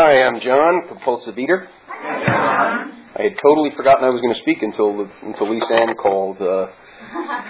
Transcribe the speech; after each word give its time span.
Hi, 0.00 0.22
I'm 0.22 0.40
John, 0.40 0.88
compulsive 0.88 1.38
eater. 1.38 1.68
I 1.92 3.20
had 3.20 3.36
totally 3.36 3.68
forgotten 3.76 4.02
I 4.02 4.08
was 4.08 4.22
going 4.22 4.32
to 4.32 4.40
speak 4.40 4.62
until 4.62 4.96
the, 4.96 5.10
until 5.20 5.50
Lisa 5.52 5.74
Ann 5.74 5.94
called 5.94 6.40
uh, 6.40 6.68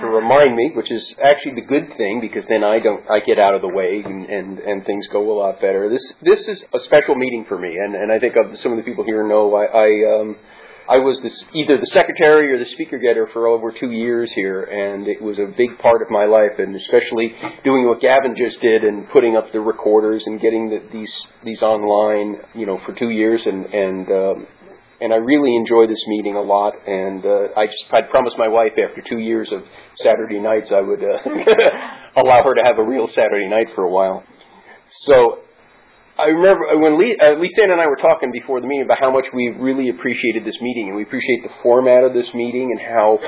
to 0.00 0.06
remind 0.06 0.56
me, 0.56 0.72
which 0.74 0.90
is 0.90 1.14
actually 1.22 1.54
the 1.62 1.68
good 1.68 1.96
thing 1.96 2.20
because 2.20 2.42
then 2.48 2.64
I 2.64 2.80
don't 2.80 3.08
I 3.08 3.20
get 3.20 3.38
out 3.38 3.54
of 3.54 3.62
the 3.62 3.68
way 3.68 4.02
and, 4.04 4.26
and 4.26 4.58
and 4.58 4.84
things 4.84 5.06
go 5.12 5.30
a 5.30 5.36
lot 5.38 5.60
better. 5.60 5.88
This 5.88 6.02
this 6.22 6.48
is 6.48 6.64
a 6.74 6.80
special 6.86 7.14
meeting 7.14 7.44
for 7.48 7.56
me, 7.56 7.70
and 7.70 7.94
and 7.94 8.10
I 8.10 8.18
think 8.18 8.34
some 8.64 8.72
of 8.72 8.78
the 8.78 8.84
people 8.84 9.04
here 9.04 9.22
know 9.22 9.54
I. 9.54 9.66
I 9.66 10.20
um, 10.20 10.36
I 10.90 10.98
was 10.98 11.20
this, 11.22 11.44
either 11.54 11.78
the 11.78 11.86
secretary 11.94 12.52
or 12.52 12.58
the 12.58 12.68
speaker 12.72 12.98
getter 12.98 13.28
for 13.32 13.46
over 13.46 13.70
two 13.70 13.92
years 13.92 14.28
here, 14.34 14.64
and 14.64 15.06
it 15.06 15.22
was 15.22 15.38
a 15.38 15.46
big 15.56 15.78
part 15.78 16.02
of 16.02 16.10
my 16.10 16.24
life, 16.24 16.58
and 16.58 16.74
especially 16.74 17.32
doing 17.62 17.86
what 17.86 18.00
Gavin 18.00 18.34
just 18.36 18.60
did 18.60 18.82
and 18.82 19.08
putting 19.10 19.36
up 19.36 19.52
the 19.52 19.60
recorders 19.60 20.24
and 20.26 20.40
getting 20.40 20.68
the, 20.68 20.82
these 20.92 21.14
these 21.44 21.62
online, 21.62 22.42
you 22.56 22.66
know, 22.66 22.80
for 22.84 22.92
two 22.92 23.10
years, 23.10 23.40
and 23.46 23.66
and 23.66 24.10
um, 24.10 24.46
and 25.00 25.12
I 25.12 25.16
really 25.16 25.54
enjoy 25.54 25.86
this 25.86 26.02
meeting 26.08 26.34
a 26.34 26.42
lot. 26.42 26.74
And 26.84 27.24
uh, 27.24 27.54
I 27.56 27.66
just 27.66 27.84
I 27.92 28.02
promised 28.02 28.34
my 28.36 28.48
wife 28.48 28.72
after 28.72 29.00
two 29.08 29.20
years 29.20 29.52
of 29.52 29.62
Saturday 30.02 30.40
nights 30.40 30.72
I 30.74 30.80
would 30.80 31.04
uh, 31.04 31.22
allow 32.20 32.42
her 32.42 32.54
to 32.56 32.62
have 32.64 32.78
a 32.78 32.84
real 32.84 33.06
Saturday 33.14 33.48
night 33.48 33.68
for 33.76 33.84
a 33.84 33.90
while. 33.90 34.24
So 35.06 35.38
I 36.20 36.28
remember 36.36 36.76
when 36.76 37.00
Lee, 37.00 37.16
uh, 37.16 37.40
Lisa 37.40 37.64
and 37.64 37.80
I 37.80 37.86
were 37.86 37.96
talking 37.96 38.30
before 38.30 38.60
the 38.60 38.66
meeting 38.66 38.84
about 38.84 38.98
how 39.00 39.10
much 39.10 39.24
we 39.32 39.56
really 39.56 39.88
appreciated 39.88 40.44
this 40.44 40.60
meeting, 40.60 40.88
and 40.88 40.96
we 40.96 41.02
appreciate 41.02 41.42
the 41.42 41.54
format 41.62 42.04
of 42.04 42.12
this 42.12 42.28
meeting 42.34 42.68
and 42.76 42.80
how 42.80 43.18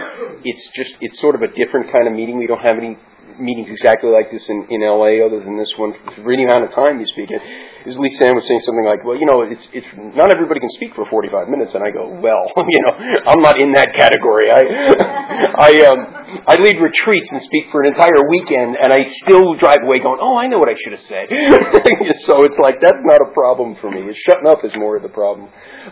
it's 0.45 0.65
just 0.77 0.93
it's 1.01 1.19
sort 1.21 1.35
of 1.35 1.41
a 1.41 1.49
different 1.57 1.89
kind 1.89 2.07
of 2.07 2.13
meeting. 2.13 2.37
We 2.37 2.47
don't 2.47 2.61
have 2.61 2.77
any 2.77 2.99
meetings 3.39 3.69
exactly 3.71 4.11
like 4.11 4.31
this 4.31 4.45
in, 4.49 4.67
in 4.71 4.81
LA, 4.83 5.25
other 5.25 5.41
than 5.41 5.57
this 5.57 5.71
one. 5.77 5.95
For 6.23 6.33
any 6.33 6.45
amount 6.45 6.65
of 6.65 6.75
time 6.75 7.01
you 7.01 7.07
speak 7.07 7.31
it, 7.31 7.43
is 7.87 7.97
Lisa 7.97 8.29
Ann 8.29 8.35
was 8.35 8.47
saying 8.47 8.63
something 8.67 8.85
like, 8.85 9.05
"Well, 9.05 9.17
you 9.17 9.27
know, 9.27 9.43
it's 9.43 9.63
it's 9.73 9.87
not 9.97 10.31
everybody 10.31 10.61
can 10.61 10.71
speak 10.77 10.95
for 10.95 11.05
45 11.09 11.49
minutes," 11.49 11.75
and 11.75 11.83
I 11.83 11.91
go, 11.91 12.09
"Well, 12.09 12.45
you 12.69 12.81
know, 12.87 12.95
I'm 13.27 13.41
not 13.41 13.61
in 13.61 13.73
that 13.73 13.95
category. 13.97 14.51
I 14.51 14.63
I 15.69 15.71
um 15.89 16.01
I 16.47 16.55
lead 16.61 16.79
retreats 16.81 17.29
and 17.31 17.43
speak 17.43 17.71
for 17.71 17.83
an 17.83 17.95
entire 17.95 18.23
weekend, 18.29 18.77
and 18.77 18.93
I 18.93 19.09
still 19.25 19.55
drive 19.57 19.83
away 19.83 19.99
going, 19.99 20.19
"Oh, 20.21 20.37
I 20.37 20.47
know 20.47 20.59
what 20.59 20.69
I 20.69 20.77
should 20.83 20.95
have 20.95 21.07
said." 21.07 21.27
so 22.29 22.45
it's 22.45 22.59
like 22.59 22.81
that's 22.81 23.03
not 23.03 23.21
a 23.21 23.33
problem 23.33 23.77
for 23.81 23.91
me. 23.91 24.07
Shutting 24.29 24.47
up 24.47 24.65
is 24.65 24.73
more 24.77 24.97
of 24.97 25.03
the 25.03 25.13
problem, 25.13 25.49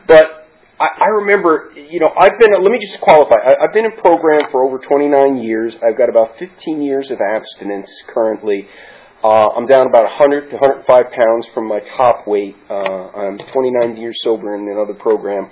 but 0.06 0.49
I, 0.80 0.88
I 0.96 1.08
remember, 1.20 1.72
you 1.76 2.00
know, 2.00 2.08
I've 2.18 2.38
been, 2.40 2.50
let 2.52 2.72
me 2.72 2.78
just 2.80 3.00
qualify, 3.02 3.36
I, 3.36 3.64
I've 3.64 3.74
been 3.74 3.84
in 3.84 3.92
program 4.00 4.50
for 4.50 4.64
over 4.64 4.78
29 4.78 5.36
years. 5.36 5.74
I've 5.84 5.98
got 5.98 6.08
about 6.08 6.38
15 6.38 6.80
years 6.80 7.10
of 7.10 7.18
abstinence 7.20 7.90
currently. 8.08 8.66
Uh, 9.22 9.52
I'm 9.54 9.66
down 9.66 9.86
about 9.86 10.04
100 10.04 10.48
to 10.48 10.56
105 10.56 11.12
pounds 11.12 11.46
from 11.52 11.68
my 11.68 11.80
top 11.98 12.26
weight. 12.26 12.56
Uh, 12.70 13.12
I'm 13.12 13.36
29 13.36 13.96
years 13.98 14.16
sober 14.24 14.54
in 14.54 14.72
another 14.72 14.94
program. 14.94 15.50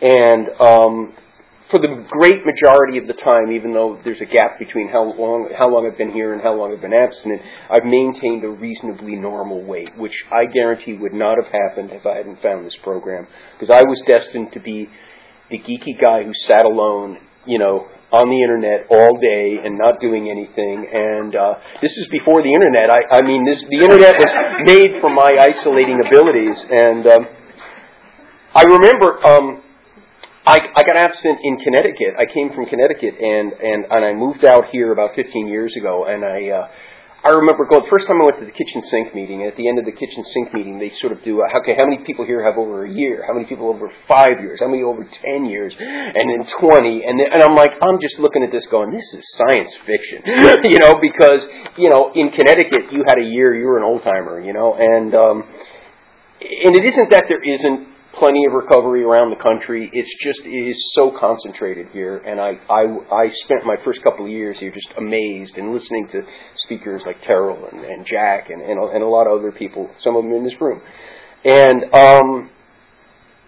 And 0.00 0.48
um, 0.58 1.12
for 1.70 1.78
the 1.78 2.04
great 2.10 2.44
majority 2.44 2.98
of 2.98 3.06
the 3.06 3.14
time, 3.14 3.52
even 3.52 3.72
though 3.72 3.98
there's 4.02 4.20
a 4.20 4.26
gap 4.26 4.58
between 4.58 4.88
how 4.88 5.04
long 5.04 5.48
how 5.56 5.68
long 5.70 5.86
I've 5.86 5.96
been 5.96 6.10
here 6.10 6.32
and 6.32 6.42
how 6.42 6.54
long 6.54 6.72
I've 6.72 6.80
been 6.80 6.92
abstinent, 6.94 7.40
I've 7.70 7.84
maintained 7.84 8.44
a 8.44 8.48
reasonably 8.48 9.14
normal 9.14 9.62
weight, 9.62 9.96
which 9.96 10.14
I 10.32 10.46
guarantee 10.46 10.94
would 10.94 11.12
not 11.12 11.36
have 11.42 11.52
happened 11.52 11.90
if 11.92 12.04
I 12.04 12.16
hadn't 12.16 12.42
found 12.42 12.66
this 12.66 12.76
program. 12.82 13.26
Because 13.58 13.72
I 13.74 13.82
was 13.82 14.02
destined 14.06 14.52
to 14.52 14.60
be 14.60 14.90
the 15.50 15.58
geeky 15.58 16.00
guy 16.00 16.24
who 16.24 16.32
sat 16.46 16.64
alone, 16.64 17.18
you 17.46 17.58
know, 17.58 17.86
on 18.12 18.28
the 18.28 18.42
internet 18.42 18.86
all 18.90 19.18
day 19.20 19.58
and 19.62 19.78
not 19.78 20.00
doing 20.00 20.28
anything. 20.28 20.90
And 20.90 21.34
uh, 21.34 21.54
this 21.80 21.92
is 21.92 22.06
before 22.10 22.42
the 22.42 22.50
internet. 22.50 22.90
I, 22.90 23.18
I 23.18 23.22
mean, 23.22 23.46
this 23.46 23.62
the 23.70 23.78
internet 23.78 24.18
was 24.18 24.32
made 24.66 25.00
for 25.00 25.10
my 25.10 25.38
isolating 25.38 26.02
abilities. 26.02 26.58
And 26.68 27.06
um, 27.06 27.28
I 28.54 28.62
remember. 28.62 29.24
Um, 29.24 29.62
I, 30.50 30.58
I 30.74 30.82
got 30.82 30.96
absent 30.98 31.38
in 31.44 31.62
Connecticut. 31.62 32.18
I 32.18 32.26
came 32.26 32.50
from 32.50 32.66
Connecticut 32.66 33.14
and, 33.22 33.52
and, 33.54 33.86
and 33.86 34.02
I 34.04 34.12
moved 34.12 34.44
out 34.44 34.66
here 34.72 34.90
about 34.90 35.14
15 35.14 35.46
years 35.46 35.72
ago. 35.78 36.10
And 36.10 36.24
I, 36.24 36.50
uh, 36.50 36.66
I 37.22 37.28
remember 37.38 37.70
going, 37.70 37.86
first 37.86 38.08
time 38.10 38.18
I 38.18 38.24
went 38.26 38.40
to 38.42 38.46
the 38.50 38.56
kitchen 38.56 38.82
sink 38.90 39.14
meeting, 39.14 39.44
and 39.44 39.52
at 39.52 39.56
the 39.56 39.68
end 39.68 39.78
of 39.78 39.84
the 39.84 39.92
kitchen 39.92 40.24
sink 40.34 40.50
meeting, 40.50 40.80
they 40.80 40.90
sort 40.98 41.12
of 41.12 41.22
do, 41.22 41.38
uh, 41.38 41.58
okay, 41.62 41.76
how 41.76 41.86
many 41.86 42.02
people 42.02 42.24
here 42.26 42.42
have 42.42 42.58
over 42.58 42.82
a 42.82 42.90
year? 42.90 43.22
How 43.28 43.34
many 43.36 43.46
people 43.46 43.68
over 43.68 43.92
five 44.08 44.40
years? 44.40 44.58
How 44.58 44.66
many 44.66 44.82
over 44.82 45.06
10 45.06 45.44
years? 45.46 45.70
And 45.78 46.26
then 46.26 46.42
20. 46.58 47.04
And, 47.06 47.20
then, 47.20 47.28
and 47.30 47.42
I'm 47.46 47.54
like, 47.54 47.70
I'm 47.78 48.00
just 48.02 48.18
looking 48.18 48.42
at 48.42 48.50
this 48.50 48.66
going, 48.72 48.90
this 48.90 49.06
is 49.14 49.22
science 49.38 49.70
fiction. 49.86 50.24
you 50.72 50.80
know, 50.82 50.98
because, 50.98 51.46
you 51.78 51.94
know, 51.94 52.10
in 52.16 52.34
Connecticut, 52.34 52.90
you 52.90 53.04
had 53.06 53.22
a 53.22 53.26
year, 53.28 53.54
you 53.54 53.70
were 53.70 53.78
an 53.78 53.84
old 53.84 54.02
timer, 54.02 54.40
you 54.40 54.56
know, 54.56 54.74
and, 54.74 55.14
um, 55.14 55.46
and 56.42 56.74
it 56.74 56.82
isn't 56.82 57.10
that 57.14 57.30
there 57.30 57.38
isn't 57.38 57.99
plenty 58.18 58.44
of 58.46 58.52
recovery 58.52 59.04
around 59.04 59.30
the 59.30 59.42
country. 59.42 59.90
It's 59.92 60.10
just 60.24 60.40
it 60.44 60.70
is 60.70 60.76
so 60.94 61.16
concentrated 61.18 61.88
here, 61.92 62.18
and 62.18 62.40
I 62.40 62.58
I, 62.68 62.82
I 63.12 63.30
spent 63.44 63.64
my 63.64 63.76
first 63.84 64.02
couple 64.02 64.24
of 64.24 64.30
years 64.30 64.56
here 64.58 64.72
just 64.72 64.88
amazed 64.98 65.56
and 65.56 65.72
listening 65.72 66.08
to 66.12 66.22
speakers 66.64 67.02
like 67.06 67.20
Terrell 67.22 67.68
and, 67.70 67.84
and 67.84 68.06
Jack 68.06 68.50
and, 68.50 68.62
and 68.62 68.78
and 68.78 69.02
a 69.02 69.06
lot 69.06 69.26
of 69.26 69.38
other 69.38 69.52
people, 69.52 69.90
some 70.02 70.16
of 70.16 70.24
them 70.24 70.32
in 70.32 70.44
this 70.44 70.60
room, 70.60 70.80
and 71.44 71.84
um, 71.94 72.50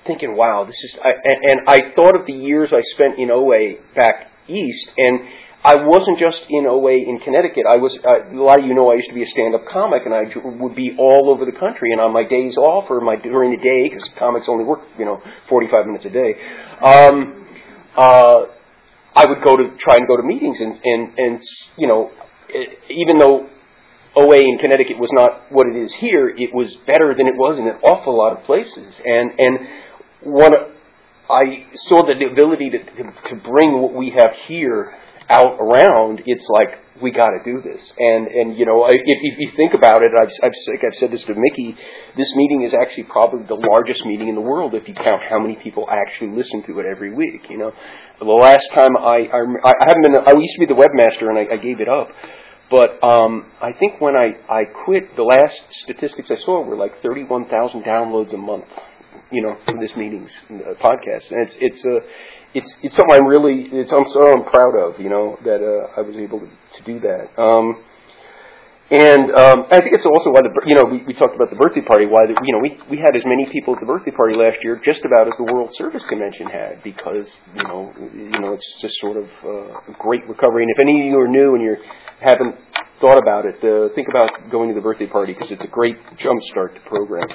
thinking, 0.06 0.36
wow, 0.36 0.64
this 0.64 0.76
is. 0.76 0.98
I, 1.02 1.10
and, 1.10 1.50
and 1.50 1.60
I 1.68 1.94
thought 1.94 2.18
of 2.18 2.26
the 2.26 2.32
years 2.32 2.70
I 2.72 2.82
spent 2.94 3.18
in 3.18 3.30
OA 3.30 3.82
back 3.94 4.28
east, 4.48 4.90
and 4.96 5.20
I 5.64 5.76
wasn't 5.76 6.18
just 6.18 6.42
in 6.50 6.66
OA 6.66 7.06
in 7.06 7.20
Connecticut. 7.22 7.64
I 7.70 7.76
was 7.76 7.96
uh, 8.02 8.34
a 8.34 8.42
lot 8.42 8.58
of 8.58 8.66
you 8.66 8.74
know 8.74 8.90
I 8.90 8.96
used 8.96 9.08
to 9.08 9.14
be 9.14 9.22
a 9.22 9.30
stand-up 9.30 9.62
comic, 9.70 10.02
and 10.04 10.12
I 10.12 10.22
would 10.34 10.74
be 10.74 10.96
all 10.98 11.30
over 11.30 11.44
the 11.44 11.56
country. 11.56 11.92
And 11.92 12.00
on 12.00 12.12
my 12.12 12.24
days 12.24 12.56
off 12.56 12.90
or 12.90 13.00
my 13.00 13.14
during 13.14 13.52
the 13.52 13.62
day, 13.62 13.88
because 13.88 14.08
comics 14.18 14.46
only 14.48 14.64
work 14.64 14.80
you 14.98 15.04
know 15.04 15.22
45 15.48 15.86
minutes 15.86 16.04
a 16.04 16.10
day, 16.10 16.34
um, 16.82 17.46
uh, 17.96 18.46
I 19.14 19.26
would 19.26 19.38
go 19.44 19.56
to 19.56 19.76
try 19.78 19.96
and 19.96 20.08
go 20.08 20.16
to 20.16 20.24
meetings. 20.24 20.58
And 20.58 20.80
and 20.82 21.18
and 21.18 21.40
you 21.78 21.86
know, 21.86 22.10
even 22.90 23.18
though 23.18 23.46
OA 24.16 24.38
in 24.38 24.58
Connecticut 24.58 24.98
was 24.98 25.10
not 25.12 25.52
what 25.52 25.68
it 25.68 25.78
is 25.78 25.92
here, 26.00 26.28
it 26.28 26.52
was 26.52 26.74
better 26.88 27.14
than 27.14 27.28
it 27.28 27.36
was 27.36 27.60
in 27.60 27.68
an 27.68 27.78
awful 27.84 28.18
lot 28.18 28.36
of 28.36 28.44
places. 28.44 28.94
And 29.04 29.30
and 29.38 29.58
one. 30.22 30.52
I 31.30 31.64
saw 31.88 32.02
the 32.04 32.12
ability 32.30 32.70
to, 32.70 32.78
to, 32.78 33.02
to 33.30 33.36
bring 33.36 33.80
what 33.80 33.94
we 33.94 34.10
have 34.10 34.32
here 34.48 34.92
out 35.32 35.56
around, 35.58 36.22
it's 36.26 36.44
like 36.52 36.78
we 37.00 37.10
got 37.10 37.30
to 37.30 37.40
do 37.44 37.60
this. 37.60 37.80
And 37.98 38.28
and 38.28 38.56
you 38.56 38.66
know, 38.66 38.84
if, 38.86 39.00
if 39.04 39.38
you 39.38 39.50
think 39.56 39.74
about 39.74 40.02
it, 40.02 40.12
I've, 40.12 40.30
I've 40.42 40.52
I've 40.52 40.98
said 41.00 41.10
this 41.10 41.24
to 41.24 41.34
Mickey. 41.34 41.76
This 42.16 42.30
meeting 42.36 42.62
is 42.62 42.72
actually 42.76 43.04
probably 43.04 43.44
the 43.48 43.56
largest 43.56 44.04
meeting 44.04 44.28
in 44.28 44.34
the 44.34 44.44
world 44.44 44.74
if 44.74 44.86
you 44.86 44.94
count 44.94 45.22
how 45.28 45.40
many 45.40 45.56
people 45.56 45.88
actually 45.90 46.36
listen 46.36 46.62
to 46.66 46.78
it 46.80 46.86
every 46.86 47.12
week. 47.12 47.48
You 47.48 47.58
know, 47.58 47.72
the 48.20 48.24
last 48.26 48.64
time 48.74 48.96
I 48.96 49.26
I, 49.32 49.40
I 49.64 49.72
haven't 49.88 50.02
been 50.02 50.14
I 50.14 50.32
used 50.36 50.54
to 50.54 50.60
be 50.60 50.66
the 50.66 50.78
webmaster 50.78 51.28
and 51.28 51.38
I, 51.38 51.54
I 51.54 51.56
gave 51.56 51.80
it 51.80 51.88
up. 51.88 52.08
But 52.72 53.04
um, 53.04 53.52
I 53.60 53.72
think 53.78 54.00
when 54.00 54.16
I, 54.16 54.32
I 54.48 54.64
quit, 54.64 55.14
the 55.14 55.22
last 55.22 55.60
statistics 55.84 56.30
I 56.30 56.42
saw 56.42 56.64
were 56.64 56.74
like 56.74 57.02
31,000 57.02 57.82
downloads 57.82 58.32
a 58.32 58.38
month, 58.38 58.64
you 59.30 59.42
know, 59.42 59.58
from 59.66 59.78
this 59.78 59.90
meetings 59.94 60.30
uh, 60.48 60.72
podcast. 60.82 61.30
And 61.30 61.46
it's 61.46 61.56
it's 61.60 61.84
a 61.84 62.00
it's 62.54 62.70
it's 62.82 62.96
something 62.96 63.14
I'm 63.14 63.26
really 63.26 63.68
it's 63.72 63.90
I'm 63.92 64.04
so 64.12 64.32
I'm 64.32 64.44
proud 64.44 64.76
of 64.76 65.00
you 65.00 65.08
know 65.08 65.38
that 65.44 65.60
uh, 65.60 65.98
I 65.98 66.02
was 66.02 66.16
able 66.16 66.40
to, 66.40 66.46
to 66.46 66.80
do 66.84 67.00
that. 67.00 67.32
Um, 67.40 67.82
and 68.92 69.32
um, 69.32 69.64
I 69.72 69.80
think 69.80 69.96
it's 69.96 70.04
also 70.04 70.36
why 70.36 70.44
the 70.44 70.52
you 70.68 70.76
know 70.76 70.84
we, 70.84 71.00
we 71.08 71.14
talked 71.16 71.34
about 71.34 71.48
the 71.48 71.56
birthday 71.56 71.80
party. 71.80 72.04
Why 72.04 72.28
the, 72.28 72.36
you 72.44 72.52
know 72.52 72.60
we 72.60 72.76
we 72.92 72.98
had 73.00 73.16
as 73.16 73.24
many 73.24 73.48
people 73.48 73.72
at 73.72 73.80
the 73.80 73.88
birthday 73.88 74.12
party 74.12 74.36
last 74.36 74.60
year 74.60 74.76
just 74.84 75.00
about 75.00 75.28
as 75.28 75.34
the 75.40 75.48
World 75.48 75.72
Service 75.80 76.04
Convention 76.08 76.46
had 76.46 76.84
because 76.84 77.24
you 77.56 77.64
know 77.64 77.88
you 78.12 78.36
know 78.36 78.52
it's 78.52 78.68
just 78.82 79.00
sort 79.00 79.16
of 79.16 79.24
uh, 79.44 79.92
a 79.92 79.96
great 79.98 80.28
recovery. 80.28 80.68
And 80.68 80.72
if 80.76 80.78
any 80.78 81.00
of 81.00 81.06
you 81.08 81.18
are 81.20 81.28
new 81.28 81.56
and 81.56 81.64
you 81.64 81.76
haven't 82.20 82.56
thought 83.00 83.16
about 83.16 83.48
it, 83.48 83.56
uh, 83.64 83.88
think 83.94 84.08
about 84.12 84.28
going 84.52 84.68
to 84.68 84.74
the 84.74 84.84
birthday 84.84 85.08
party 85.08 85.32
because 85.32 85.50
it's 85.50 85.64
a 85.64 85.72
great 85.72 85.96
jumpstart 86.20 86.76
to 86.76 86.80
program. 86.84 87.28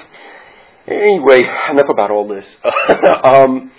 Anyway, 0.86 1.42
enough 1.42 1.90
about 1.90 2.10
all 2.10 2.28
this. 2.28 2.46
um, 3.24 3.72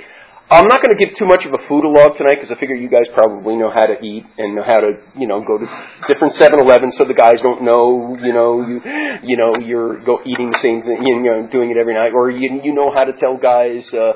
I'm 0.51 0.67
not 0.67 0.81
going 0.81 0.97
to 0.97 1.05
give 1.05 1.15
too 1.15 1.25
much 1.25 1.45
of 1.45 1.53
a 1.53 1.61
food 1.67 1.85
log 1.85 2.17
tonight 2.17 2.41
because 2.41 2.49
I 2.49 2.59
figure 2.59 2.75
you 2.75 2.89
guys 2.89 3.05
probably 3.13 3.55
know 3.55 3.69
how 3.69 3.85
to 3.85 4.01
eat 4.01 4.25
and 4.37 4.55
know 4.55 4.63
how 4.63 4.81
to, 4.81 4.97
you 5.15 5.27
know, 5.27 5.45
go 5.45 5.59
to 5.59 5.65
different 6.07 6.33
7-Elevens 6.41 6.95
so 6.97 7.05
the 7.05 7.13
guys 7.13 7.37
don't 7.43 7.61
know, 7.61 8.17
you 8.17 8.33
know, 8.33 8.65
you, 8.65 8.81
you 9.21 9.37
know, 9.37 9.59
you're 9.61 10.01
go 10.03 10.21
eating 10.25 10.49
the 10.49 10.57
same 10.63 10.81
thing, 10.81 11.05
you 11.05 11.21
know, 11.21 11.47
doing 11.51 11.69
it 11.69 11.77
every 11.77 11.93
night, 11.93 12.13
or 12.15 12.31
you 12.31 12.61
you 12.63 12.73
know 12.73 12.91
how 12.91 13.03
to 13.03 13.13
tell 13.13 13.37
guys, 13.37 13.85
uh, 13.93 14.13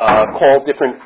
uh, 0.00 0.24
call 0.34 0.64
different 0.66 0.98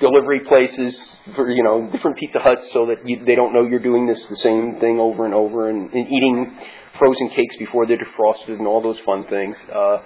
delivery 0.00 0.40
places 0.40 0.94
for 1.36 1.48
you 1.48 1.62
know 1.62 1.88
different 1.92 2.16
Pizza 2.16 2.40
Huts 2.40 2.66
so 2.72 2.86
that 2.86 3.06
you, 3.06 3.24
they 3.24 3.36
don't 3.36 3.52
know 3.52 3.62
you're 3.62 3.78
doing 3.78 4.06
this 4.06 4.18
the 4.28 4.36
same 4.36 4.80
thing 4.80 4.98
over 4.98 5.24
and 5.24 5.34
over 5.34 5.68
and, 5.68 5.92
and 5.92 6.06
eating 6.08 6.58
frozen 6.98 7.28
cakes 7.30 7.56
before 7.58 7.86
they're 7.86 7.98
defrosted 7.98 8.58
and 8.58 8.66
all 8.66 8.82
those 8.82 8.98
fun 9.06 9.24
things. 9.28 9.56
Uh, 9.72 9.98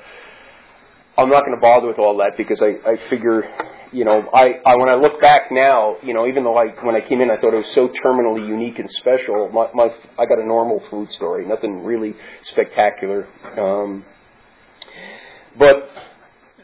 I'm 1.17 1.31
not 1.31 1.45
going 1.45 1.55
to 1.55 1.61
bother 1.61 1.87
with 1.87 1.99
all 1.99 2.19
that 2.19 2.33
because 2.37 2.61
I, 2.61 2.75
I 2.91 2.97
figure, 3.09 3.45
you 3.95 4.05
know, 4.05 4.29
I, 4.35 4.61
I 4.67 4.77
when 4.77 4.89
I 4.89 4.97
look 4.97 5.21
back 5.21 5.53
now, 5.53 5.97
you 6.03 6.15
know, 6.15 6.27
even 6.27 6.43
though 6.43 6.59
I 6.59 6.67
when 6.85 6.97
I 6.97 7.09
came 7.09 7.21
in 7.21 7.31
I 7.31 7.37
thought 7.37 7.55
it 7.55 7.63
was 7.63 7.73
so 7.75 7.89
terminally 8.05 8.47
unique 8.47 8.79
and 8.79 8.91
special. 8.99 9.49
My, 9.53 9.69
my 9.73 9.89
I 10.19 10.27
got 10.27 10.41
a 10.41 10.47
normal 10.47 10.83
food 10.91 11.09
story, 11.13 11.47
nothing 11.47 11.85
really 11.85 12.15
spectacular. 12.53 13.29
Um, 13.57 14.05
but 15.57 15.89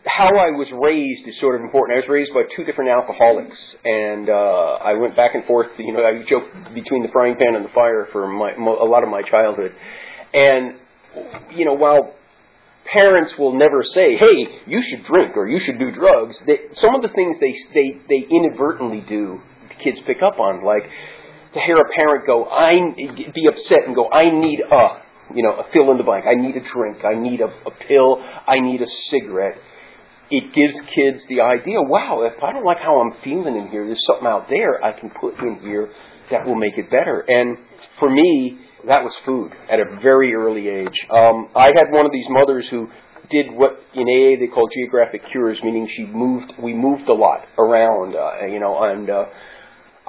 how 0.05 0.29
I 0.29 0.51
was 0.51 0.67
raised 0.73 1.29
is 1.29 1.39
sort 1.41 1.55
of 1.55 1.61
important. 1.61 1.99
I 1.99 2.01
was 2.01 2.09
raised 2.09 2.35
by 2.35 2.43
two 2.57 2.65
different 2.65 2.91
alcoholics, 2.91 3.57
and 3.85 4.29
uh, 4.29 4.83
I 4.83 4.95
went 4.95 5.15
back 5.15 5.35
and 5.35 5.45
forth. 5.45 5.69
You 5.79 5.93
know, 5.93 6.03
I 6.03 6.25
joke 6.29 6.51
between 6.75 7.03
the 7.03 7.11
frying 7.13 7.37
pan 7.37 7.55
and 7.55 7.65
the 7.65 7.73
fire 7.73 8.09
for 8.11 8.27
my, 8.27 8.53
a 8.53 8.89
lot 8.89 9.05
of 9.05 9.09
my 9.09 9.23
childhood. 9.23 9.73
And 10.35 10.75
you 11.55 11.65
know, 11.65 11.75
while 11.75 12.15
parents 12.93 13.33
will 13.39 13.53
never 13.53 13.83
say, 13.95 14.17
"Hey, 14.17 14.47
you 14.67 14.83
should 14.89 15.05
drink 15.05 15.37
or 15.37 15.47
you 15.47 15.61
should 15.65 15.79
do 15.79 15.91
drugs," 15.91 16.37
they, 16.47 16.59
some 16.81 16.95
of 16.95 17.03
the 17.03 17.09
things 17.09 17.39
they 17.41 17.55
they 17.75 17.99
they 18.09 18.27
inadvertently 18.29 19.05
do, 19.09 19.41
kids 19.83 19.99
pick 20.07 20.19
up 20.23 20.39
on, 20.39 20.65
like 20.65 20.85
to 21.55 21.61
hear 21.61 21.77
a 21.77 21.89
parent 21.95 22.27
go, 22.27 22.45
"I 22.45 22.95
be 23.35 23.47
upset 23.49 23.87
and 23.87 23.95
go, 23.95 24.11
I 24.11 24.31
need 24.31 24.61
a." 24.61 25.03
You 25.33 25.45
know, 25.45 25.53
a 25.61 25.65
fill 25.73 25.93
in 25.93 25.97
the 25.97 26.03
blank. 26.03 26.25
I 26.27 26.35
need 26.35 26.57
a 26.57 26.73
drink. 26.75 27.05
I 27.05 27.15
need 27.15 27.41
a, 27.41 27.47
a 27.47 27.71
pill. 27.87 28.21
I 28.49 28.59
need 28.59 28.83
a 28.83 28.89
cigarette 29.11 29.59
it 30.31 30.55
gives 30.55 30.75
kids 30.95 31.19
the 31.29 31.41
idea, 31.41 31.83
wow, 31.83 32.23
if 32.23 32.43
I 32.43 32.53
don't 32.53 32.65
like 32.65 32.79
how 32.79 33.01
I'm 33.01 33.21
feeling 33.23 33.57
in 33.57 33.69
here, 33.69 33.85
there's 33.85 34.03
something 34.07 34.27
out 34.27 34.47
there 34.49 34.83
I 34.83 34.99
can 34.99 35.11
put 35.11 35.39
in 35.41 35.59
here 35.61 35.91
that 36.31 36.47
will 36.47 36.55
make 36.55 36.79
it 36.79 36.89
better. 36.89 37.25
And 37.27 37.59
for 37.99 38.09
me, 38.09 38.59
that 38.87 39.03
was 39.03 39.13
food 39.25 39.53
at 39.71 39.81
a 39.81 40.01
very 40.03 40.35
early 40.35 40.69
age. 40.69 40.99
Um, 41.11 41.49
I 41.55 41.69
had 41.75 41.91
one 41.91 42.07
of 42.07 42.13
these 42.13 42.27
mothers 42.29 42.67
who 42.71 42.89
did 43.31 43.47
what 43.53 43.79
in 43.95 44.03
AA 44.03 44.39
they 44.39 44.49
call 44.53 44.69
geographic 44.75 45.23
cures, 45.31 45.59
meaning 45.63 45.89
she 45.97 46.05
moved. 46.07 46.53
We 46.63 46.75
moved 46.75 47.09
a 47.09 47.15
lot 47.15 47.47
around, 47.59 48.17
uh, 48.17 48.47
you 48.47 48.61
know, 48.61 48.83
and 48.83 49.09
uh, 49.09 49.25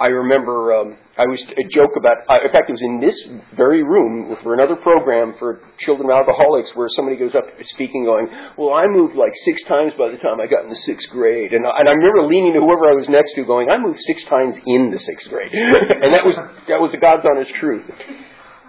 I 0.01 0.07
remember 0.07 0.73
um, 0.73 0.97
I 1.13 1.29
was 1.29 1.37
a 1.37 1.65
joke 1.69 1.93
about. 1.93 2.25
Uh, 2.25 2.41
in 2.41 2.49
fact, 2.49 2.71
it 2.71 2.73
was 2.73 2.81
in 2.81 2.97
this 2.97 3.13
very 3.53 3.83
room 3.85 4.33
for 4.41 4.57
another 4.57 4.73
program 4.81 5.37
for 5.37 5.61
children 5.85 6.09
alcoholics, 6.09 6.73
where 6.73 6.89
somebody 6.97 7.21
goes 7.21 7.37
up 7.37 7.45
speaking, 7.77 8.09
going, 8.09 8.25
"Well, 8.57 8.73
I 8.73 8.89
moved 8.89 9.13
like 9.13 9.29
six 9.45 9.61
times 9.69 9.93
by 10.01 10.09
the 10.09 10.17
time 10.17 10.41
I 10.41 10.49
got 10.49 10.65
in 10.65 10.73
the 10.73 10.81
sixth 10.89 11.05
grade," 11.13 11.53
and, 11.53 11.61
and 11.61 11.85
I 11.85 11.93
remember 11.93 12.25
leaning 12.25 12.57
to 12.57 12.61
whoever 12.65 12.89
I 12.89 12.97
was 12.97 13.05
next 13.13 13.37
to, 13.37 13.45
going, 13.45 13.69
"I 13.69 13.77
moved 13.77 14.01
six 14.09 14.25
times 14.25 14.57
in 14.65 14.89
the 14.89 14.97
sixth 15.05 15.29
grade," 15.29 15.53
and 16.01 16.09
that 16.17 16.25
was 16.25 16.33
that 16.65 16.81
was 16.81 16.89
the 16.89 17.01
God's 17.03 17.27
honest 17.27 17.53
truth. 17.61 17.85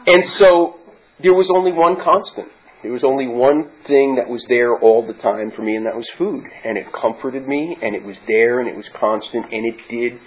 And 0.07 0.25
so 0.39 0.79
there 1.23 1.35
was 1.35 1.49
only 1.55 1.73
one 1.73 1.97
constant. 1.97 2.49
There 2.83 2.93
was 2.93 3.05
only 3.05 3.29
one 3.29 3.71
thing 3.87 4.17
that 4.17 4.29
was 4.29 4.45
there 4.49 4.77
all 4.77 5.07
the 5.07 5.13
time 5.15 5.53
for 5.55 5.63
me, 5.63 5.77
and 5.77 5.87
that 5.87 5.95
was 5.95 6.07
food. 6.19 6.45
And 6.65 6.77
it 6.77 6.87
comforted 6.93 7.47
me, 7.47 7.77
and 7.81 7.95
it 7.95 8.03
was 8.03 8.17
there, 8.27 8.59
and 8.59 8.69
it 8.69 8.77
was 8.77 8.87
constant, 8.99 9.53
and 9.53 9.67
it 9.67 9.77
did 9.89 10.21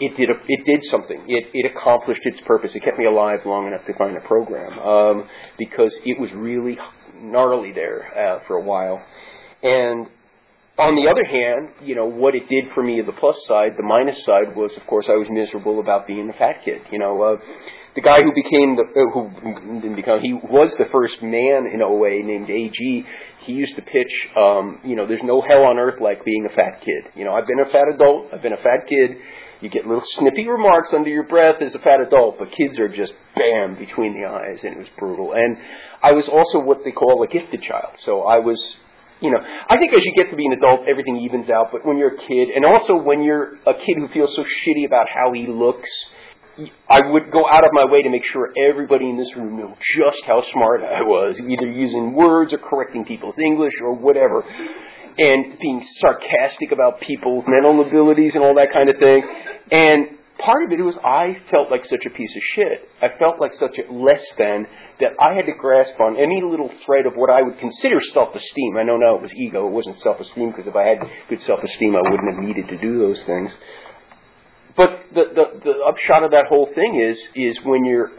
it 0.00 0.16
did 0.16 0.28
a, 0.28 0.34
it 0.48 0.66
did 0.66 0.82
something. 0.90 1.22
It 1.28 1.50
it 1.54 1.70
accomplished 1.70 2.22
its 2.24 2.40
purpose. 2.46 2.72
It 2.74 2.82
kept 2.82 2.98
me 2.98 3.06
alive 3.06 3.40
long 3.46 3.68
enough 3.68 3.86
to 3.86 3.94
find 3.94 4.16
a 4.16 4.20
program 4.20 4.78
um, 4.80 5.28
because 5.56 5.94
it 6.04 6.18
was 6.18 6.30
really 6.32 6.76
gnarly 7.20 7.72
there 7.72 8.02
uh, 8.18 8.40
for 8.46 8.56
a 8.56 8.62
while. 8.62 9.00
And 9.62 10.08
on 10.76 10.96
the 10.96 11.08
other 11.08 11.24
hand, 11.24 11.68
you 11.86 11.94
know 11.94 12.06
what 12.06 12.34
it 12.34 12.48
did 12.48 12.72
for 12.74 12.82
me, 12.82 13.00
the 13.02 13.12
plus 13.12 13.36
side, 13.46 13.74
the 13.76 13.84
minus 13.84 14.18
side 14.24 14.56
was, 14.56 14.72
of 14.76 14.84
course, 14.88 15.06
I 15.08 15.16
was 15.16 15.28
miserable 15.30 15.78
about 15.78 16.08
being 16.08 16.28
a 16.28 16.32
fat 16.32 16.64
kid. 16.64 16.82
You 16.90 16.98
know, 16.98 17.22
uh, 17.22 17.36
the 17.94 18.02
guy 18.02 18.22
who 18.22 18.32
became 18.34 18.76
the 18.76 18.82
uh, 18.82 19.10
who 19.12 19.80
didn't 19.80 19.96
become 19.96 20.20
he 20.20 20.34
was 20.34 20.72
the 20.78 20.86
first 20.90 21.22
man 21.22 21.66
in 21.72 21.80
OA 21.82 22.22
named 22.22 22.50
AG. 22.50 23.06
He 23.46 23.52
used 23.52 23.76
to 23.76 23.82
pitch, 23.82 24.12
um, 24.38 24.80
you 24.84 24.96
know, 24.96 25.06
there's 25.06 25.22
no 25.22 25.42
hell 25.42 25.64
on 25.64 25.78
earth 25.78 26.00
like 26.00 26.24
being 26.24 26.48
a 26.50 26.54
fat 26.54 26.80
kid. 26.80 27.12
You 27.14 27.24
know, 27.24 27.34
I've 27.34 27.46
been 27.46 27.60
a 27.60 27.70
fat 27.70 27.92
adult, 27.94 28.32
I've 28.32 28.40
been 28.40 28.54
a 28.54 28.62
fat 28.62 28.88
kid 28.88 29.18
you 29.64 29.70
get 29.70 29.86
little 29.86 30.04
snippy 30.18 30.46
remarks 30.46 30.90
under 30.92 31.08
your 31.08 31.22
breath 31.22 31.62
as 31.62 31.74
a 31.74 31.78
fat 31.78 32.00
adult, 32.06 32.38
but 32.38 32.52
kids 32.52 32.78
are 32.78 32.88
just 32.88 33.12
bam 33.34 33.76
between 33.76 34.12
the 34.12 34.28
eyes, 34.28 34.58
and 34.62 34.74
it 34.74 34.78
was 34.78 34.88
brutal. 34.98 35.32
And 35.32 35.56
I 36.02 36.12
was 36.12 36.28
also 36.28 36.58
what 36.58 36.84
they 36.84 36.92
call 36.92 37.24
a 37.24 37.26
gifted 37.26 37.62
child. 37.62 37.96
So 38.04 38.22
I 38.22 38.40
was, 38.40 38.60
you 39.20 39.30
know, 39.30 39.40
I 39.40 39.78
think 39.78 39.94
as 39.94 40.00
you 40.04 40.12
get 40.14 40.30
to 40.30 40.36
be 40.36 40.44
an 40.44 40.52
adult, 40.52 40.86
everything 40.86 41.16
evens 41.16 41.48
out. 41.48 41.72
But 41.72 41.86
when 41.86 41.96
you're 41.96 42.12
a 42.14 42.18
kid, 42.18 42.50
and 42.54 42.66
also 42.66 42.96
when 42.96 43.22
you're 43.22 43.54
a 43.66 43.72
kid 43.72 43.96
who 43.96 44.08
feels 44.08 44.30
so 44.36 44.42
shitty 44.42 44.84
about 44.86 45.06
how 45.08 45.32
he 45.32 45.46
looks, 45.46 45.88
I 46.88 47.00
would 47.10 47.32
go 47.32 47.48
out 47.48 47.64
of 47.64 47.70
my 47.72 47.84
way 47.84 48.02
to 48.02 48.10
make 48.10 48.24
sure 48.32 48.52
everybody 48.68 49.10
in 49.10 49.16
this 49.16 49.34
room 49.36 49.56
knew 49.56 49.74
just 49.96 50.22
how 50.26 50.42
smart 50.52 50.82
I 50.82 51.02
was, 51.02 51.36
either 51.38 51.70
using 51.70 52.14
words 52.14 52.52
or 52.52 52.58
correcting 52.58 53.04
people's 53.04 53.34
English 53.38 53.74
or 53.82 53.94
whatever 53.94 54.44
and 55.18 55.58
being 55.60 55.86
sarcastic 56.00 56.72
about 56.72 57.00
people's 57.00 57.44
mental 57.46 57.86
abilities 57.86 58.32
and 58.34 58.42
all 58.42 58.54
that 58.54 58.72
kind 58.72 58.88
of 58.88 58.96
thing. 58.98 59.22
And 59.70 60.08
part 60.38 60.64
of 60.64 60.72
it 60.72 60.82
was 60.82 60.96
I 61.04 61.38
felt 61.50 61.70
like 61.70 61.84
such 61.86 62.04
a 62.06 62.10
piece 62.10 62.34
of 62.34 62.42
shit. 62.54 62.88
I 63.00 63.08
felt 63.18 63.40
like 63.40 63.54
such 63.54 63.76
a 63.78 63.92
less 63.92 64.22
than 64.38 64.66
that 65.00 65.12
I 65.20 65.34
had 65.34 65.46
to 65.46 65.54
grasp 65.58 65.98
on 66.00 66.16
any 66.16 66.42
little 66.42 66.70
thread 66.86 67.06
of 67.06 67.14
what 67.14 67.30
I 67.30 67.42
would 67.42 67.58
consider 67.58 68.00
self-esteem. 68.12 68.76
I 68.76 68.82
know 68.82 68.96
now 68.96 69.16
it 69.16 69.22
was 69.22 69.32
ego, 69.34 69.66
it 69.66 69.72
wasn't 69.72 70.00
self-esteem 70.02 70.50
because 70.50 70.66
if 70.66 70.76
I 70.76 70.86
had 70.86 70.98
good 71.28 71.42
self-esteem, 71.46 71.94
I 71.94 72.10
wouldn't 72.10 72.34
have 72.34 72.42
needed 72.42 72.68
to 72.68 72.78
do 72.78 72.98
those 72.98 73.22
things. 73.26 73.50
But 74.76 74.90
the, 75.14 75.24
the, 75.34 75.60
the 75.64 75.74
upshot 75.86 76.24
of 76.24 76.32
that 76.32 76.46
whole 76.48 76.68
thing 76.74 77.00
is, 77.00 77.18
is 77.34 77.58
when 77.64 77.84
you're, 77.84 78.10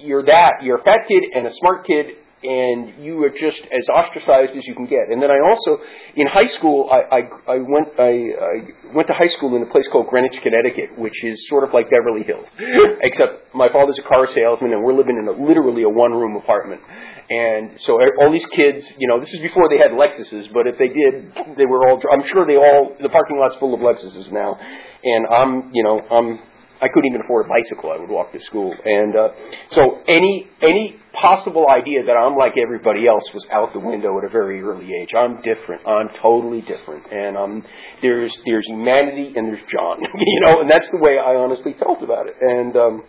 you're 0.00 0.24
that, 0.24 0.62
you're 0.62 0.78
a 0.78 0.84
fat 0.84 1.08
kid 1.08 1.22
and 1.34 1.46
a 1.46 1.50
smart 1.60 1.86
kid 1.86 2.06
and 2.42 3.02
you 3.02 3.18
are 3.24 3.30
just 3.30 3.58
as 3.66 3.82
ostracized 3.90 4.54
as 4.56 4.62
you 4.66 4.74
can 4.74 4.86
get. 4.86 5.10
And 5.10 5.20
then 5.20 5.30
I 5.30 5.42
also, 5.42 5.82
in 6.14 6.26
high 6.26 6.46
school, 6.56 6.88
I, 6.90 7.02
I, 7.10 7.20
I 7.50 7.58
went 7.58 7.88
I, 7.98 8.12
I 8.38 8.94
went 8.94 9.08
to 9.08 9.14
high 9.14 9.30
school 9.36 9.56
in 9.56 9.62
a 9.62 9.70
place 9.70 9.86
called 9.90 10.06
Greenwich, 10.06 10.38
Connecticut, 10.42 10.98
which 10.98 11.18
is 11.24 11.34
sort 11.48 11.64
of 11.64 11.74
like 11.74 11.90
Beverly 11.90 12.22
Hills, 12.22 12.46
except 13.02 13.54
my 13.54 13.68
father's 13.72 13.98
a 13.98 14.06
car 14.06 14.28
salesman, 14.32 14.72
and 14.72 14.84
we're 14.84 14.94
living 14.94 15.18
in 15.18 15.26
a, 15.26 15.34
literally 15.34 15.82
a 15.82 15.88
one-room 15.88 16.36
apartment. 16.36 16.80
And 17.28 17.76
so 17.84 18.00
all 18.22 18.32
these 18.32 18.46
kids, 18.54 18.86
you 18.96 19.08
know, 19.08 19.20
this 19.20 19.28
is 19.28 19.40
before 19.42 19.68
they 19.68 19.76
had 19.76 19.90
Lexuses, 19.92 20.48
but 20.54 20.66
if 20.66 20.78
they 20.78 20.88
did, 20.88 21.58
they 21.58 21.66
were 21.66 21.88
all. 21.88 22.00
I'm 22.10 22.24
sure 22.32 22.46
they 22.46 22.56
all. 22.56 22.94
The 23.02 23.10
parking 23.10 23.36
lot's 23.38 23.56
full 23.58 23.74
of 23.74 23.80
Lexuses 23.80 24.30
now, 24.32 24.56
and 25.04 25.26
I'm, 25.26 25.70
you 25.74 25.82
know, 25.82 26.00
I'm 26.10 26.40
I 26.80 26.86
couldn't 26.88 27.10
even 27.10 27.22
afford 27.22 27.46
a 27.46 27.48
bicycle. 27.48 27.90
I 27.90 27.98
would 27.98 28.08
walk 28.08 28.32
to 28.32 28.40
school, 28.46 28.72
and 28.84 29.16
uh, 29.16 29.28
so 29.72 30.00
any 30.06 30.48
any 30.62 30.96
possible 31.12 31.66
idea 31.68 32.04
that 32.06 32.12
I'm 32.12 32.36
like 32.36 32.52
everybody 32.56 33.08
else 33.08 33.24
was 33.34 33.44
out 33.50 33.72
the 33.72 33.80
window 33.80 34.16
at 34.18 34.24
a 34.24 34.28
very 34.28 34.62
early 34.62 34.94
age. 34.94 35.10
I'm 35.16 35.42
different. 35.42 35.86
I'm 35.86 36.08
totally 36.22 36.60
different, 36.62 37.10
and 37.10 37.36
um, 37.36 37.64
there's 38.00 38.32
there's 38.46 38.66
humanity 38.68 39.34
and 39.34 39.48
there's 39.48 39.62
John, 39.72 39.98
you 40.02 40.40
know, 40.46 40.60
and 40.60 40.70
that's 40.70 40.86
the 40.92 40.98
way 40.98 41.18
I 41.18 41.34
honestly 41.34 41.74
felt 41.80 42.02
about 42.02 42.28
it. 42.28 42.36
And 42.40 42.76
um, 42.76 43.02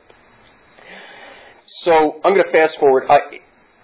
so 1.86 2.20
I'm 2.26 2.34
going 2.34 2.46
to 2.46 2.52
fast 2.52 2.74
forward. 2.80 3.04
I, 3.08 3.38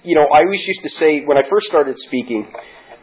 you 0.03 0.15
know, 0.15 0.25
I 0.33 0.39
always 0.39 0.65
used 0.65 0.81
to 0.83 1.00
say 1.00 1.21
when 1.25 1.38
I 1.38 1.43
first 1.50 1.67
started 1.67 1.95
speaking. 2.07 2.51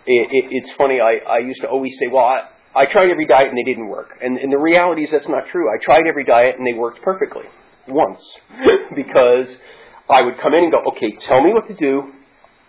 It, 0.04 0.28
it, 0.32 0.44
it's 0.50 0.76
funny. 0.76 0.98
I, 1.00 1.22
I 1.30 1.38
used 1.38 1.60
to 1.60 1.68
always 1.68 1.92
say, 2.00 2.10
"Well, 2.10 2.26
I, 2.26 2.48
I 2.74 2.86
tried 2.86 3.10
every 3.10 3.26
diet 3.26 3.48
and 3.48 3.58
they 3.58 3.68
didn't 3.68 3.88
work. 3.88 4.18
And, 4.22 4.38
and 4.38 4.52
the 4.52 4.58
reality 4.58 5.02
is 5.02 5.10
that's 5.12 5.28
not 5.28 5.44
true. 5.52 5.68
I 5.68 5.82
tried 5.84 6.06
every 6.06 6.24
diet 6.24 6.56
and 6.58 6.66
they 6.66 6.72
worked 6.72 7.02
perfectly. 7.02 7.44
Once. 7.88 8.20
because 8.94 9.46
I 10.08 10.22
would 10.22 10.40
come 10.40 10.54
in 10.54 10.64
and 10.64 10.72
go, 10.72 10.78
okay, 10.96 11.16
tell 11.26 11.42
me 11.42 11.52
what 11.52 11.68
to 11.68 11.74
do. 11.74 12.12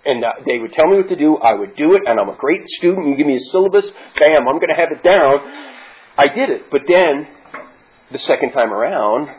And 0.06 0.24
they 0.46 0.60
would 0.60 0.74
tell 0.74 0.88
me 0.88 0.98
what 0.98 1.08
to 1.10 1.16
do. 1.16 1.38
I 1.38 1.54
would 1.54 1.76
do 1.78 1.96
it. 1.96 2.02
And 2.06 2.20
I'm 2.20 2.30
a 2.30 2.36
great 2.36 2.68
student. 2.78 3.08
You 3.08 3.16
give 3.16 3.28
me 3.28 3.38
a 3.38 3.52
syllabus. 3.52 3.86
Bam, 4.20 4.48
I'm 4.48 4.60
going 4.60 4.74
to 4.74 4.76
have 4.76 4.92
it 4.92 5.04
down. 5.04 5.40
I 6.18 6.28
did 6.28 6.50
it. 6.50 6.70
But 6.70 6.82
then, 6.88 7.28
the 8.12 8.20
second 8.20 8.52
time 8.52 8.74
around, 8.74 9.30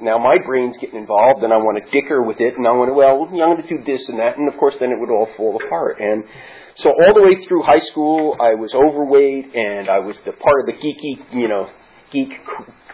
now 0.00 0.18
my 0.18 0.38
brain's 0.44 0.76
getting 0.80 0.98
involved 0.98 1.42
and 1.42 1.52
I 1.52 1.56
want 1.56 1.82
to 1.82 1.90
dicker 1.90 2.22
with 2.22 2.40
it 2.40 2.56
and 2.56 2.66
I 2.66 2.72
want 2.72 2.90
to, 2.90 2.94
well, 2.94 3.24
I'm 3.24 3.36
going 3.36 3.62
to 3.62 3.68
do 3.68 3.82
this 3.84 4.08
and 4.08 4.18
that. 4.18 4.38
And 4.38 4.48
of 4.48 4.58
course, 4.58 4.74
then 4.80 4.90
it 4.90 4.98
would 4.98 5.10
all 5.10 5.28
fall 5.36 5.56
apart. 5.56 5.98
And 6.00 6.24
so 6.78 6.90
all 6.90 7.14
the 7.14 7.22
way 7.22 7.44
through 7.46 7.62
high 7.62 7.80
school, 7.90 8.36
I 8.40 8.54
was 8.54 8.72
overweight, 8.74 9.54
and 9.54 9.88
I 9.88 9.98
was 9.98 10.16
the 10.24 10.32
part 10.32 10.60
of 10.60 10.66
the 10.66 10.72
geeky, 10.72 11.34
you 11.34 11.48
know, 11.48 11.68
geek 12.12 12.30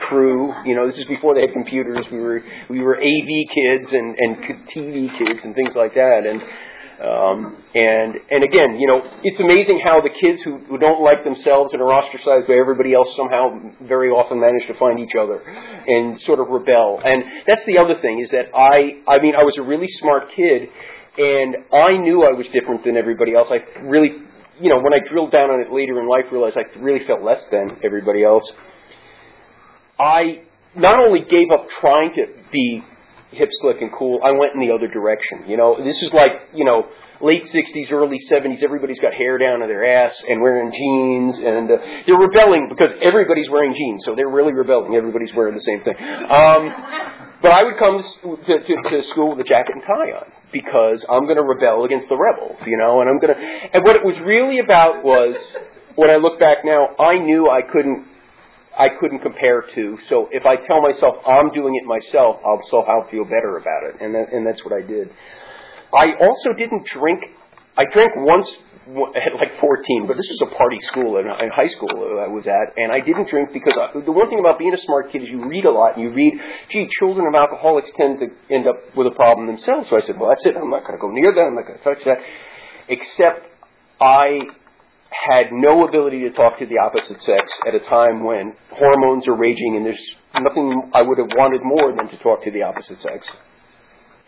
crew. 0.09 0.53
You 0.65 0.75
know, 0.75 0.87
this 0.87 0.99
is 0.99 1.05
before 1.07 1.35
they 1.35 1.43
had 1.43 1.53
computers. 1.53 2.05
We 2.11 2.19
were 2.19 2.43
we 2.69 2.81
were 2.81 2.97
AV 2.97 3.31
kids 3.55 3.93
and 3.93 4.17
and 4.19 4.37
TV 4.75 5.17
kids 5.19 5.41
and 5.45 5.55
things 5.55 5.75
like 5.75 5.95
that. 5.95 6.27
And 6.27 6.43
Um, 6.99 7.63
and 7.77 8.19
and 8.29 8.43
again, 8.43 8.75
you 8.81 8.89
know, 8.89 8.99
it's 9.23 9.39
amazing 9.39 9.81
how 9.85 10.01
the 10.01 10.11
kids 10.11 10.43
who, 10.43 10.59
who 10.67 10.79
don't 10.79 11.01
like 11.01 11.23
themselves 11.23 11.71
and 11.73 11.81
are 11.81 11.95
ostracized 11.95 12.49
by 12.49 12.55
everybody 12.55 12.93
else 12.93 13.07
somehow 13.17 13.55
very 13.87 14.11
often 14.11 14.41
manage 14.41 14.67
to 14.67 14.75
find 14.83 14.99
each 14.99 15.15
other 15.15 15.39
and 15.39 16.21
sort 16.23 16.41
of 16.41 16.49
rebel. 16.49 16.99
And 17.05 17.23
that's 17.47 17.63
the 17.71 17.79
other 17.79 17.95
thing 18.03 18.19
is 18.21 18.31
that 18.31 18.51
I 18.51 18.99
I 19.07 19.23
mean 19.23 19.37
I 19.39 19.45
was 19.45 19.55
a 19.59 19.63
really 19.63 19.87
smart 20.01 20.25
kid, 20.35 20.71
and 21.19 21.57
I 21.73 21.97
knew 21.99 22.25
I 22.25 22.33
was 22.33 22.47
different 22.53 22.85
than 22.85 22.97
everybody 22.97 23.35
else. 23.35 23.49
I 23.51 23.81
really 23.81 24.11
you 24.61 24.69
know 24.69 24.81
when 24.81 24.93
I 24.93 25.01
drilled 25.09 25.33
down 25.33 25.51
on 25.51 25.61
it 25.61 25.73
later 25.73 26.01
in 26.01 26.09
life, 26.09 26.33
realized 26.33 26.57
I 26.57 26.65
really 26.79 27.07
felt 27.07 27.23
less 27.23 27.43
than 27.51 27.79
everybody 27.83 28.25
else. 28.25 28.45
I 29.99 30.43
not 30.77 31.01
only 31.01 31.21
gave 31.21 31.51
up 31.51 31.67
trying 31.81 32.15
to 32.15 32.27
be 32.53 32.85
hip, 33.31 33.49
slick, 33.61 33.81
and 33.81 33.91
cool. 33.97 34.21
I 34.23 34.33
went 34.33 34.55
in 34.55 34.61
the 34.61 34.73
other 34.73 34.89
direction. 34.89 35.45
You 35.49 35.57
know, 35.57 35.77
this 35.83 35.97
is 35.97 36.11
like, 36.13 36.49
you 36.55 36.65
know, 36.65 36.87
late 37.21 37.45
60s, 37.53 37.91
early 37.93 38.19
70s, 38.31 38.63
everybody's 38.63 39.01
got 39.01 39.13
hair 39.13 39.39
down 39.39 39.61
to 39.61 39.67
their 39.67 39.85
ass 39.85 40.15
and 40.29 40.41
wearing 40.41 40.71
jeans, 40.71 41.37
and 41.45 41.71
uh, 41.71 41.77
they're 42.07 42.17
rebelling 42.17 42.69
because 42.69 42.91
everybody's 43.03 43.51
wearing 43.51 43.75
jeans, 43.75 44.03
so 44.05 44.15
they're 44.15 44.31
really 44.31 44.53
rebelling. 44.53 44.95
Everybody's 44.95 45.35
wearing 45.35 45.55
the 45.55 45.67
same 45.67 45.83
thing. 45.83 45.97
Um, 45.99 46.73
but 47.43 47.53
I 47.53 47.63
would 47.65 47.79
come 47.79 48.03
to, 48.23 48.59
to, 48.59 48.91
to 48.91 49.03
school 49.11 49.37
with 49.37 49.45
a 49.45 49.49
jacket 49.49 49.75
and 49.75 49.83
tie 49.83 50.13
on 50.15 50.38
because 50.53 51.05
I'm 51.09 51.25
going 51.25 51.37
to 51.37 51.45
rebel 51.45 51.85
against 51.85 52.09
the 52.09 52.17
rebels, 52.17 52.59
you 52.67 52.77
know, 52.77 53.01
and 53.01 53.11
I'm 53.11 53.19
going 53.19 53.35
to. 53.35 53.41
And 53.75 53.85
what 53.85 53.97
it 53.97 54.05
was 54.05 54.17
really 54.25 54.61
about 54.61 55.05
was, 55.05 55.37
when 55.95 56.11
I 56.11 56.17
look 56.17 56.39
back 56.39 56.65
now, 56.65 56.95
I 56.99 57.19
knew 57.19 57.51
I 57.51 57.63
couldn't 57.63 58.07
I 58.79 58.89
couldn't 59.01 59.19
compare 59.19 59.63
to. 59.75 59.99
So 60.09 60.29
if 60.31 60.47
I 60.47 60.55
tell 60.65 60.81
myself 60.81 61.17
I'm 61.27 61.51
doing 61.53 61.75
it 61.75 61.85
myself, 61.85 62.39
I'll 62.47 62.63
somehow 62.71 63.11
feel 63.11 63.25
better 63.25 63.59
about 63.59 63.91
it, 63.91 64.01
and 64.01 64.15
that, 64.15 64.33
and 64.33 64.47
that's 64.47 64.65
what 64.65 64.73
I 64.73 64.87
did. 64.87 65.11
I 65.93 66.15
also 66.21 66.53
didn't 66.57 66.87
drink. 66.87 67.25
I 67.79 67.85
drank 67.95 68.11
once 68.17 68.49
at 68.91 69.39
like 69.39 69.61
14, 69.61 70.11
but 70.11 70.17
this 70.17 70.27
was 70.35 70.51
a 70.51 70.51
party 70.57 70.79
school 70.91 71.19
in, 71.19 71.29
high 71.29 71.69
school 71.69 72.19
I 72.19 72.27
was 72.27 72.43
at, 72.49 72.75
and 72.75 72.91
I 72.91 72.99
didn't 72.99 73.31
drink 73.31 73.53
because 73.53 73.79
I, 73.79 74.01
the 74.01 74.11
one 74.11 74.29
thing 74.29 74.41
about 74.41 74.59
being 74.59 74.75
a 74.75 74.83
smart 74.83 75.13
kid 75.13 75.23
is 75.23 75.29
you 75.29 75.47
read 75.47 75.65
a 75.65 75.71
lot 75.71 75.95
and 75.95 76.03
you 76.03 76.11
read, 76.11 76.35
gee, 76.73 76.89
children 76.99 77.27
of 77.29 77.35
alcoholics 77.39 77.87
tend 77.97 78.19
to 78.19 78.27
end 78.51 78.67
up 78.67 78.77
with 78.97 79.07
a 79.07 79.15
problem 79.15 79.47
themselves. 79.47 79.87
So 79.91 79.97
I 79.97 80.03
said, 80.03 80.19
well, 80.19 80.31
that's 80.31 80.43
it. 80.43 80.57
I'm 80.59 80.71
not 80.71 80.83
going 80.83 80.99
to 80.99 81.03
go 81.03 81.11
near 81.13 81.31
that. 81.31 81.47
I'm 81.47 81.55
not 81.55 81.67
going 81.71 81.79
to 81.79 81.85
touch 81.85 82.03
that. 82.03 82.19
Except 82.89 83.47
I 84.01 84.41
had 85.31 85.53
no 85.53 85.87
ability 85.87 86.27
to 86.27 86.31
talk 86.33 86.59
to 86.59 86.67
the 86.67 86.83
opposite 86.83 87.23
sex 87.23 87.47
at 87.67 87.75
a 87.75 87.81
time 87.87 88.25
when 88.25 88.59
hormones 88.73 89.29
are 89.29 89.37
raging 89.37 89.77
and 89.77 89.87
there's 89.87 90.07
nothing 90.35 90.91
I 90.95 91.03
would 91.03 91.19
have 91.19 91.31
wanted 91.37 91.61
more 91.63 91.95
than 91.95 92.09
to 92.09 92.17
talk 92.25 92.43
to 92.45 92.51
the 92.51 92.63
opposite 92.63 93.01
sex. 93.03 93.27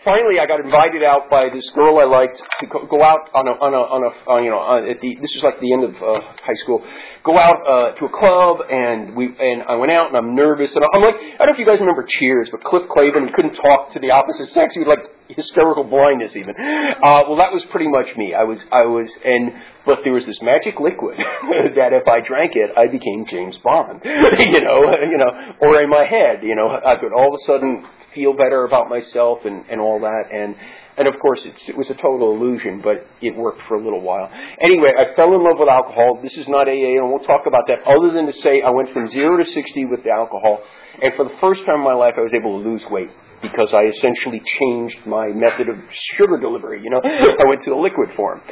Finally, 0.01 0.41
I 0.41 0.47
got 0.49 0.65
invited 0.65 1.05
out 1.05 1.29
by 1.29 1.53
this 1.53 1.69
girl 1.77 2.01
I 2.01 2.09
liked 2.09 2.41
to 2.41 2.67
go 2.73 3.05
out 3.05 3.29
on 3.37 3.45
a, 3.45 3.53
on 3.61 3.77
a, 3.77 3.83
on 3.85 4.01
a, 4.01 4.11
on, 4.33 4.39
you 4.45 4.49
know, 4.49 4.57
on, 4.57 4.89
at 4.89 4.97
the, 4.97 5.13
this 5.21 5.29
is 5.37 5.45
like 5.45 5.61
the 5.61 5.77
end 5.77 5.85
of 5.85 5.93
uh, 6.01 6.25
high 6.41 6.57
school, 6.65 6.81
go 7.21 7.37
out 7.37 7.61
uh, 7.69 7.93
to 8.01 8.09
a 8.09 8.13
club, 8.13 8.65
and 8.65 9.13
we 9.13 9.29
and 9.29 9.61
I 9.69 9.77
went 9.77 9.93
out, 9.93 10.09
and 10.09 10.17
I'm 10.17 10.33
nervous, 10.33 10.73
and 10.73 10.81
I'm 10.81 11.05
like, 11.05 11.21
I 11.21 11.45
don't 11.45 11.53
know 11.53 11.57
if 11.57 11.61
you 11.61 11.69
guys 11.69 11.85
remember 11.85 12.09
Cheers, 12.17 12.49
but 12.49 12.65
Cliff 12.65 12.89
Clavin, 12.89 13.29
couldn't 13.37 13.61
talk 13.61 13.93
to 13.93 14.01
the 14.01 14.09
opposite 14.09 14.49
sex, 14.57 14.73
he 14.73 14.81
was 14.81 14.89
like 14.89 15.05
hysterical 15.29 15.85
blindness 15.85 16.33
even. 16.33 16.57
Uh, 16.57 17.29
well, 17.29 17.37
that 17.37 17.53
was 17.53 17.61
pretty 17.69 17.93
much 17.93 18.09
me. 18.17 18.33
I 18.33 18.49
was, 18.49 18.57
I 18.73 18.89
was, 18.89 19.05
and 19.21 19.53
but 19.85 20.01
there 20.01 20.17
was 20.17 20.25
this 20.25 20.41
magic 20.41 20.81
liquid 20.81 21.21
that 21.77 21.93
if 21.93 22.09
I 22.09 22.25
drank 22.25 22.57
it, 22.57 22.73
I 22.73 22.89
became 22.89 23.29
James 23.29 23.61
Bond, 23.61 24.01
you 24.49 24.61
know, 24.65 24.81
you 24.97 25.21
know, 25.21 25.31
or 25.61 25.77
in 25.85 25.93
my 25.93 26.09
head, 26.09 26.41
you 26.41 26.57
know, 26.57 26.73
I 26.73 26.97
could 26.97 27.13
all 27.13 27.29
of 27.29 27.37
a 27.37 27.45
sudden 27.45 27.85
feel 28.15 28.33
better 28.33 28.65
about 28.65 28.89
myself 28.89 29.45
and 29.45 29.65
and 29.69 29.81
all 29.81 30.01
that, 30.01 30.25
and 30.33 30.57
and 31.01 31.09
of 31.09 31.15
course, 31.19 31.41
it's, 31.45 31.63
it 31.67 31.77
was 31.77 31.89
a 31.89 31.95
total 31.95 32.37
illusion, 32.37 32.83
but 32.85 33.07
it 33.23 33.35
worked 33.35 33.63
for 33.69 33.77
a 33.77 33.83
little 33.83 34.03
while. 34.03 34.29
Anyway, 34.61 34.93
I 34.93 35.17
fell 35.17 35.33
in 35.33 35.43
love 35.43 35.57
with 35.57 35.69
alcohol. 35.69 36.21
This 36.23 36.37
is 36.37 36.47
not 36.47 36.69
AA, 36.69 37.01
and 37.01 37.09
we'll 37.09 37.25
talk 37.25 37.47
about 37.47 37.65
that, 37.69 37.81
other 37.89 38.13
than 38.13 38.27
to 38.27 38.37
say 38.43 38.61
I 38.61 38.69
went 38.69 38.93
from 38.93 39.09
zero 39.09 39.39
to 39.39 39.45
60 39.49 39.87
with 39.87 40.05
the 40.05 40.11
alcohol. 40.11 40.61
And 41.01 41.15
for 41.17 41.25
the 41.25 41.35
first 41.41 41.65
time 41.65 41.81
in 41.81 41.85
my 41.89 41.95
life, 41.95 42.15
I 42.19 42.21
was 42.21 42.35
able 42.35 42.61
to 42.61 42.69
lose 42.69 42.83
weight 42.91 43.09
because 43.41 43.73
I 43.73 43.89
essentially 43.89 44.43
changed 44.61 45.07
my 45.07 45.29
method 45.33 45.71
of 45.71 45.77
sugar 46.19 46.37
delivery. 46.37 46.83
You 46.83 46.91
know, 46.91 47.01
I 47.05 47.49
went 47.49 47.63
to 47.65 47.71
the 47.71 47.81
liquid 47.81 48.11
form. 48.15 48.43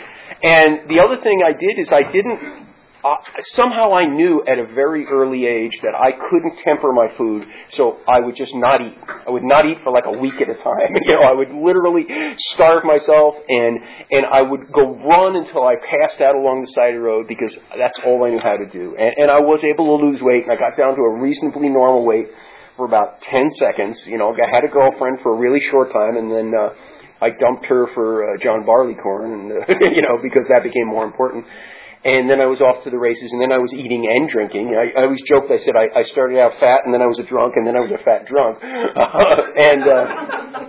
And 0.42 0.88
the 0.88 1.04
other 1.04 1.20
thing 1.20 1.42
I 1.44 1.52
did 1.52 1.76
is 1.82 1.92
I 1.92 2.10
didn't 2.10 2.67
somehow 3.54 3.94
I 3.94 4.06
knew 4.06 4.42
at 4.46 4.58
a 4.58 4.66
very 4.74 5.06
early 5.06 5.46
age 5.46 5.72
that 5.82 5.94
I 5.94 6.10
couldn't 6.12 6.58
temper 6.64 6.92
my 6.92 7.08
food, 7.16 7.46
so 7.76 7.98
I 8.08 8.20
would 8.20 8.36
just 8.36 8.52
not 8.54 8.80
eat. 8.82 8.98
I 9.26 9.30
would 9.30 9.44
not 9.44 9.66
eat 9.66 9.78
for 9.84 9.92
like 9.92 10.06
a 10.06 10.18
week 10.18 10.34
at 10.40 10.48
a 10.48 10.54
time. 10.54 10.94
You 11.08 11.14
know, 11.14 11.22
I 11.22 11.32
would 11.32 11.50
literally 11.50 12.04
starve 12.54 12.84
myself, 12.84 13.34
and 13.48 13.78
and 14.10 14.26
I 14.26 14.42
would 14.42 14.72
go 14.72 14.98
run 14.98 15.36
until 15.36 15.64
I 15.64 15.76
passed 15.76 16.20
out 16.20 16.34
along 16.34 16.62
the 16.62 16.72
side 16.74 16.94
of 16.94 17.00
the 17.00 17.06
road 17.06 17.26
because 17.28 17.54
that's 17.78 17.98
all 18.04 18.24
I 18.24 18.30
knew 18.30 18.40
how 18.42 18.56
to 18.56 18.66
do. 18.66 18.96
And, 18.98 19.14
and 19.16 19.30
I 19.30 19.40
was 19.40 19.62
able 19.64 19.96
to 19.96 20.04
lose 20.04 20.20
weight, 20.20 20.44
and 20.44 20.52
I 20.52 20.56
got 20.56 20.76
down 20.76 20.96
to 20.96 21.02
a 21.02 21.20
reasonably 21.20 21.68
normal 21.68 22.04
weight 22.04 22.28
for 22.76 22.84
about 22.84 23.22
ten 23.22 23.48
seconds. 23.58 24.04
You 24.06 24.18
know, 24.18 24.34
I 24.34 24.50
had 24.54 24.64
a 24.64 24.68
girlfriend 24.68 25.20
for 25.22 25.34
a 25.34 25.38
really 25.38 25.60
short 25.70 25.92
time, 25.92 26.16
and 26.16 26.30
then. 26.30 26.52
uh 26.54 26.74
I 27.20 27.30
dumped 27.30 27.66
her 27.66 27.88
for 27.94 28.22
uh, 28.22 28.38
John 28.40 28.64
Barleycorn, 28.64 29.32
and 29.32 29.50
uh, 29.50 29.74
you 29.90 30.02
know 30.02 30.22
because 30.22 30.44
that 30.50 30.62
became 30.62 30.86
more 30.86 31.04
important 31.04 31.44
and 32.16 32.30
then 32.30 32.40
I 32.40 32.46
was 32.46 32.60
off 32.60 32.84
to 32.84 32.90
the 32.90 32.96
races, 32.96 33.28
and 33.32 33.40
then 33.40 33.52
I 33.52 33.58
was 33.58 33.68
eating 33.76 34.08
and 34.08 34.28
drinking. 34.28 34.72
I, 34.72 34.96
I 34.96 35.04
always 35.04 35.20
joked. 35.28 35.52
I 35.52 35.60
said 35.60 35.76
I, 35.76 35.92
I 35.92 36.02
started 36.14 36.40
out 36.40 36.56
fat, 36.56 36.88
and 36.88 36.94
then 36.94 37.02
I 37.02 37.08
was 37.10 37.20
a 37.20 37.26
drunk, 37.28 37.54
and 37.56 37.66
then 37.66 37.76
I 37.76 37.82
was 37.84 37.92
a 37.92 38.00
fat 38.00 38.24
drunk. 38.24 38.58
and 38.64 39.82
uh, 39.84 40.04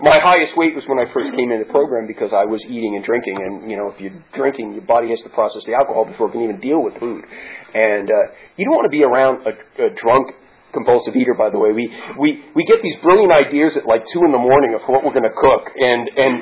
my 0.03 0.19
highest 0.19 0.58
weight 0.60 0.75
was 0.75 0.84
when 0.91 1.00
I 1.00 1.08
first 1.15 1.31
came 1.36 1.51
into 1.51 1.63
the 1.63 1.72
program 1.72 2.08
because 2.08 2.36
I 2.36 2.43
was 2.43 2.60
eating 2.67 3.00
and 3.00 3.03
drinking. 3.05 3.39
And 3.39 3.72
you 3.72 3.77
know, 3.77 3.88
if 3.89 3.98
you're 4.03 4.15
drinking, 4.36 4.74
your 4.75 4.88
body 4.88 5.10
has 5.15 5.22
to 5.24 5.31
process 5.31 5.63
the 5.63 5.74
alcohol 5.74 6.03
before 6.03 6.27
it 6.27 6.36
can 6.36 6.43
even 6.43 6.60
deal 6.60 6.84
with 6.84 7.00
food. 7.00 7.24
And 7.72 8.10
uh, 8.10 8.36
you 8.58 8.65
don't 8.65 8.75
want 8.75 8.89
to 8.89 8.96
be 8.96 9.05
around 9.05 9.46
a, 9.48 9.53
a 9.86 9.89
drunk 9.96 10.36
compulsive 10.74 11.16
eater, 11.16 11.34
by 11.34 11.50
the 11.50 11.58
way. 11.58 11.74
We 11.74 11.90
we 12.18 12.30
we 12.54 12.64
get 12.66 12.82
these 12.82 12.98
brilliant 13.02 13.34
ideas 13.34 13.74
at 13.78 13.86
like 13.86 14.06
two 14.14 14.22
in 14.26 14.32
the 14.32 14.42
morning 14.42 14.78
of 14.78 14.86
what 14.86 15.02
we're 15.02 15.16
going 15.16 15.28
to 15.28 15.34
cook, 15.34 15.64
and 15.74 16.02
and 16.14 16.34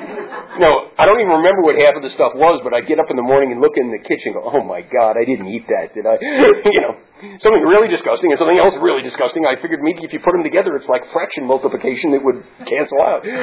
you 0.58 0.62
know 0.62 0.92
I 0.96 1.08
don't 1.08 1.20
even 1.20 1.40
remember 1.40 1.64
what 1.64 1.80
half 1.80 1.96
of 1.96 2.04
the 2.04 2.12
stuff 2.12 2.36
was, 2.36 2.60
but 2.64 2.76
I 2.76 2.84
get 2.84 3.00
up 3.00 3.08
in 3.08 3.16
the 3.16 3.24
morning 3.24 3.52
and 3.52 3.60
look 3.60 3.76
in 3.76 3.88
the 3.88 4.00
kitchen, 4.04 4.32
and 4.32 4.40
go, 4.40 4.44
oh 4.44 4.64
my 4.64 4.84
god, 4.84 5.16
I 5.16 5.24
didn't 5.24 5.48
eat 5.48 5.64
that, 5.72 5.96
did 5.96 6.04
I? 6.04 6.20
you 6.76 6.80
know, 6.84 6.92
something 7.40 7.64
really 7.64 7.88
disgusting 7.88 8.28
and 8.30 8.38
something 8.38 8.60
else 8.60 8.76
really 8.84 9.02
disgusting. 9.02 9.48
I 9.48 9.56
figured 9.60 9.80
maybe 9.80 10.04
if 10.04 10.12
you 10.12 10.20
put 10.20 10.36
them 10.36 10.44
together, 10.44 10.76
it's 10.76 10.88
like 10.88 11.04
fraction 11.10 11.48
multiplication 11.48 12.12
that 12.12 12.22
would 12.22 12.44
cancel 12.68 13.00
out. 13.04 13.24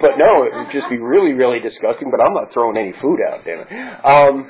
But 0.00 0.16
no, 0.16 0.44
it 0.48 0.52
would 0.56 0.72
just 0.72 0.88
be 0.88 0.96
really 0.96 1.36
really 1.36 1.60
disgusting. 1.60 2.08
But 2.08 2.24
I'm 2.24 2.32
not 2.32 2.52
throwing 2.52 2.76
any 2.76 2.96
food 3.00 3.20
out, 3.20 3.44
damn 3.44 3.60
it. 3.60 3.68
Um, 4.00 4.48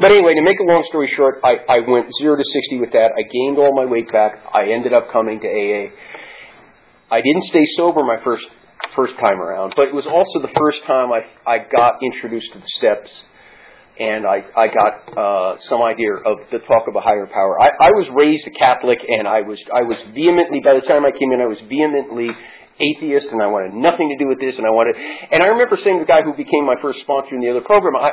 but 0.00 0.10
anyway, 0.10 0.34
to 0.34 0.42
make 0.42 0.58
a 0.58 0.64
long 0.64 0.84
story 0.88 1.12
short, 1.14 1.40
I, 1.44 1.56
I 1.68 1.78
went 1.86 2.08
zero 2.18 2.36
to 2.36 2.44
60 2.44 2.80
with 2.80 2.92
that. 2.92 3.12
I 3.12 3.22
gained 3.22 3.58
all 3.58 3.74
my 3.74 3.84
weight 3.84 4.10
back. 4.10 4.40
I 4.52 4.72
ended 4.72 4.92
up 4.92 5.12
coming 5.12 5.40
to 5.40 5.46
AA. 5.46 5.92
I 7.10 7.20
didn't 7.20 7.44
stay 7.44 7.64
sober 7.76 8.02
my 8.02 8.16
first 8.24 8.46
first 8.96 9.14
time 9.20 9.40
around, 9.40 9.74
but 9.76 9.88
it 9.88 9.94
was 9.94 10.06
also 10.06 10.40
the 10.40 10.52
first 10.58 10.82
time 10.86 11.12
I 11.12 11.24
I 11.46 11.58
got 11.58 12.02
introduced 12.02 12.52
to 12.52 12.58
the 12.58 12.70
steps, 12.78 13.10
and 14.00 14.24
I 14.26 14.44
I 14.56 14.66
got 14.68 14.92
uh, 15.12 15.60
some 15.68 15.82
idea 15.82 16.14
of 16.14 16.40
the 16.50 16.58
talk 16.60 16.88
of 16.88 16.96
a 16.96 17.00
higher 17.00 17.26
power. 17.26 17.60
I, 17.60 17.68
I 17.80 17.90
was 17.92 18.08
raised 18.16 18.46
a 18.46 18.50
Catholic, 18.50 18.98
and 19.06 19.28
I 19.28 19.42
was 19.42 19.60
I 19.68 19.82
was 19.82 19.98
vehemently 20.14 20.60
by 20.64 20.74
the 20.74 20.80
time 20.88 21.04
I 21.04 21.12
came 21.12 21.32
in, 21.32 21.40
I 21.40 21.46
was 21.52 21.60
vehemently 21.68 22.32
atheist, 22.80 23.28
and 23.28 23.42
I 23.42 23.46
wanted 23.46 23.74
nothing 23.74 24.08
to 24.08 24.16
do 24.16 24.28
with 24.28 24.40
this, 24.40 24.56
and 24.56 24.66
I 24.66 24.70
wanted. 24.70 24.96
And 24.96 25.42
I 25.42 25.52
remember 25.52 25.76
saying 25.84 26.00
to 26.00 26.04
the 26.04 26.08
guy 26.08 26.22
who 26.22 26.32
became 26.32 26.64
my 26.64 26.80
first 26.80 27.00
sponsor 27.00 27.36
in 27.36 27.40
the 27.40 27.50
other 27.50 27.60
program, 27.60 27.94
I 27.96 28.12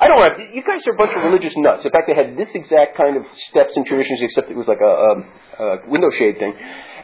I 0.00 0.08
don't 0.08 0.22
have. 0.24 0.40
You 0.40 0.64
guys 0.64 0.80
are 0.88 0.94
a 0.94 0.96
bunch 0.96 1.12
of 1.14 1.22
religious 1.22 1.52
nuts. 1.56 1.84
In 1.84 1.90
fact, 1.92 2.08
they 2.08 2.16
had 2.16 2.36
this 2.36 2.48
exact 2.54 2.96
kind 2.96 3.16
of 3.18 3.24
steps 3.50 3.72
and 3.76 3.84
traditions, 3.84 4.20
except 4.22 4.50
it 4.50 4.56
was 4.56 4.66
like 4.66 4.80
a, 4.80 4.92
a, 4.96 5.12
a 5.60 5.88
window 5.90 6.08
shade 6.10 6.38
thing. 6.38 6.56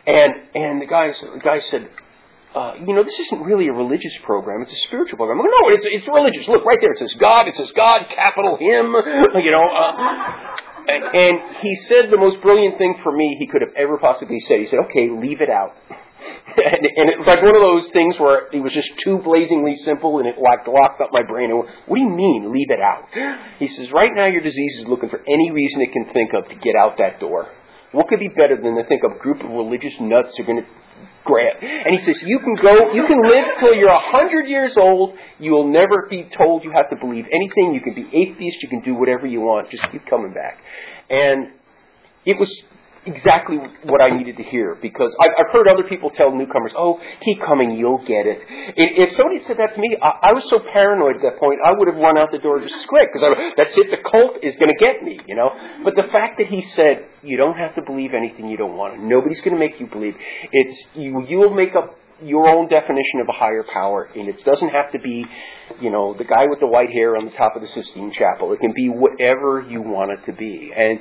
And 0.06 0.32
and 0.54 0.80
the 0.80 0.86
guys 0.86 1.14
the 1.20 1.44
guy 1.44 1.60
said, 1.70 1.90
uh, 2.54 2.72
you 2.80 2.94
know, 2.94 3.04
this 3.04 3.18
isn't 3.28 3.44
really 3.44 3.68
a 3.68 3.72
religious 3.72 4.16
program. 4.24 4.62
It's 4.62 4.72
a 4.72 4.82
spiritual 4.88 5.18
program. 5.18 5.40
I'm 5.40 5.44
like, 5.44 5.54
no, 5.60 5.68
it's 5.76 5.84
it's 5.84 6.08
religious. 6.08 6.48
Look 6.48 6.64
right 6.64 6.78
there. 6.80 6.92
It 6.92 6.98
says 6.98 7.12
God. 7.20 7.48
It 7.48 7.56
says 7.56 7.68
God, 7.76 8.00
capital 8.14 8.56
Him. 8.56 8.96
You 9.44 9.52
know. 9.52 9.68
Uh, 9.68 10.56
and 10.88 11.60
he 11.60 11.74
said 11.88 12.10
the 12.10 12.16
most 12.16 12.40
brilliant 12.40 12.78
thing 12.78 12.94
for 13.02 13.10
me 13.12 13.36
he 13.38 13.46
could 13.46 13.60
have 13.60 13.74
ever 13.76 13.98
possibly 13.98 14.40
said. 14.48 14.60
He 14.60 14.66
said, 14.66 14.78
"Okay, 14.88 15.10
leave 15.10 15.40
it 15.40 15.50
out." 15.50 15.76
and, 16.56 16.82
and 16.96 17.06
it 17.12 17.18
was 17.20 17.28
like 17.28 17.44
one 17.44 17.54
of 17.54 17.60
those 17.60 17.92
things 17.92 18.16
where 18.18 18.48
it 18.48 18.60
was 18.60 18.72
just 18.72 18.88
too 19.04 19.20
blazingly 19.20 19.76
simple 19.84 20.18
and 20.18 20.26
it 20.26 20.40
like 20.40 20.66
locked 20.66 21.00
up 21.00 21.12
my 21.12 21.22
brain. 21.22 21.50
And 21.50 21.60
what 21.60 21.96
do 21.96 22.00
you 22.00 22.08
mean, 22.08 22.52
leave 22.52 22.70
it 22.70 22.80
out? 22.80 23.08
He 23.58 23.68
says, 23.68 23.88
right 23.92 24.10
now 24.14 24.26
your 24.26 24.42
disease 24.42 24.80
is 24.80 24.86
looking 24.88 25.08
for 25.08 25.20
any 25.20 25.50
reason 25.50 25.80
it 25.80 25.92
can 25.92 26.12
think 26.12 26.32
of 26.34 26.48
to 26.48 26.54
get 26.56 26.76
out 26.76 26.98
that 26.98 27.20
door. 27.20 27.48
What 27.92 28.08
could 28.08 28.20
be 28.20 28.28
better 28.28 28.56
than 28.60 28.76
to 28.76 28.84
think 28.84 29.02
of 29.04 29.12
a 29.12 29.18
group 29.18 29.40
of 29.40 29.48
religious 29.48 29.94
nuts 30.00 30.28
who 30.36 30.42
are 30.42 30.46
going 30.46 30.62
to 30.62 30.68
grab? 31.24 31.56
And 31.62 31.98
he 31.98 32.04
says, 32.04 32.20
you 32.24 32.38
can 32.40 32.54
go, 32.56 32.92
you 32.92 33.06
can 33.06 33.16
live 33.22 33.56
till 33.60 33.74
you're 33.74 33.88
a 33.88 34.12
hundred 34.12 34.48
years 34.48 34.74
old. 34.76 35.16
You 35.38 35.52
will 35.52 35.72
never 35.72 36.06
be 36.10 36.28
told 36.36 36.64
you 36.64 36.72
have 36.72 36.90
to 36.90 36.96
believe 36.96 37.24
anything. 37.32 37.72
You 37.72 37.80
can 37.80 37.94
be 37.94 38.04
atheist. 38.12 38.58
You 38.62 38.68
can 38.68 38.80
do 38.80 38.94
whatever 38.94 39.26
you 39.26 39.40
want. 39.40 39.70
Just 39.70 39.90
keep 39.90 40.04
coming 40.06 40.34
back. 40.34 40.58
And 41.08 41.52
it 42.26 42.36
was 42.38 42.50
exactly 43.06 43.56
what 43.84 44.02
I 44.02 44.10
needed 44.10 44.36
to 44.36 44.42
hear 44.42 44.76
because 44.80 45.14
I've, 45.20 45.30
I've 45.38 45.52
heard 45.52 45.68
other 45.68 45.88
people 45.88 46.10
tell 46.10 46.34
newcomers, 46.34 46.72
"Oh, 46.76 47.00
keep 47.24 47.40
coming, 47.40 47.72
you'll 47.72 48.02
get 48.04 48.26
it." 48.26 48.42
If, 48.76 49.10
if 49.10 49.16
somebody 49.16 49.40
said 49.46 49.56
that 49.58 49.74
to 49.74 49.80
me, 49.80 49.96
I, 50.02 50.30
I 50.30 50.32
was 50.32 50.44
so 50.50 50.58
paranoid 50.60 51.16
at 51.16 51.22
that 51.22 51.38
point, 51.38 51.60
I 51.64 51.72
would 51.72 51.88
have 51.88 51.96
run 51.96 52.18
out 52.18 52.30
the 52.32 52.42
door 52.42 52.60
just 52.60 52.74
as 52.74 52.86
quick 52.88 53.08
because 53.12 53.24
that's 53.56 53.72
it. 53.78 53.88
The 53.90 54.02
cult 54.02 54.42
is 54.42 54.54
going 54.58 54.74
to 54.74 54.80
get 54.82 55.02
me, 55.02 55.18
you 55.26 55.36
know. 55.36 55.50
But 55.84 55.94
the 55.94 56.10
fact 56.12 56.38
that 56.38 56.48
he 56.48 56.66
said, 56.74 57.06
"You 57.22 57.36
don't 57.38 57.56
have 57.56 57.74
to 57.76 57.82
believe 57.86 58.12
anything 58.12 58.48
you 58.48 58.58
don't 58.58 58.76
want. 58.76 59.00
Nobody's 59.00 59.40
going 59.40 59.54
to 59.54 59.62
make 59.62 59.78
you 59.80 59.86
believe. 59.86 60.14
It's 60.52 60.76
you. 60.94 61.24
You 61.28 61.38
will 61.38 61.54
make 61.54 61.74
up." 61.74 61.96
your 62.24 62.48
own 62.48 62.66
definition 62.68 63.20
of 63.20 63.28
a 63.28 63.32
higher 63.32 63.62
power, 63.62 64.08
and 64.16 64.28
it 64.28 64.42
doesn't 64.42 64.70
have 64.70 64.90
to 64.92 64.98
be, 64.98 65.26
you 65.80 65.90
know, 65.90 66.14
the 66.16 66.24
guy 66.24 66.46
with 66.48 66.60
the 66.60 66.66
white 66.66 66.88
hair 66.90 67.16
on 67.16 67.26
the 67.26 67.30
top 67.32 67.54
of 67.56 67.60
the 67.60 67.68
Sistine 67.68 68.10
Chapel. 68.16 68.54
It 68.54 68.60
can 68.60 68.72
be 68.72 68.88
whatever 68.88 69.60
you 69.68 69.82
want 69.82 70.12
it 70.12 70.24
to 70.24 70.32
be, 70.32 70.72
and 70.74 70.98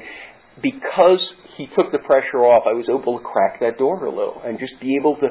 because 0.61 1.25
he 1.57 1.67
took 1.67 1.91
the 1.91 1.99
pressure 1.99 2.43
off, 2.43 2.63
I 2.67 2.73
was 2.73 2.89
able 2.89 3.17
to 3.17 3.23
crack 3.23 3.59
that 3.59 3.77
door 3.77 4.03
a 4.05 4.09
little 4.09 4.41
and 4.43 4.59
just 4.59 4.79
be 4.79 4.95
able 4.97 5.15
to 5.17 5.29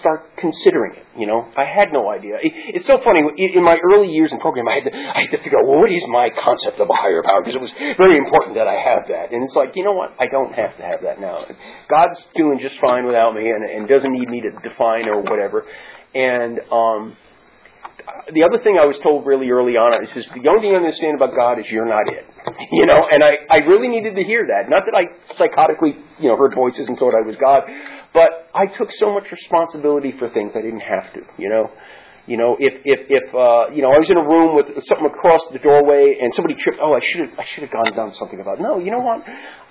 start 0.00 0.24
considering 0.36 0.96
it. 0.96 1.06
You 1.16 1.26
know, 1.26 1.46
I 1.56 1.64
had 1.64 1.92
no 1.92 2.10
idea. 2.10 2.36
It, 2.42 2.52
it's 2.80 2.86
so 2.86 2.98
funny. 3.04 3.20
In 3.36 3.62
my 3.62 3.76
early 3.92 4.08
years 4.08 4.32
in 4.32 4.40
program, 4.40 4.66
I 4.68 4.80
had 4.80 4.84
to 4.84 4.92
I 4.92 5.20
had 5.28 5.32
to 5.36 5.42
figure 5.42 5.58
out 5.58 5.66
well, 5.66 5.80
what 5.80 5.92
is 5.92 6.02
my 6.08 6.30
concept 6.32 6.80
of 6.80 6.88
a 6.88 6.96
higher 6.96 7.22
power 7.22 7.40
because 7.44 7.54
it 7.54 7.62
was 7.62 7.72
very 7.96 8.16
important 8.16 8.56
that 8.56 8.66
I 8.66 8.80
have 8.80 9.08
that. 9.08 9.32
And 9.32 9.44
it's 9.44 9.54
like 9.54 9.76
you 9.76 9.84
know 9.84 9.92
what, 9.92 10.14
I 10.18 10.26
don't 10.26 10.52
have 10.54 10.76
to 10.76 10.82
have 10.82 11.02
that 11.02 11.20
now. 11.20 11.44
God's 11.88 12.20
doing 12.34 12.58
just 12.60 12.80
fine 12.80 13.06
without 13.06 13.34
me, 13.34 13.48
and, 13.48 13.62
and 13.64 13.88
doesn't 13.88 14.12
need 14.12 14.28
me 14.28 14.40
to 14.42 14.50
define 14.66 15.08
or 15.08 15.20
whatever. 15.20 15.64
And 16.14 16.60
um, 16.72 17.16
the 18.32 18.42
other 18.42 18.62
thing 18.62 18.78
I 18.80 18.86
was 18.86 18.96
told 19.02 19.26
really 19.26 19.50
early 19.50 19.76
on 19.76 20.02
is 20.02 20.10
just 20.14 20.30
the 20.34 20.48
only 20.48 20.62
thing 20.62 20.70
you 20.70 20.76
understand 20.76 21.16
about 21.16 21.36
God 21.36 21.58
is 21.58 21.66
you're 21.70 21.88
not 21.88 22.08
it. 22.08 22.26
You 22.72 22.86
know, 22.86 23.06
and 23.10 23.22
I, 23.22 23.38
I 23.50 23.56
really 23.66 23.88
needed 23.88 24.14
to 24.14 24.22
hear 24.22 24.46
that. 24.46 24.70
Not 24.70 24.82
that 24.86 24.94
I 24.94 25.10
psychotically, 25.34 25.94
you 26.18 26.28
know, 26.28 26.36
heard 26.36 26.54
voices 26.54 26.86
and 26.88 26.98
thought 26.98 27.14
I 27.14 27.26
was 27.26 27.36
God, 27.36 27.62
but 28.12 28.48
I 28.54 28.66
took 28.66 28.88
so 28.98 29.12
much 29.12 29.24
responsibility 29.30 30.14
for 30.18 30.30
things 30.30 30.52
I 30.54 30.62
didn't 30.62 30.82
have 30.86 31.12
to, 31.14 31.20
you 31.36 31.48
know. 31.48 31.70
You 32.26 32.38
know, 32.38 32.56
if 32.58 32.80
if 32.86 33.00
if 33.10 33.26
uh, 33.34 33.68
you 33.74 33.82
know, 33.82 33.92
I 33.92 34.00
was 34.00 34.08
in 34.08 34.16
a 34.16 34.24
room 34.24 34.56
with 34.56 34.72
something 34.88 35.06
across 35.06 35.42
the 35.52 35.58
doorway 35.58 36.16
and 36.22 36.32
somebody 36.34 36.54
tripped. 36.56 36.78
Oh, 36.80 36.94
I 36.94 37.00
should 37.04 37.28
have 37.28 37.38
I 37.38 37.44
should 37.52 37.68
have 37.68 37.72
gone 37.72 37.86
and 37.86 37.94
done 37.94 38.14
something 38.18 38.40
about. 38.40 38.58
It. 38.58 38.62
No, 38.62 38.78
you 38.78 38.90
know 38.90 39.04
what? 39.04 39.20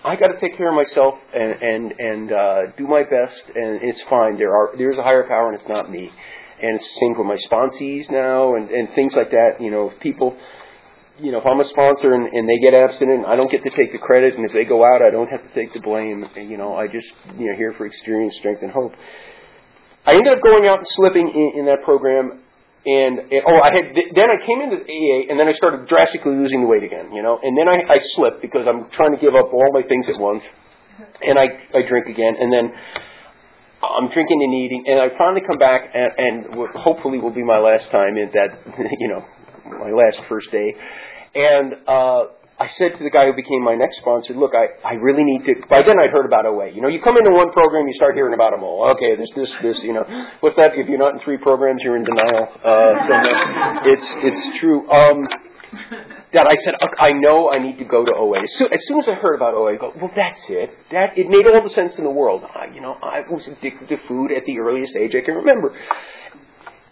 I 0.05 0.15
got 0.15 0.27
to 0.27 0.39
take 0.39 0.55
care 0.55 0.69
of 0.69 0.77
myself 0.77 1.17
and 1.33 1.51
and 1.63 1.83
and 1.97 2.31
uh, 2.31 2.59
do 2.77 2.85
my 2.85 3.01
best, 3.01 3.41
and 3.55 3.81
it's 3.81 4.03
fine. 4.07 4.37
There 4.37 4.53
are 4.53 4.77
there's 4.77 4.99
a 4.99 5.03
higher 5.03 5.25
power, 5.25 5.49
and 5.49 5.59
it's 5.59 5.67
not 5.67 5.89
me 5.89 6.11
and 6.63 6.79
it's 6.79 6.87
the 6.95 6.99
same 7.01 7.15
for 7.15 7.25
my 7.25 7.37
sponsees 7.49 8.09
now 8.09 8.55
and, 8.55 8.69
and 8.69 8.87
things 8.95 9.13
like 9.15 9.31
that. 9.31 9.59
You 9.59 9.69
know, 9.69 9.91
people, 9.99 10.37
you 11.19 11.31
know, 11.31 11.39
if 11.39 11.45
I'm 11.45 11.59
a 11.59 11.69
sponsor 11.69 12.13
and, 12.13 12.25
and 12.25 12.49
they 12.49 12.57
get 12.57 12.73
abstinent, 12.73 13.25
I 13.25 13.35
don't 13.35 13.51
get 13.51 13.63
to 13.63 13.69
take 13.69 13.91
the 13.91 13.99
credit, 13.99 14.35
and 14.35 14.45
if 14.45 14.53
they 14.53 14.65
go 14.65 14.83
out, 14.83 15.01
I 15.01 15.11
don't 15.11 15.29
have 15.29 15.43
to 15.43 15.53
take 15.53 15.73
the 15.73 15.81
blame. 15.81 16.25
You 16.35 16.57
know, 16.57 16.75
I 16.75 16.87
just, 16.87 17.07
you 17.37 17.45
know, 17.51 17.55
here 17.55 17.73
for 17.77 17.85
experience, 17.85 18.35
strength, 18.39 18.63
and 18.63 18.71
hope. 18.71 18.93
I 20.05 20.13
ended 20.13 20.33
up 20.33 20.41
going 20.41 20.65
out 20.65 20.79
and 20.79 20.87
slipping 20.95 21.29
in, 21.29 21.59
in 21.61 21.65
that 21.67 21.83
program, 21.83 22.41
and, 22.85 23.19
and 23.19 23.41
oh, 23.47 23.59
I 23.61 23.71
had 23.71 23.95
then 23.95 24.27
I 24.27 24.37
came 24.45 24.59
into 24.59 24.83
AA, 24.83 25.29
and 25.29 25.39
then 25.39 25.47
I 25.47 25.53
started 25.53 25.87
drastically 25.87 26.35
losing 26.35 26.61
the 26.61 26.67
weight 26.67 26.83
again. 26.83 27.13
You 27.13 27.21
know, 27.21 27.39
and 27.41 27.55
then 27.55 27.69
I, 27.69 27.93
I 27.93 27.97
slipped 28.15 28.41
because 28.41 28.65
I'm 28.67 28.89
trying 28.91 29.15
to 29.15 29.21
give 29.21 29.35
up 29.35 29.53
all 29.53 29.71
my 29.71 29.83
things 29.87 30.09
at 30.09 30.19
once, 30.19 30.43
and 31.21 31.37
I 31.37 31.45
I 31.77 31.87
drink 31.87 32.07
again, 32.07 32.35
and 32.39 32.51
then 32.51 32.73
I'm 33.83 34.09
drinking 34.09 34.41
and 34.41 34.53
eating, 34.53 34.83
and 34.87 34.99
I 34.99 35.17
finally 35.17 35.41
come 35.45 35.57
back, 35.57 35.91
and, 35.93 36.11
and 36.17 36.71
hopefully 36.75 37.19
will 37.19 37.35
be 37.35 37.43
my 37.43 37.59
last 37.59 37.89
time 37.91 38.17
in 38.17 38.31
that, 38.33 38.59
you 38.99 39.07
know, 39.09 39.25
my 39.79 39.91
last 39.91 40.19
first 40.29 40.51
day. 40.51 40.75
And 41.35 41.73
uh, 41.87 42.25
I 42.59 42.69
said 42.77 42.93
to 42.97 43.03
the 43.03 43.09
guy 43.09 43.25
who 43.25 43.33
became 43.33 43.63
my 43.63 43.75
next 43.75 43.97
sponsor, 43.97 44.33
look, 44.33 44.51
I, 44.53 44.77
I 44.87 44.93
really 45.01 45.23
need 45.23 45.41
to. 45.45 45.67
By 45.67 45.81
then 45.81 45.97
I'd 45.97 46.11
heard 46.11 46.25
about 46.25 46.45
OA. 46.45 46.69
You 46.69 46.81
know, 46.81 46.87
you 46.87 47.01
come 47.01 47.17
into 47.17 47.31
one 47.31 47.51
program, 47.51 47.87
you 47.87 47.95
start 47.95 48.15
hearing 48.15 48.33
about 48.33 48.51
them 48.51 48.63
all. 48.63 48.93
Okay, 48.95 49.17
this, 49.17 49.29
this, 49.35 49.51
this. 49.61 49.77
You 49.83 49.93
know, 49.93 50.05
what's 50.39 50.55
that? 50.57 50.77
If 50.77 50.87
you're 50.87 51.01
not 51.01 51.13
in 51.13 51.19
three 51.21 51.37
programs, 51.37 51.81
you're 51.81 51.97
in 51.97 52.05
denial. 52.05 52.47
Uh, 52.61 52.93
so 53.09 53.13
it's 53.89 54.09
it's 54.29 54.59
true. 54.59 54.85
Um, 54.89 55.27
that 56.33 56.47
I 56.47 56.55
said, 56.63 56.73
I 56.99 57.11
know 57.13 57.51
I 57.51 57.59
need 57.59 57.77
to 57.77 57.85
go 57.85 58.05
to 58.05 58.11
OA. 58.15 58.43
As 58.43 58.49
soon, 58.57 58.73
as 58.73 58.79
soon 58.87 58.99
as 58.99 59.07
I 59.07 59.13
heard 59.13 59.35
about 59.35 59.53
OA, 59.53 59.73
I 59.73 59.77
go, 59.77 59.91
well, 59.95 60.11
that's 60.15 60.41
it. 60.49 60.69
That 60.91 61.17
it 61.17 61.27
made 61.29 61.45
all 61.45 61.61
the 61.61 61.73
sense 61.73 61.93
in 61.97 62.03
the 62.03 62.11
world. 62.11 62.43
I, 62.43 62.73
you 62.73 62.81
know, 62.81 62.93
I 63.01 63.21
was 63.29 63.45
addicted 63.47 63.89
to 63.89 63.97
food 64.07 64.31
at 64.31 64.45
the 64.45 64.59
earliest 64.59 64.95
age 64.95 65.13
I 65.15 65.25
can 65.25 65.35
remember. 65.35 65.75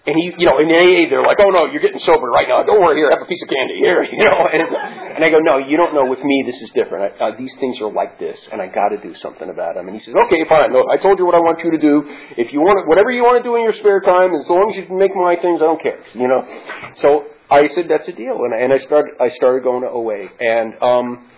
And 0.02 0.18
he, 0.18 0.34
you 0.34 0.50
know, 0.50 0.58
in 0.58 0.66
AA, 0.66 1.14
they're 1.14 1.22
like, 1.22 1.38
oh 1.38 1.54
no, 1.54 1.70
you're 1.70 1.82
getting 1.82 2.02
sober 2.02 2.26
right 2.34 2.50
now. 2.50 2.66
Don't 2.66 2.82
worry, 2.82 2.98
here, 2.98 3.14
have 3.14 3.22
a 3.22 3.30
piece 3.30 3.42
of 3.46 3.50
candy 3.54 3.78
here, 3.78 4.02
you 4.10 4.26
know. 4.26 4.50
And, 4.50 4.66
and 5.14 5.22
I 5.22 5.30
go, 5.30 5.38
no, 5.38 5.62
you 5.62 5.78
don't 5.78 5.94
know. 5.94 6.10
With 6.10 6.26
me, 6.26 6.42
this 6.50 6.58
is 6.58 6.74
different. 6.74 7.22
I, 7.22 7.30
uh, 7.30 7.38
these 7.38 7.54
things 7.62 7.78
are 7.82 7.92
like 7.94 8.18
this, 8.18 8.34
and 8.52 8.58
I 8.58 8.66
got 8.66 8.90
to 8.90 8.98
do 8.98 9.14
something 9.22 9.46
about 9.46 9.78
them. 9.78 9.86
And 9.86 9.94
he 9.94 10.02
says, 10.02 10.18
okay, 10.26 10.42
fine. 10.50 10.74
Look, 10.74 10.90
I 10.90 10.98
told 10.98 11.22
you 11.22 11.26
what 11.30 11.38
I 11.38 11.44
want 11.46 11.62
you 11.62 11.70
to 11.70 11.78
do. 11.78 12.02
If 12.34 12.50
you 12.50 12.66
want, 12.66 12.90
whatever 12.90 13.14
you 13.14 13.22
want 13.22 13.38
to 13.38 13.46
do 13.46 13.54
in 13.58 13.62
your 13.62 13.78
spare 13.78 14.02
time, 14.02 14.34
as 14.34 14.50
long 14.50 14.74
as 14.74 14.82
you 14.82 14.90
can 14.90 14.98
make 14.98 15.14
my 15.14 15.38
things, 15.38 15.62
I 15.62 15.70
don't 15.70 15.82
care, 15.82 16.02
you 16.18 16.26
know. 16.26 16.42
So 17.06 17.30
I 17.54 17.70
said 17.78 17.86
that's 17.86 18.10
a 18.10 18.16
deal, 18.18 18.42
and 18.42 18.58
I, 18.58 18.66
and 18.66 18.74
I 18.74 18.82
started 18.82 19.22
I 19.22 19.30
started 19.38 19.62
going 19.62 19.86
to 19.86 19.92
OA, 19.94 20.34
and 20.42 20.82
um, 20.82 21.30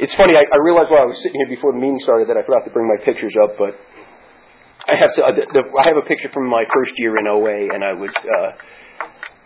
it's 0.00 0.14
funny. 0.16 0.32
I, 0.40 0.48
I 0.48 0.58
realized 0.64 0.88
while 0.88 1.04
I 1.04 1.10
was 1.12 1.20
sitting 1.20 1.36
here 1.36 1.52
before 1.52 1.76
the 1.76 1.82
meeting 1.84 2.00
started 2.00 2.32
that 2.32 2.40
I 2.40 2.48
forgot 2.48 2.64
to 2.64 2.72
bring 2.72 2.88
my 2.88 2.96
pictures 3.04 3.36
up, 3.44 3.60
but 3.60 3.76
I 4.88 4.94
have 4.94 5.14
to, 5.16 5.22
uh, 5.22 5.32
the, 5.34 5.44
the, 5.52 5.62
I 5.78 5.88
have 5.88 5.96
a 5.96 6.06
picture 6.06 6.30
from 6.32 6.48
my 6.48 6.64
first 6.72 6.92
year 6.96 7.18
in 7.18 7.26
OA, 7.26 7.74
and 7.74 7.82
I 7.82 7.92
was 7.94 8.14
uh, 8.22 8.52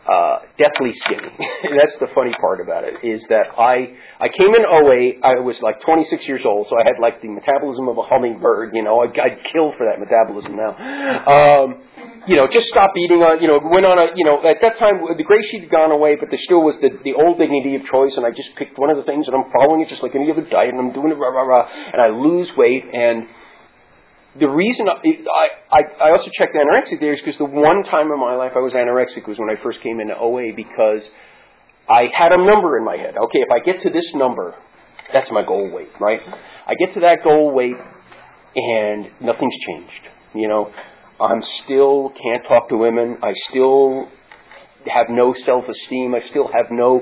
uh, 0.05 0.39
deathly 0.59 0.93
skinny. 1.05 1.33
that's 1.81 1.97
the 2.01 2.09
funny 2.15 2.33
part 2.41 2.61
about 2.61 2.85
it 2.85 3.01
is 3.05 3.23
that 3.29 3.57
I 3.57 3.97
I 4.21 4.29
came 4.29 4.53
in 4.53 4.65
OA. 4.69 5.17
I 5.25 5.41
was 5.41 5.57
like 5.63 5.81
26 5.81 6.29
years 6.29 6.43
old, 6.45 6.69
so 6.69 6.77
I 6.77 6.85
had 6.85 7.01
like 7.01 7.23
the 7.23 7.29
metabolism 7.29 7.89
of 7.89 7.97
a 7.97 8.03
hummingbird. 8.03 8.75
You 8.75 8.83
know, 8.85 9.01
I, 9.01 9.09
I'd 9.09 9.41
kill 9.53 9.73
for 9.77 9.89
that 9.89 9.97
metabolism 9.97 10.57
now. 10.57 10.77
Um, 10.77 11.81
you 12.29 12.37
know, 12.37 12.45
just 12.53 12.69
stop 12.69 12.93
eating 13.01 13.25
on, 13.25 13.41
you 13.41 13.49
know, 13.49 13.61
went 13.65 13.87
on 13.89 13.97
a, 13.97 14.13
you 14.13 14.29
know, 14.29 14.45
at 14.45 14.61
that 14.61 14.77
time 14.77 15.01
the 15.17 15.25
gray 15.25 15.41
sheet 15.49 15.63
had 15.65 15.73
gone 15.73 15.91
away, 15.91 16.17
but 16.21 16.29
there 16.29 16.43
still 16.45 16.61
was 16.61 16.77
the, 16.85 16.93
the 17.01 17.17
old 17.17 17.41
dignity 17.41 17.81
of 17.81 17.83
choice, 17.89 18.13
and 18.21 18.27
I 18.27 18.31
just 18.31 18.53
picked 18.61 18.77
one 18.77 18.93
of 18.93 19.01
the 19.01 19.09
things, 19.09 19.25
and 19.25 19.33
I'm 19.33 19.49
following 19.49 19.81
it 19.81 19.89
just 19.89 20.03
like 20.05 20.13
any 20.13 20.29
other 20.29 20.45
diet, 20.45 20.69
and 20.69 20.81
I'm 20.81 20.93
doing 20.93 21.13
it, 21.13 21.17
rah, 21.17 21.33
rah, 21.33 21.49
rah, 21.49 21.65
and 21.65 21.97
I 21.97 22.13
lose 22.13 22.53
weight, 22.61 22.85
and 22.93 23.25
the 24.39 24.49
reason 24.49 24.87
I, 24.89 25.49
I, 25.73 25.81
I 26.05 26.11
also 26.13 26.31
checked 26.39 26.53
the 26.53 26.61
anorexic 26.61 27.01
there 27.01 27.15
is 27.15 27.21
because 27.25 27.39
the 27.39 27.45
one 27.45 27.83
time 27.85 28.13
in 28.13 28.21
my 28.21 28.37
life 28.37 28.53
I 28.55 28.61
was 28.61 28.73
anorexic 28.73 29.27
was 29.27 29.39
when 29.39 29.51
I 29.51 29.61
first 29.63 29.81
came 29.83 29.99
into 30.01 30.17
OA 30.17 30.55
because 30.55 31.03
I 31.89 32.05
had 32.15 32.31
a 32.31 32.39
number 32.39 32.79
in 32.79 32.85
my 32.85 32.97
head. 32.97 33.17
Okay, 33.17 33.41
if 33.41 33.49
I 33.51 33.59
get 33.65 33.83
to 33.83 33.91
this 33.91 34.07
number, 34.15 34.55
that's 35.13 35.29
my 35.33 35.45
goal 35.45 35.71
weight, 35.71 35.91
right? 35.99 36.21
I 36.67 36.75
get 36.75 36.95
to 36.95 37.01
that 37.01 37.25
goal 37.25 37.53
weight, 37.53 37.77
and 38.55 39.11
nothing's 39.21 39.57
changed. 39.67 40.09
You 40.35 40.47
know, 40.47 40.73
I'm 41.21 41.43
still 41.65 42.13
can't 42.23 42.45
talk 42.47 42.69
to 42.69 42.77
women. 42.77 43.19
I 43.23 43.33
still 43.51 44.09
have 44.87 45.07
no 45.11 45.35
self-esteem. 45.45 46.15
I 46.15 46.21
still 46.31 46.47
have 46.47 46.67
no, 46.71 47.01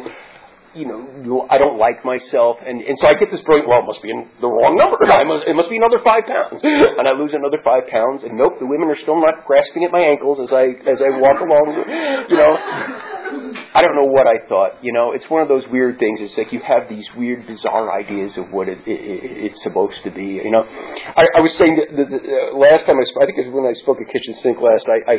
you 0.78 0.86
know, 0.86 1.46
I 1.50 1.58
don't 1.58 1.76
like 1.76 2.06
myself. 2.06 2.62
And, 2.62 2.78
and 2.78 2.94
so 3.02 3.10
I 3.10 3.18
get 3.18 3.34
this 3.34 3.42
brilliant, 3.42 3.66
well, 3.66 3.82
it 3.82 3.90
must 3.90 4.02
be 4.02 4.14
in 4.14 4.30
the 4.38 4.46
wrong 4.46 4.78
number. 4.78 4.94
Must, 5.28 5.44
it 5.50 5.56
must 5.58 5.68
be 5.68 5.76
another 5.76 5.98
five 6.00 6.24
pounds. 6.24 6.62
And 6.62 7.04
I 7.04 7.12
lose 7.12 7.34
another 7.34 7.58
five 7.66 7.90
pounds. 7.90 8.22
And 8.22 8.38
nope, 8.38 8.62
the 8.62 8.70
women 8.70 8.88
are 8.88 8.96
still 9.02 9.18
not 9.18 9.44
grasping 9.44 9.84
at 9.84 9.90
my 9.90 10.00
ankles 10.00 10.38
as 10.40 10.48
I, 10.54 10.78
as 10.86 11.02
I 11.02 11.10
walk 11.18 11.42
along, 11.42 11.66
you 12.30 12.38
know. 12.38 12.54
I 13.74 13.82
don't 13.82 13.94
know 13.94 14.08
what 14.08 14.26
I 14.26 14.40
thought. 14.48 14.80
You 14.80 14.92
know, 14.92 15.12
it's 15.12 15.28
one 15.28 15.42
of 15.42 15.48
those 15.48 15.66
weird 15.68 15.98
things. 15.98 16.20
It's 16.22 16.38
like 16.38 16.52
you 16.52 16.62
have 16.64 16.88
these 16.88 17.04
weird, 17.16 17.46
bizarre 17.46 17.92
ideas 17.92 18.32
of 18.38 18.48
what 18.50 18.68
it, 18.68 18.78
it, 18.86 19.52
it's 19.52 19.60
supposed 19.62 20.00
to 20.04 20.10
be. 20.10 20.40
You 20.40 20.50
know, 20.50 20.64
I, 20.64 21.26
I 21.36 21.40
was 21.44 21.52
saying 21.58 21.76
that 21.76 21.88
the, 21.92 22.04
the, 22.08 22.20
uh, 22.24 22.56
last 22.56 22.86
time 22.86 22.96
I, 22.96 23.04
spoke, 23.04 23.22
I 23.22 23.26
think 23.26 23.38
it 23.42 23.52
was 23.52 23.54
when 23.58 23.68
I 23.68 23.76
spoke 23.82 23.98
at 24.00 24.08
Kitchen 24.08 24.38
Sink 24.40 24.58
last 24.62 24.86
night. 24.88 25.02
I, 25.04 25.16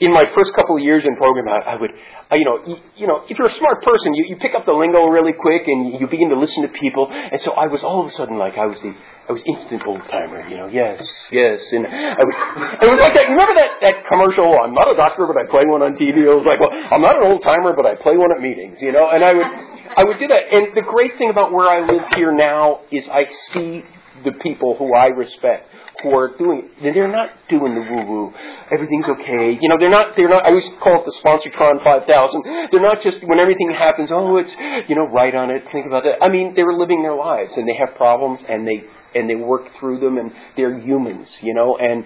in 0.00 0.12
my 0.12 0.24
first 0.34 0.50
couple 0.56 0.76
of 0.76 0.82
years 0.82 1.04
in 1.04 1.14
program, 1.16 1.46
I, 1.48 1.72
I 1.72 1.76
would, 1.76 1.90
uh, 1.90 2.34
you 2.34 2.44
know, 2.44 2.58
you, 2.66 2.76
you, 2.96 3.06
know, 3.06 3.22
if 3.28 3.38
you're 3.38 3.48
a 3.48 3.58
smart 3.58 3.84
person, 3.84 4.14
you, 4.14 4.34
you 4.34 4.36
pick 4.36 4.54
up 4.54 4.64
the 4.66 4.72
lingo 4.72 5.06
really 5.06 5.32
quick 5.32 5.62
and 5.66 6.00
you 6.00 6.08
begin 6.08 6.30
to 6.30 6.38
listen 6.38 6.62
to 6.62 6.72
people. 6.74 7.06
And 7.10 7.40
so 7.42 7.52
I 7.52 7.68
was 7.68 7.84
all 7.84 8.02
of 8.02 8.08
a 8.08 8.14
sudden 8.16 8.38
like 8.38 8.58
I 8.58 8.66
was 8.66 8.78
the, 8.82 8.90
I 9.28 9.32
was 9.32 9.42
instant 9.46 9.86
old 9.86 10.02
timer, 10.10 10.48
you 10.48 10.56
know, 10.56 10.66
yes, 10.66 10.98
yes, 11.30 11.60
and 11.70 11.86
I 11.86 12.24
was, 12.26 12.34
it 12.82 12.88
was 12.90 12.98
like 12.98 13.14
that. 13.14 13.30
Remember 13.30 13.54
that 13.54 13.78
that 13.86 13.96
commercial? 14.10 14.50
I'm 14.58 14.74
not 14.74 14.90
a 14.90 14.96
doctor, 14.98 15.30
but 15.30 15.38
I 15.38 15.46
play 15.46 15.62
one 15.62 15.80
on 15.86 15.94
TV. 15.94 16.26
It 16.26 16.34
was 16.34 16.42
like, 16.42 16.58
well, 16.58 16.74
I'm 16.74 17.00
not 17.00 17.22
an 17.22 17.30
old 17.30 17.42
timer, 17.46 17.70
but 17.70 17.86
I 17.86 17.94
play 17.94 18.18
one 18.18 18.34
at 18.34 18.42
meetings, 18.42 18.82
you 18.82 18.90
know. 18.90 19.06
And 19.06 19.22
I 19.22 19.32
would, 19.32 19.46
I 19.94 20.02
would 20.02 20.18
do 20.18 20.26
that. 20.26 20.50
And 20.50 20.74
the 20.74 20.82
great 20.82 21.14
thing 21.22 21.30
about 21.30 21.52
where 21.54 21.70
I 21.70 21.86
live 21.86 22.02
here 22.18 22.34
now 22.34 22.82
is 22.90 23.06
I 23.06 23.30
see 23.54 23.86
the 24.24 24.32
people 24.42 24.76
who 24.78 24.94
I 24.94 25.06
respect 25.06 25.68
who 26.02 26.16
are 26.16 26.36
doing 26.36 26.70
they're 26.82 27.10
not 27.10 27.30
doing 27.48 27.74
the 27.74 27.80
woo 27.80 28.04
woo. 28.06 28.34
Everything's 28.72 29.06
okay. 29.06 29.58
You 29.60 29.68
know, 29.68 29.76
they're 29.78 29.90
not 29.90 30.16
they're 30.16 30.28
not 30.28 30.44
I 30.44 30.48
always 30.48 30.64
call 30.82 31.00
it 31.00 31.06
the 31.06 31.14
Sponsortron 31.22 31.84
five 31.84 32.06
thousand. 32.06 32.42
They're 32.70 32.82
not 32.82 33.02
just 33.02 33.18
when 33.26 33.38
everything 33.38 33.70
happens, 33.76 34.10
oh 34.12 34.36
it's 34.38 34.50
you 34.88 34.96
know, 34.96 35.06
write 35.06 35.34
on 35.34 35.50
it, 35.50 35.62
think 35.70 35.86
about 35.86 36.04
that. 36.04 36.22
I 36.22 36.28
mean, 36.28 36.54
they 36.54 36.64
were 36.64 36.76
living 36.76 37.02
their 37.02 37.14
lives 37.14 37.52
and 37.56 37.68
they 37.68 37.76
have 37.78 37.96
problems 37.96 38.40
and 38.48 38.66
they 38.66 38.84
and 39.14 39.28
they 39.28 39.36
work 39.36 39.62
through 39.78 40.00
them 40.00 40.18
and 40.18 40.32
they're 40.56 40.78
humans, 40.78 41.28
you 41.42 41.54
know, 41.54 41.76
and 41.76 42.04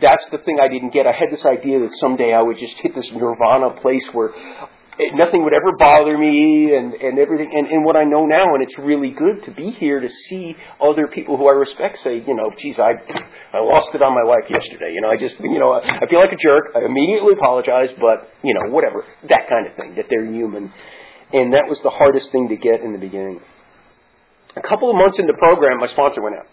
that's 0.00 0.24
the 0.30 0.38
thing 0.38 0.58
I 0.60 0.68
didn't 0.68 0.92
get. 0.92 1.06
I 1.06 1.12
had 1.12 1.30
this 1.30 1.44
idea 1.44 1.80
that 1.80 1.90
someday 2.00 2.32
I 2.32 2.42
would 2.42 2.58
just 2.58 2.74
hit 2.82 2.94
this 2.94 3.08
nirvana 3.12 3.80
place 3.80 4.04
where 4.12 4.30
it, 4.98 5.14
nothing 5.14 5.44
would 5.44 5.52
ever 5.52 5.76
bother 5.78 6.16
me 6.16 6.74
and, 6.74 6.94
and 6.94 7.18
everything. 7.18 7.52
And, 7.52 7.68
and 7.68 7.84
what 7.84 7.96
I 7.96 8.04
know 8.04 8.24
now, 8.24 8.54
and 8.54 8.62
it's 8.62 8.76
really 8.78 9.10
good 9.10 9.44
to 9.44 9.50
be 9.50 9.70
here 9.78 10.00
to 10.00 10.08
see 10.28 10.56
other 10.80 11.06
people 11.06 11.36
who 11.36 11.48
I 11.48 11.52
respect 11.52 11.98
say, 12.02 12.24
you 12.26 12.34
know, 12.34 12.50
geez, 12.60 12.76
I, 12.78 12.96
I 13.52 13.60
lost 13.60 13.92
it 13.94 14.02
on 14.02 14.14
my 14.14 14.24
wife 14.24 14.48
yesterday. 14.48 14.92
You 14.94 15.02
know, 15.02 15.10
I 15.10 15.16
just, 15.16 15.36
you 15.40 15.58
know, 15.58 15.72
I, 15.72 15.84
I 15.84 16.08
feel 16.08 16.20
like 16.20 16.32
a 16.32 16.40
jerk. 16.40 16.72
I 16.74 16.84
immediately 16.84 17.34
apologize, 17.34 17.90
but, 18.00 18.28
you 18.42 18.54
know, 18.54 18.72
whatever. 18.72 19.04
That 19.28 19.48
kind 19.48 19.66
of 19.66 19.76
thing, 19.76 19.94
that 19.96 20.06
they're 20.08 20.24
human. 20.24 20.72
And 21.32 21.52
that 21.52 21.68
was 21.68 21.78
the 21.82 21.90
hardest 21.90 22.32
thing 22.32 22.48
to 22.48 22.56
get 22.56 22.80
in 22.80 22.92
the 22.92 23.02
beginning. 23.02 23.40
A 24.56 24.62
couple 24.62 24.88
of 24.88 24.96
months 24.96 25.18
in 25.18 25.26
the 25.26 25.36
program, 25.36 25.78
my 25.78 25.88
sponsor 25.88 26.22
went 26.22 26.36
out. 26.36 26.46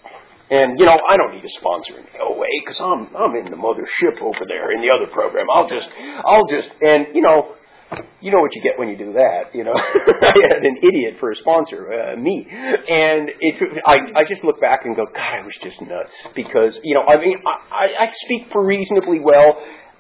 And 0.51 0.77
you 0.77 0.85
know, 0.85 0.99
I 1.09 1.15
don't 1.15 1.33
need 1.33 1.45
a 1.45 1.53
sponsor 1.57 1.97
in 1.97 2.03
the 2.03 2.19
OA 2.19 2.45
because 2.65 2.77
I'm 2.77 3.15
I'm 3.15 3.33
in 3.39 3.49
the 3.49 3.55
mothership 3.55 4.21
over 4.21 4.43
there 4.45 4.75
in 4.75 4.81
the 4.83 4.91
other 4.91 5.09
program. 5.09 5.47
I'll 5.49 5.69
just 5.69 5.87
I'll 6.25 6.45
just 6.51 6.67
and 6.83 7.07
you 7.15 7.21
know, 7.21 7.55
you 8.21 8.31
know 8.31 8.39
what 8.39 8.51
you 8.53 8.61
get 8.61 8.79
when 8.79 8.89
you 8.89 8.97
do 8.97 9.13
that. 9.13 9.53
You 9.53 9.63
know, 9.63 9.73
I 9.77 10.33
had 10.49 10.63
an 10.63 10.77
idiot 10.81 11.17
for 11.19 11.31
a 11.31 11.35
sponsor, 11.35 11.91
uh, 11.91 12.15
me, 12.15 12.47
and 12.49 13.29
it. 13.29 13.55
I 13.85 14.21
I 14.21 14.23
just 14.27 14.43
look 14.43 14.59
back 14.61 14.85
and 14.85 14.95
go, 14.95 15.05
God, 15.05 15.39
I 15.39 15.45
was 15.45 15.55
just 15.61 15.81
nuts 15.81 16.11
because 16.35 16.77
you 16.83 16.95
know, 16.95 17.03
I 17.07 17.17
mean, 17.17 17.37
I 17.45 18.05
I 18.05 18.11
speak 18.25 18.51
for 18.51 18.65
reasonably 18.65 19.19
well 19.19 19.57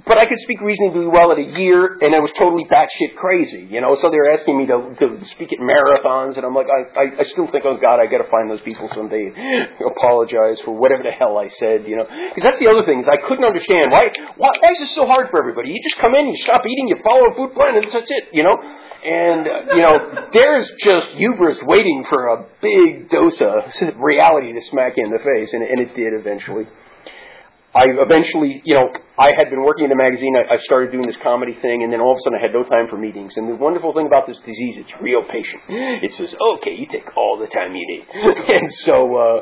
but 0.07 0.17
I 0.17 0.25
could 0.25 0.39
speak 0.43 0.59
reasonably 0.61 1.07
well 1.07 1.31
at 1.31 1.39
a 1.39 1.49
year, 1.59 1.99
and 2.01 2.15
I 2.15 2.19
was 2.19 2.31
totally 2.39 2.65
batshit 2.71 3.15
crazy, 3.15 3.67
you 3.67 3.79
know. 3.79 3.95
So 4.01 4.11
they're 4.11 4.35
asking 4.35 4.57
me 4.57 4.65
to, 4.67 4.95
to 4.99 5.05
speak 5.35 5.51
at 5.51 5.59
marathons, 5.59 6.35
and 6.35 6.43
I'm 6.43 6.55
like, 6.55 6.67
I, 6.67 6.87
I, 6.95 7.05
I 7.21 7.25
still 7.31 7.47
think, 7.51 7.63
oh 7.67 7.77
God, 7.79 7.99
I 7.99 8.07
got 8.07 8.23
to 8.23 8.29
find 8.31 8.51
those 8.51 8.61
people 8.61 8.87
someday, 8.95 9.31
apologize 9.95 10.59
for 10.63 10.75
whatever 10.75 11.03
the 11.03 11.15
hell 11.15 11.39
I 11.39 11.51
said, 11.59 11.87
you 11.87 11.95
know. 11.95 12.07
Because 12.07 12.43
that's 12.43 12.59
the 12.59 12.67
other 12.71 12.83
thing 12.83 13.03
is 13.03 13.07
I 13.07 13.19
couldn't 13.27 13.45
understand 13.45 13.91
why, 13.91 14.11
why 14.35 14.51
why 14.59 14.71
is 14.75 14.79
this 14.79 14.95
so 14.95 15.05
hard 15.05 15.31
for 15.31 15.39
everybody? 15.39 15.71
You 15.71 15.81
just 15.83 15.99
come 15.99 16.15
in, 16.15 16.27
you 16.27 16.37
stop 16.43 16.61
eating, 16.67 16.87
you 16.87 16.97
follow 17.03 17.31
a 17.31 17.35
food 17.35 17.53
plan, 17.53 17.75
and 17.75 17.85
that's 17.87 18.09
it, 18.09 18.31
you 18.31 18.43
know. 18.43 18.55
And 19.03 19.43
you 19.75 19.83
know, 19.83 19.95
there's 20.33 20.67
just 20.83 21.17
hubris 21.17 21.57
waiting 21.63 22.05
for 22.09 22.27
a 22.27 22.45
big 22.61 23.09
dose 23.09 23.39
of 23.41 23.71
reality 23.99 24.53
to 24.53 24.61
smack 24.69 24.93
you 24.95 25.05
in 25.05 25.11
the 25.11 25.19
face, 25.19 25.49
and, 25.51 25.63
and 25.63 25.79
it 25.79 25.95
did 25.95 26.13
eventually. 26.13 26.67
I 27.73 27.89
eventually, 27.89 28.61
you 28.63 28.75
know, 28.75 28.93
I 29.17 29.33
had 29.35 29.49
been 29.49 29.63
working 29.65 29.85
in 29.85 29.91
a 29.91 29.97
magazine. 29.97 30.37
I, 30.37 30.55
I 30.55 30.57
started 30.63 30.91
doing 30.91 31.07
this 31.07 31.17
comedy 31.23 31.57
thing, 31.61 31.81
and 31.81 31.91
then 31.91 32.01
all 32.01 32.13
of 32.13 32.17
a 32.17 32.21
sudden 32.21 32.37
I 32.37 32.41
had 32.41 32.53
no 32.53 32.61
time 32.63 32.87
for 32.87 32.97
meetings. 32.97 33.33
And 33.35 33.49
the 33.49 33.55
wonderful 33.55 33.93
thing 33.93 34.05
about 34.05 34.27
this 34.27 34.37
disease, 34.45 34.77
it's 34.77 34.93
real 35.01 35.25
patient. 35.25 35.65
It 36.05 36.13
says, 36.17 36.33
okay, 36.59 36.77
you 36.77 36.85
take 36.85 37.09
all 37.17 37.41
the 37.41 37.49
time 37.49 37.73
you 37.73 37.81
need. 37.81 38.05
and 38.13 38.69
so, 38.85 39.17
uh, 39.17 39.41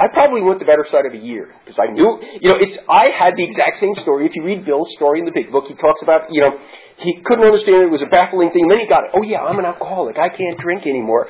I 0.00 0.06
probably 0.14 0.42
went 0.42 0.60
the 0.60 0.64
better 0.64 0.86
side 0.90 1.06
of 1.10 1.12
a 1.12 1.18
year 1.18 1.50
because 1.64 1.74
I 1.76 1.90
knew, 1.90 2.22
you 2.40 2.48
know, 2.48 2.54
it's, 2.54 2.78
I 2.88 3.10
had 3.10 3.34
the 3.34 3.42
exact 3.42 3.82
same 3.82 3.98
story. 4.06 4.26
If 4.26 4.32
you 4.38 4.44
read 4.44 4.64
Bill's 4.64 4.94
story 4.94 5.18
in 5.18 5.26
the 5.26 5.34
big 5.34 5.50
book, 5.50 5.64
he 5.66 5.74
talks 5.74 5.98
about, 6.06 6.30
you 6.30 6.40
know, 6.40 6.54
he 7.00 7.22
couldn't 7.24 7.44
understand 7.44 7.82
it. 7.82 7.86
It 7.88 7.94
was 7.94 8.02
a 8.02 8.10
baffling 8.10 8.50
thing. 8.50 8.68
Then 8.68 8.78
he 8.78 8.86
got 8.88 9.04
it. 9.04 9.10
Oh 9.14 9.22
yeah, 9.22 9.42
I'm 9.42 9.58
an 9.58 9.64
alcoholic. 9.64 10.18
I 10.18 10.28
can't 10.28 10.58
drink 10.58 10.86
anymore 10.86 11.28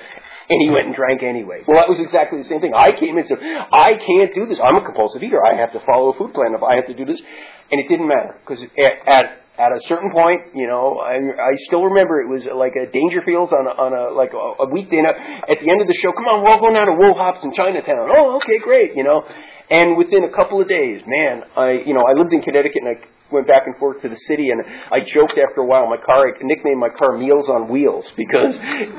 and 0.49 0.59
he 0.65 0.73
went 0.73 0.89
and 0.89 0.97
drank 0.97 1.23
anyway. 1.23 1.61
Well, 1.69 1.77
that 1.77 1.93
was 1.93 2.01
exactly 2.01 2.41
the 2.41 2.49
same 2.49 2.65
thing. 2.65 2.73
I 2.73 2.97
came 2.97 3.21
and 3.21 3.29
said, 3.29 3.37
I 3.37 4.01
can't 4.01 4.33
do 4.33 4.49
this. 4.49 4.57
I'm 4.57 4.81
a 4.81 4.85
compulsive 4.85 5.21
eater. 5.21 5.45
I 5.45 5.61
have 5.61 5.77
to 5.77 5.81
follow 5.85 6.13
a 6.13 6.17
food 6.17 6.33
plan 6.33 6.57
if 6.57 6.65
I 6.65 6.81
have 6.81 6.89
to 6.89 6.97
do 6.97 7.05
this. 7.05 7.21
And 7.69 7.77
it 7.77 7.87
didn't 7.89 8.09
matter 8.09 8.41
because 8.41 8.65
at, 8.65 8.95
at 9.05 9.25
at 9.59 9.75
a 9.75 9.81
certain 9.91 10.15
point, 10.15 10.55
you 10.55 10.71
know, 10.71 11.03
I, 11.03 11.19
I 11.19 11.53
still 11.67 11.83
remember 11.83 12.23
it 12.23 12.31
was 12.31 12.47
like 12.47 12.79
a 12.79 12.87
Dangerfields 12.87 13.51
on 13.51 13.67
a, 13.67 13.75
on 13.75 13.91
a 13.91 14.15
like 14.15 14.33
a, 14.33 14.65
a 14.65 14.67
weekday 14.71 15.03
night. 15.03 15.19
At 15.51 15.59
the 15.61 15.69
end 15.69 15.83
of 15.83 15.91
the 15.91 15.99
show, 16.01 16.15
come 16.15 16.31
on, 16.31 16.47
we're 16.47 16.55
all 16.55 16.63
going 16.63 16.79
down 16.79 16.87
to 16.87 16.97
Wo 16.97 17.13
Hop's 17.13 17.43
in 17.43 17.53
Chinatown. 17.53 18.09
Oh, 18.09 18.39
okay, 18.41 18.63
great, 18.63 18.95
you 18.95 19.03
know. 19.03 19.27
And 19.69 19.99
within 19.99 20.25
a 20.25 20.33
couple 20.33 20.63
of 20.63 20.71
days, 20.71 21.03
man, 21.05 21.45
I 21.59 21.85
you 21.85 21.93
know 21.93 22.07
I 22.09 22.17
lived 22.17 22.33
in 22.33 22.41
Connecticut 22.41 22.81
and 22.87 22.97
I 22.97 22.97
went 23.31 23.47
back 23.47 23.67
and 23.67 23.77
forth 23.77 24.01
to 24.03 24.09
the 24.09 24.19
city, 24.27 24.51
and 24.51 24.63
I 24.65 25.01
joked 25.05 25.37
after 25.37 25.61
a 25.61 25.67
while. 25.67 25.89
My 25.89 26.01
car, 26.01 26.29
I 26.29 26.33
nicknamed 26.41 26.81
my 26.81 26.89
car 26.89 27.17
"Meals 27.17 27.49
on 27.49 27.69
Wheels" 27.69 28.05
because, 28.17 28.55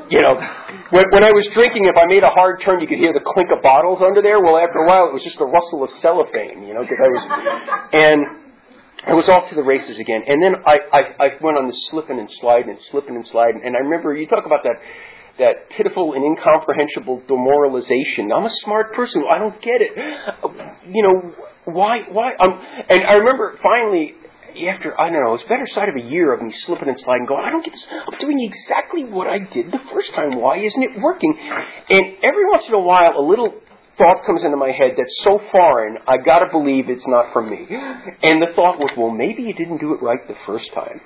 you 0.10 0.22
know, 0.22 0.38
when, 0.92 1.06
when 1.12 1.24
I 1.24 1.32
was 1.34 1.48
drinking, 1.54 1.86
if 1.90 1.98
I 1.98 2.06
made 2.06 2.24
a 2.24 2.30
hard 2.30 2.62
turn, 2.64 2.80
you 2.82 2.88
could 2.88 3.00
hear 3.00 3.14
the 3.14 3.26
clink 3.26 3.50
of 3.56 3.62
bottles 3.62 4.00
under 4.06 4.22
there. 4.22 4.42
Well, 4.42 4.58
after 4.58 4.86
a 4.86 4.88
while, 4.88 5.10
it 5.10 5.14
was 5.14 5.24
just 5.24 5.38
the 5.38 5.50
rustle 5.50 5.84
of 5.84 5.90
cellophane, 6.02 6.66
you 6.68 6.74
know, 6.74 6.86
because 6.86 7.02
I 7.02 7.10
was, 7.10 7.24
and 8.06 8.20
I 9.08 9.14
was 9.16 9.26
off 9.32 9.50
to 9.50 9.56
the 9.56 9.64
races 9.64 9.98
again. 9.98 10.28
And 10.28 10.44
then 10.44 10.54
I, 10.68 10.76
I, 10.92 11.02
I 11.18 11.28
went 11.40 11.58
on 11.58 11.68
this 11.72 11.80
slipping 11.90 12.20
and 12.20 12.28
sliding 12.44 12.76
and 12.76 12.80
slipping 12.92 13.16
and 13.16 13.26
sliding. 13.32 13.62
And 13.64 13.76
I 13.76 13.80
remember 13.80 14.14
you 14.14 14.28
talk 14.28 14.46
about 14.46 14.62
that 14.68 14.76
that 15.40 15.70
pitiful 15.76 16.14
and 16.14 16.24
incomprehensible 16.24 17.24
demoralization. 17.28 18.32
I'm 18.32 18.46
a 18.46 18.56
smart 18.64 18.94
person. 18.94 19.24
I 19.30 19.38
don't 19.38 19.60
get 19.62 19.82
it. 19.82 19.92
You 20.88 21.04
know, 21.04 21.36
why, 21.66 22.04
why? 22.12 22.34
Um, 22.40 22.60
and 22.90 23.04
I 23.04 23.14
remember 23.14 23.58
finally, 23.64 24.16
after, 24.68 25.00
I 25.00 25.10
don't 25.10 25.24
know, 25.24 25.36
it's 25.36 25.44
better 25.44 25.68
side 25.74 25.90
of 25.90 25.96
a 25.96 26.06
year 26.10 26.34
of 26.34 26.42
me 26.42 26.54
slipping 26.66 26.90
and 26.90 27.00
sliding, 27.00 27.26
going, 27.26 27.46
I 27.46 27.50
don't 27.50 27.64
get 27.64 27.74
this. 27.74 27.86
I'm 27.90 28.20
doing 28.20 28.40
exactly 28.42 29.06
what 29.06 29.28
I 29.28 29.40
did 29.40 29.72
the 29.72 29.82
first 29.94 30.12
time. 30.16 30.40
Why 30.40 30.58
isn't 30.58 30.84
it 30.84 31.00
working? 31.00 31.34
And 31.38 32.04
every 32.24 32.46
once 32.50 32.66
in 32.68 32.74
a 32.74 32.80
while, 32.80 33.14
a 33.18 33.26
little 33.26 33.54
thought 33.98 34.26
comes 34.26 34.44
into 34.44 34.58
my 34.58 34.72
head 34.72 34.96
that's 34.98 35.14
so 35.24 35.40
foreign, 35.52 35.98
I 36.08 36.18
gotta 36.18 36.48
believe 36.52 36.90
it's 36.90 37.06
not 37.06 37.34
from 37.34 37.52
me. 37.52 37.68
And 38.24 38.42
the 38.42 38.48
thought 38.56 38.80
was, 38.80 38.90
well, 38.98 39.12
maybe 39.12 39.44
you 39.44 39.54
didn't 39.54 39.80
do 39.80 39.94
it 39.94 40.02
right 40.02 40.20
the 40.28 40.40
first 40.48 40.72
time. 40.74 41.02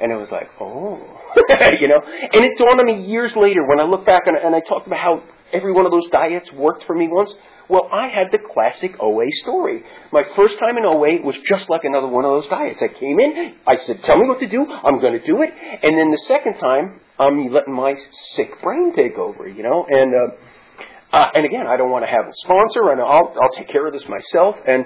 And 0.00 0.10
it 0.10 0.16
was 0.16 0.28
like, 0.30 0.48
oh, 0.60 0.98
you 1.80 1.88
know. 1.88 2.00
And 2.02 2.44
it 2.44 2.58
dawned 2.58 2.80
on 2.80 2.86
me 2.86 3.06
years 3.06 3.32
later 3.36 3.66
when 3.66 3.80
I 3.80 3.84
look 3.84 4.04
back 4.04 4.22
and, 4.26 4.36
and 4.36 4.54
I 4.54 4.60
talked 4.68 4.86
about 4.86 4.98
how 4.98 5.22
every 5.52 5.72
one 5.72 5.86
of 5.86 5.92
those 5.92 6.08
diets 6.10 6.50
worked 6.52 6.84
for 6.84 6.94
me 6.94 7.08
once. 7.08 7.30
Well, 7.68 7.88
I 7.90 8.08
had 8.08 8.28
the 8.30 8.38
classic 8.52 8.96
OA 9.00 9.24
story. 9.42 9.82
My 10.12 10.22
first 10.36 10.58
time 10.58 10.76
in 10.76 10.84
OA 10.84 11.22
was 11.24 11.34
just 11.48 11.70
like 11.70 11.84
another 11.84 12.08
one 12.08 12.24
of 12.24 12.42
those 12.42 12.50
diets. 12.50 12.78
I 12.82 12.88
came 12.88 13.18
in, 13.18 13.54
I 13.66 13.76
said, 13.86 14.02
tell 14.04 14.18
me 14.18 14.28
what 14.28 14.40
to 14.40 14.48
do, 14.48 14.66
I'm 14.66 15.00
going 15.00 15.18
to 15.18 15.26
do 15.26 15.40
it. 15.42 15.50
And 15.82 15.96
then 15.96 16.10
the 16.10 16.22
second 16.28 16.58
time, 16.60 17.00
I'm 17.18 17.52
letting 17.52 17.72
my 17.72 17.94
sick 18.36 18.60
brain 18.62 18.94
take 18.94 19.16
over, 19.16 19.48
you 19.48 19.62
know. 19.62 19.86
And, 19.88 20.12
uh, 20.12 21.16
uh, 21.16 21.30
and 21.34 21.46
again, 21.46 21.66
I 21.66 21.76
don't 21.78 21.90
want 21.90 22.04
to 22.04 22.10
have 22.10 22.26
a 22.26 22.32
sponsor, 22.44 22.90
and 22.90 23.00
I'll, 23.00 23.32
I'll 23.40 23.54
take 23.56 23.68
care 23.68 23.86
of 23.86 23.92
this 23.94 24.04
myself. 24.08 24.56
And, 24.66 24.84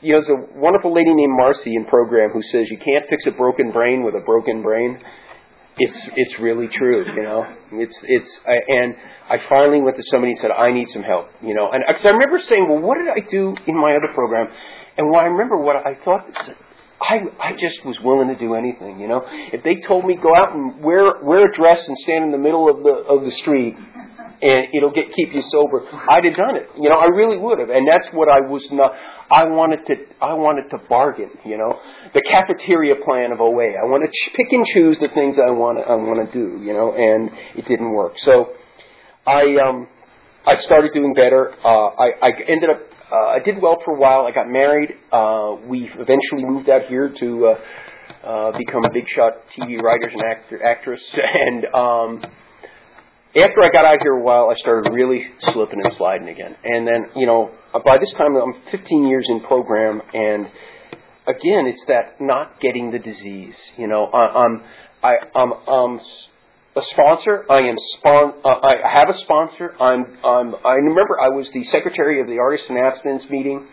you 0.00 0.12
know, 0.12 0.20
there's 0.20 0.28
a 0.28 0.58
wonderful 0.58 0.92
lady 0.94 1.12
named 1.12 1.32
Marcy 1.36 1.74
in 1.74 1.84
program 1.86 2.30
who 2.30 2.42
says 2.52 2.66
you 2.70 2.78
can't 2.78 3.08
fix 3.08 3.24
a 3.26 3.32
broken 3.32 3.72
brain 3.72 4.04
with 4.04 4.14
a 4.14 4.24
broken 4.24 4.62
brain 4.62 5.00
it's 5.78 5.96
it's 6.16 6.40
really 6.40 6.68
true, 6.68 7.04
you 7.14 7.22
know. 7.22 7.44
It's 7.72 7.94
it's 8.04 8.30
I, 8.46 8.56
and 8.68 8.94
I 9.28 9.36
finally 9.48 9.80
went 9.82 9.96
to 9.96 10.02
somebody 10.10 10.32
and 10.32 10.40
said 10.40 10.50
I 10.50 10.72
need 10.72 10.88
some 10.92 11.02
help, 11.02 11.28
you 11.42 11.54
know. 11.54 11.70
And 11.70 11.84
cause 11.86 12.04
I 12.04 12.08
remember 12.08 12.40
saying, 12.48 12.66
well, 12.68 12.80
what 12.80 12.96
did 12.96 13.08
I 13.08 13.28
do 13.30 13.54
in 13.66 13.76
my 13.76 13.94
other 13.96 14.12
program? 14.14 14.48
And 14.96 15.10
when 15.10 15.20
I 15.20 15.26
remember 15.26 15.58
what 15.58 15.76
I 15.76 15.94
thought, 16.02 16.24
I 17.00 17.20
I 17.40 17.52
just 17.52 17.84
was 17.84 17.98
willing 18.02 18.28
to 18.28 18.36
do 18.36 18.54
anything, 18.54 19.00
you 19.00 19.08
know. 19.08 19.22
If 19.52 19.62
they 19.64 19.76
told 19.86 20.06
me 20.06 20.16
go 20.16 20.34
out 20.34 20.54
and 20.54 20.82
wear 20.82 21.22
wear 21.22 21.44
a 21.44 21.54
dress 21.54 21.80
and 21.86 21.96
stand 21.98 22.24
in 22.24 22.32
the 22.32 22.38
middle 22.38 22.70
of 22.70 22.82
the 22.82 23.04
of 23.12 23.22
the 23.22 23.32
street 23.42 23.76
and 24.42 24.74
it'll 24.74 24.92
get 24.92 25.06
keep 25.16 25.32
you 25.32 25.42
sober. 25.50 25.84
I'd 26.10 26.24
have 26.24 26.36
done 26.36 26.56
it. 26.56 26.68
You 26.76 26.88
know, 26.88 26.96
I 26.96 27.06
really 27.06 27.38
would 27.38 27.58
have. 27.58 27.70
And 27.70 27.86
that's 27.88 28.12
what 28.12 28.28
I 28.28 28.40
was 28.40 28.64
not. 28.70 28.92
I 29.30 29.44
wanted 29.44 29.86
to. 29.86 29.94
I 30.20 30.34
wanted 30.34 30.68
to 30.70 30.78
bargain. 30.88 31.30
You 31.44 31.58
know, 31.58 31.78
the 32.12 32.22
cafeteria 32.22 32.96
plan 33.04 33.32
of 33.32 33.40
OA. 33.40 33.74
I 33.80 33.84
want 33.88 34.04
to 34.04 34.10
ch- 34.10 34.36
pick 34.36 34.52
and 34.52 34.66
choose 34.74 34.98
the 35.00 35.08
things 35.08 35.36
I 35.40 35.50
want. 35.50 35.78
I 35.78 35.94
want 35.96 36.20
to 36.20 36.32
do. 36.32 36.62
You 36.62 36.72
know, 36.72 36.92
and 36.92 37.30
it 37.56 37.66
didn't 37.66 37.92
work. 37.92 38.14
So, 38.24 38.52
I 39.26 39.56
um, 39.56 39.88
I 40.46 40.60
started 40.64 40.92
doing 40.92 41.14
better. 41.14 41.54
Uh, 41.64 41.96
I, 41.96 42.06
I 42.22 42.30
ended 42.48 42.70
up. 42.70 42.80
Uh, 43.10 43.28
I 43.28 43.38
did 43.38 43.62
well 43.62 43.78
for 43.84 43.94
a 43.94 43.98
while. 43.98 44.26
I 44.26 44.32
got 44.32 44.48
married. 44.48 44.90
Uh, 45.12 45.56
we 45.66 45.88
eventually 45.94 46.44
moved 46.44 46.68
out 46.68 46.86
here 46.88 47.12
to. 47.20 47.46
Uh, 47.46 47.58
uh, 48.22 48.50
become 48.58 48.82
big 48.92 49.04
shot 49.14 49.34
TV 49.56 49.80
writers 49.80 50.12
and 50.12 50.22
actor, 50.22 50.64
actress, 50.64 51.00
and 51.14 51.64
um, 51.74 52.24
after 53.36 53.62
I 53.62 53.68
got 53.68 53.84
out 53.84 53.98
here 54.00 54.12
a 54.12 54.22
while, 54.22 54.48
I 54.50 54.54
started 54.60 54.92
really 54.92 55.26
slipping 55.52 55.80
and 55.84 55.92
sliding 55.94 56.28
again. 56.28 56.56
And 56.64 56.86
then, 56.86 57.10
you 57.16 57.26
know, 57.26 57.50
by 57.84 57.98
this 57.98 58.10
time, 58.16 58.34
I'm 58.34 58.54
15 58.70 59.06
years 59.06 59.26
in 59.28 59.40
program, 59.40 60.00
and 60.14 60.46
again, 61.26 61.66
it's 61.66 61.82
that 61.88 62.20
not 62.20 62.60
getting 62.60 62.90
the 62.92 62.98
disease. 62.98 63.54
You 63.76 63.88
know, 63.88 64.06
I, 64.06 64.44
I'm, 64.44 64.62
I, 65.02 65.14
I'm, 65.34 66.00
a 66.76 66.82
sponsor. 66.92 67.44
I 67.50 67.68
am 67.68 67.76
spon- 67.98 68.34
uh, 68.44 68.48
I 68.48 68.76
have 68.84 69.14
a 69.14 69.18
sponsor. 69.20 69.74
I'm, 69.80 70.18
I'm, 70.24 70.54
I 70.64 70.74
remember 70.74 71.20
I 71.20 71.28
was 71.28 71.46
the 71.52 71.64
secretary 71.64 72.20
of 72.20 72.26
the 72.26 72.38
Artists 72.38 72.66
and 72.68 72.78
Abstinence 72.78 73.24
meeting, 73.30 73.66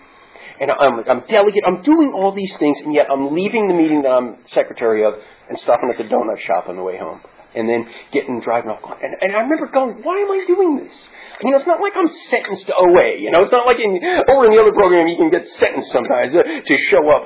and 0.60 0.71
I'm, 0.71 0.99
I'm 0.99 1.23
delegate. 1.28 1.63
I'm 1.65 1.84
doing 1.84 2.13
all 2.15 2.34
these 2.34 2.54
things, 2.60 2.78
and 2.84 2.93
yet 2.93 3.08
I'm 3.12 3.34
leaving 3.34 3.67
the 3.67 3.73
meeting 3.73 4.02
that 4.04 4.12
I'm 4.12 4.38
secretary 4.54 5.06
of 5.06 5.13
and 5.49 5.58
stopping 5.60 5.89
at 5.91 5.97
the 5.97 6.06
donut 6.06 6.39
shop 6.47 6.69
on 6.69 6.76
the 6.76 6.84
way 6.84 6.97
home 6.97 7.21
and 7.56 7.70
then 7.70 7.88
getting 8.12 8.42
driving 8.42 8.72
off. 8.72 8.82
And, 9.02 9.16
and 9.22 9.32
I 9.34 9.42
remember 9.42 9.68
going, 9.68 10.02
why 10.04 10.20
am 10.20 10.32
I 10.32 10.44
doing 10.48 10.78
this? 10.78 10.96
You 11.42 11.52
know, 11.52 11.58
it's 11.58 11.68
not 11.68 11.82
like 11.82 11.94
I'm 11.98 12.10
sentenced 12.30 12.68
to 12.68 12.76
OA. 12.76 13.18
You 13.20 13.32
know, 13.32 13.44
it's 13.44 13.52
not 13.52 13.66
like 13.66 13.80
in, 13.80 14.00
over 14.30 14.46
in 14.46 14.52
the 14.54 14.62
other 14.62 14.72
program 14.72 15.08
you 15.08 15.18
can 15.18 15.30
get 15.30 15.44
sentenced 15.60 15.92
sometimes 15.92 16.32
to, 16.32 16.76
show 16.89 17.04
up. 17.10 17.26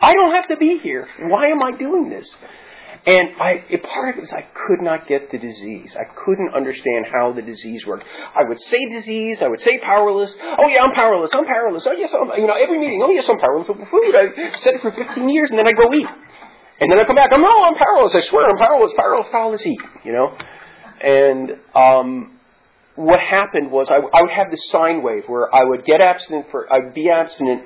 I 0.00 0.14
don't 0.14 0.34
have 0.34 0.48
to 0.48 0.56
be 0.56 0.78
here. 0.78 1.08
Why 1.28 1.48
am 1.48 1.62
I 1.62 1.72
doing 1.76 2.08
this? 2.08 2.28
And 3.06 3.40
I, 3.40 3.64
part 3.82 4.14
of 4.14 4.18
it 4.18 4.20
was 4.20 4.32
I 4.32 4.42
could 4.42 4.82
not 4.82 5.08
get 5.08 5.30
the 5.30 5.38
disease. 5.38 5.96
I 5.96 6.04
couldn't 6.12 6.52
understand 6.54 7.06
how 7.10 7.32
the 7.32 7.42
disease 7.42 7.86
worked. 7.86 8.04
I 8.04 8.44
would 8.46 8.60
say 8.68 8.78
disease. 8.92 9.38
I 9.40 9.48
would 9.48 9.60
say 9.60 9.78
powerless. 9.78 10.30
Oh 10.58 10.68
yeah, 10.68 10.82
I'm 10.82 10.94
powerless. 10.94 11.30
I'm 11.32 11.46
powerless. 11.46 11.84
Oh 11.86 11.96
yes, 11.96 12.12
I'm, 12.12 12.28
you 12.40 12.46
know, 12.46 12.56
every 12.60 12.78
meeting. 12.78 13.00
Oh 13.02 13.10
yes, 13.10 13.24
I'm 13.28 13.38
powerless 13.38 13.68
over 13.70 13.86
food. 13.86 14.14
I 14.14 14.28
said 14.62 14.74
it 14.74 14.82
for 14.82 14.92
15 14.92 15.28
years, 15.28 15.48
and 15.50 15.58
then 15.58 15.66
I 15.66 15.72
go 15.72 15.92
eat. 15.94 16.06
And 16.80 16.90
then 16.90 16.98
I 16.98 17.04
come 17.04 17.16
back, 17.16 17.30
I'm, 17.32 17.42
no, 17.42 17.48
I'm 17.48 17.74
powerless, 17.74 18.14
I 18.14 18.22
swear, 18.28 18.48
I'm 18.48 18.56
powerless, 18.56 18.92
powerless, 18.96 19.26
powerless, 19.32 19.66
eat, 19.66 19.82
you 20.04 20.12
know? 20.12 20.36
And, 21.00 21.58
um, 21.74 22.38
what 22.94 23.18
happened 23.18 23.70
was 23.70 23.86
I, 23.90 23.98
I 23.98 24.22
would 24.22 24.34
have 24.34 24.50
this 24.50 24.62
sine 24.70 25.02
wave 25.02 25.24
where 25.26 25.46
I 25.54 25.62
would 25.62 25.84
get 25.84 26.00
abstinent 26.00 26.46
for, 26.50 26.66
I'd 26.66 26.94
be 26.94 27.10
abstinent, 27.10 27.62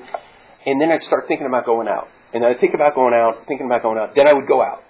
and 0.64 0.80
then 0.80 0.92
I'd 0.92 1.02
start 1.08 1.24
thinking 1.28 1.46
about 1.46 1.64
going 1.64 1.88
out. 1.88 2.08
And 2.32 2.44
I'd 2.44 2.60
think 2.60 2.72
about 2.74 2.94
going 2.94 3.12
out, 3.12 3.44
thinking 3.48 3.66
about 3.66 3.82
going 3.82 3.98
out. 3.98 4.16
Then 4.16 4.26
I 4.26 4.32
would 4.32 4.48
go 4.48 4.62
out. 4.62 4.80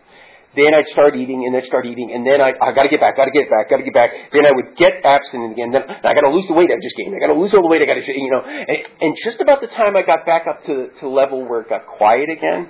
Then 0.54 0.74
I'd 0.74 0.86
start 0.92 1.16
eating, 1.16 1.46
and 1.46 1.54
then 1.54 1.62
start 1.66 1.86
eating, 1.86 2.12
and 2.12 2.26
then 2.26 2.42
I, 2.42 2.52
I 2.60 2.76
gotta 2.76 2.90
get 2.90 3.00
back, 3.00 3.16
gotta 3.16 3.30
get 3.32 3.48
back, 3.48 3.70
gotta 3.70 3.82
get 3.82 3.94
back. 3.94 4.10
Then 4.30 4.44
I 4.44 4.52
would 4.52 4.76
get 4.76 5.00
abstinent 5.02 5.56
again. 5.56 5.72
Then 5.72 5.82
I 5.88 6.12
gotta 6.12 6.28
lose 6.28 6.44
the 6.46 6.54
weight 6.54 6.68
I 6.70 6.76
just 6.76 6.94
gained. 6.94 7.16
I 7.16 7.18
gotta 7.18 7.38
lose 7.38 7.54
all 7.54 7.62
the 7.62 7.72
weight 7.72 7.80
I 7.80 7.86
gotta, 7.86 8.04
you 8.04 8.30
know. 8.30 8.44
And, 8.44 8.78
and 9.00 9.16
just 9.24 9.40
about 9.40 9.62
the 9.62 9.68
time 9.68 9.96
I 9.96 10.02
got 10.02 10.26
back 10.26 10.44
up 10.46 10.60
to 10.66 10.92
to 11.00 11.08
level 11.08 11.40
where 11.48 11.62
it 11.62 11.70
got 11.70 11.86
quiet 11.86 12.28
again, 12.28 12.68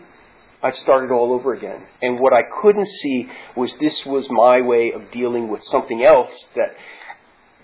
I 0.62 0.72
started 0.82 1.10
all 1.10 1.32
over 1.32 1.54
again. 1.54 1.82
And 2.00 2.20
what 2.20 2.32
I 2.32 2.42
couldn't 2.62 2.88
see 3.02 3.28
was 3.56 3.72
this 3.80 4.04
was 4.06 4.26
my 4.30 4.60
way 4.60 4.92
of 4.94 5.10
dealing 5.10 5.48
with 5.48 5.62
something 5.70 6.02
else 6.02 6.30
that 6.54 6.76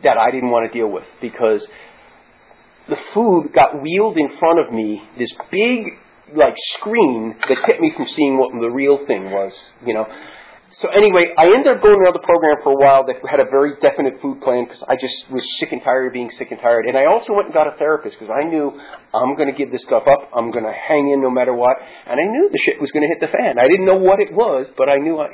that 0.02 0.16
I 0.16 0.30
didn't 0.30 0.50
want 0.50 0.70
to 0.70 0.78
deal 0.78 0.90
with 0.90 1.04
because 1.20 1.66
the 2.88 2.96
food 3.12 3.52
got 3.52 3.82
wheeled 3.82 4.16
in 4.16 4.30
front 4.38 4.60
of 4.60 4.72
me, 4.72 5.02
this 5.18 5.32
big 5.50 5.98
like 6.34 6.54
screen 6.78 7.36
that 7.48 7.58
kept 7.66 7.80
me 7.80 7.92
from 7.96 8.06
seeing 8.14 8.38
what 8.38 8.50
the 8.60 8.70
real 8.70 9.06
thing 9.06 9.30
was, 9.30 9.52
you 9.84 9.94
know. 9.94 10.06
So 10.70 10.88
anyway, 10.88 11.32
I 11.36 11.46
ended 11.48 11.74
up 11.74 11.82
going 11.82 11.96
to 11.96 12.04
another 12.04 12.20
program 12.22 12.60
for 12.62 12.72
a 12.72 12.78
while 12.78 13.04
that 13.06 13.16
had 13.24 13.40
a 13.40 13.48
very 13.48 13.72
definite 13.80 14.20
food 14.20 14.40
plan 14.42 14.64
because 14.68 14.84
I 14.86 14.94
just 15.00 15.16
was 15.32 15.42
sick 15.58 15.72
and 15.72 15.82
tired 15.82 16.06
of 16.06 16.12
being 16.12 16.30
sick 16.36 16.52
and 16.52 16.60
tired. 16.60 16.84
And 16.86 16.96
I 16.96 17.06
also 17.06 17.32
went 17.32 17.46
and 17.46 17.54
got 17.54 17.66
a 17.66 17.76
therapist 17.78 18.18
because 18.18 18.28
I 18.28 18.44
knew 18.44 18.78
I'm 19.14 19.34
going 19.34 19.50
to 19.50 19.56
give 19.56 19.72
this 19.72 19.82
stuff 19.82 20.04
up. 20.06 20.28
I'm 20.36 20.52
going 20.52 20.64
to 20.68 20.76
hang 20.76 21.10
in 21.10 21.22
no 21.22 21.30
matter 21.30 21.54
what. 21.54 21.76
And 21.80 22.20
I 22.20 22.24
knew 22.24 22.50
the 22.52 22.60
shit 22.64 22.80
was 22.80 22.90
going 22.92 23.02
to 23.02 23.08
hit 23.08 23.18
the 23.18 23.32
fan. 23.32 23.58
I 23.58 23.66
didn't 23.66 23.86
know 23.86 23.96
what 23.96 24.20
it 24.20 24.32
was, 24.32 24.66
but 24.76 24.88
I 24.88 24.96
knew. 24.96 25.18
I, 25.18 25.32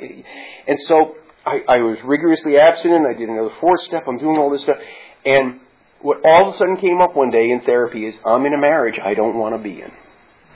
and 0.67 0.79
so 0.87 1.15
I, 1.45 1.61
I 1.67 1.77
was 1.79 1.97
rigorously 2.05 2.57
abstinent. 2.57 3.05
I 3.05 3.13
did 3.13 3.29
another 3.29 3.53
fourth 3.59 3.81
step. 3.87 4.03
I'm 4.07 4.17
doing 4.17 4.37
all 4.37 4.49
this 4.49 4.63
stuff. 4.63 4.77
And 5.25 5.59
what 6.01 6.25
all 6.25 6.49
of 6.49 6.55
a 6.55 6.57
sudden 6.57 6.77
came 6.77 7.01
up 7.01 7.15
one 7.15 7.29
day 7.29 7.51
in 7.51 7.61
therapy 7.61 8.05
is 8.05 8.15
I'm 8.25 8.45
in 8.45 8.53
a 8.53 8.61
marriage 8.61 8.99
I 9.03 9.13
don't 9.13 9.37
want 9.37 9.55
to 9.55 9.61
be 9.61 9.81
in. 9.81 9.91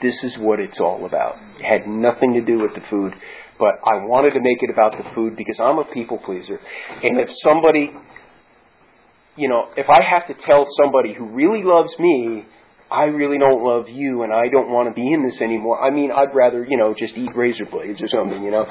This 0.01 0.23
is 0.23 0.37
what 0.37 0.59
it's 0.59 0.79
all 0.79 1.05
about. 1.05 1.35
It 1.59 1.65
had 1.65 1.87
nothing 1.87 2.33
to 2.35 2.41
do 2.41 2.59
with 2.59 2.73
the 2.73 2.81
food, 2.89 3.13
but 3.59 3.75
I 3.83 4.05
wanted 4.07 4.31
to 4.31 4.39
make 4.39 4.63
it 4.63 4.69
about 4.71 4.97
the 4.97 5.03
food 5.13 5.35
because 5.35 5.57
I'm 5.59 5.77
a 5.77 5.85
people 5.93 6.17
pleaser. 6.17 6.59
And 7.03 7.19
if 7.19 7.29
somebody, 7.43 7.91
you 9.35 9.49
know, 9.49 9.67
if 9.75 9.89
I 9.89 10.01
have 10.01 10.27
to 10.27 10.45
tell 10.45 10.65
somebody 10.81 11.13
who 11.13 11.25
really 11.25 11.63
loves 11.63 11.91
me, 11.99 12.45
I 12.89 13.03
really 13.03 13.37
don't 13.37 13.61
love 13.61 13.89
you 13.89 14.23
and 14.23 14.33
I 14.33 14.47
don't 14.47 14.71
want 14.71 14.89
to 14.89 14.95
be 14.95 15.05
in 15.13 15.27
this 15.27 15.39
anymore. 15.41 15.83
I 15.83 15.91
mean, 15.91 16.09
I'd 16.11 16.33
rather, 16.33 16.65
you 16.65 16.77
know, 16.77 16.95
just 16.97 17.15
eat 17.15 17.35
razor 17.35 17.65
blades 17.65 18.01
or 18.01 18.07
something, 18.07 18.41
you 18.41 18.49
know. 18.49 18.65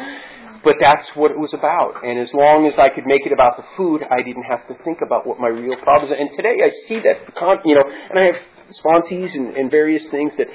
But 0.64 0.74
that's 0.81 1.07
what 1.14 1.31
it 1.31 1.38
was 1.38 1.55
about. 1.55 2.03
And 2.03 2.18
as 2.18 2.31
long 2.35 2.66
as 2.66 2.74
I 2.79 2.88
could 2.88 3.07
make 3.07 3.24
it 3.24 3.33
about 3.33 3.57
the 3.57 3.64
food, 3.77 4.03
I 4.11 4.22
didn't 4.22 4.42
have 4.42 4.66
to 4.66 4.74
think 4.83 4.98
about 5.07 5.24
what 5.24 5.38
my 5.38 5.46
real 5.46 5.77
problems 5.77 6.11
are. 6.11 6.18
And 6.18 6.31
today 6.35 6.57
I 6.64 6.70
see 6.88 6.98
that, 6.98 7.31
you 7.64 7.77
know, 7.77 7.85
and 8.11 8.18
I 8.18 8.24
have 8.24 8.40
sponsees 8.74 9.35
and, 9.35 9.57
and 9.57 9.70
various 9.70 10.03
things 10.11 10.33
that 10.37 10.48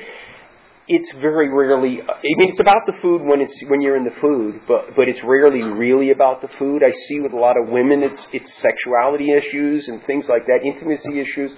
it's 0.87 1.11
very 1.21 1.49
rarely. 1.49 2.01
I 2.01 2.33
mean, 2.37 2.49
it's 2.51 2.59
about 2.59 2.85
the 2.85 2.93
food 3.01 3.21
when 3.21 3.39
it's 3.41 3.53
when 3.67 3.81
you're 3.81 3.95
in 3.95 4.03
the 4.03 4.15
food, 4.19 4.61
but 4.67 4.95
but 4.95 5.07
it's 5.07 5.19
rarely 5.23 5.61
really 5.61 6.11
about 6.11 6.41
the 6.41 6.49
food. 6.59 6.83
I 6.83 6.91
see 7.07 7.19
with 7.21 7.31
a 7.31 7.37
lot 7.37 7.55
of 7.57 7.69
women, 7.69 8.03
it's 8.03 8.21
it's 8.33 8.49
sexuality 8.61 9.31
issues 9.31 9.87
and 9.87 10.03
things 10.05 10.25
like 10.27 10.45
that, 10.47 10.59
intimacy 10.63 11.19
issues. 11.19 11.51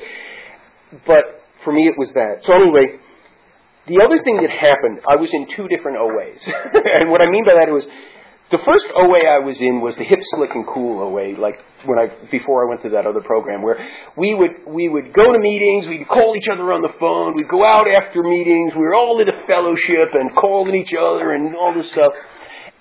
But 1.08 1.42
for 1.64 1.74
me, 1.74 1.88
it 1.88 1.98
was 1.98 2.10
that. 2.14 2.44
So 2.46 2.54
anyway, 2.54 3.00
the 3.88 4.02
other 4.06 4.22
thing 4.24 4.38
that 4.42 4.52
happened, 4.52 5.02
I 5.10 5.16
was 5.16 5.30
in 5.34 5.48
two 5.56 5.68
different 5.68 5.98
OAs, 5.98 6.42
and 7.02 7.10
what 7.10 7.22
I 7.22 7.30
mean 7.30 7.46
by 7.46 7.58
that 7.60 7.72
was 7.72 7.84
the 8.52 8.62
first 8.62 8.86
OA 8.94 9.26
I 9.26 9.40
was 9.42 9.58
in 9.60 9.82
was 9.82 9.96
the 9.98 10.06
hip, 10.06 10.20
slick, 10.38 10.52
and 10.54 10.66
cool 10.70 11.02
OA, 11.02 11.34
like 11.42 11.58
when 11.86 11.98
I 11.98 12.14
before 12.30 12.62
I 12.62 12.70
went 12.70 12.84
to 12.84 12.90
that 12.94 13.10
other 13.10 13.22
program, 13.22 13.62
where 13.66 13.82
we 14.18 14.38
would 14.38 14.70
we 14.70 14.88
would 14.88 15.14
go 15.14 15.26
to 15.34 15.40
meetings, 15.40 15.90
we'd 15.90 16.08
call 16.08 16.38
each 16.38 16.46
other 16.52 16.70
on 16.70 16.82
the 16.86 16.94
phone, 17.00 17.34
we'd 17.34 17.50
go 17.50 17.66
out 17.66 17.90
after 17.90 18.22
meetings, 18.22 18.74
we 18.78 18.86
were 18.86 18.94
all 18.94 19.18
in 19.18 19.30
a 19.30 19.38
fellowship 19.50 20.14
and 20.14 20.30
calling 20.38 20.76
each 20.78 20.94
other 20.94 21.34
and 21.34 21.56
all 21.56 21.74
this 21.74 21.90
stuff. 21.92 22.14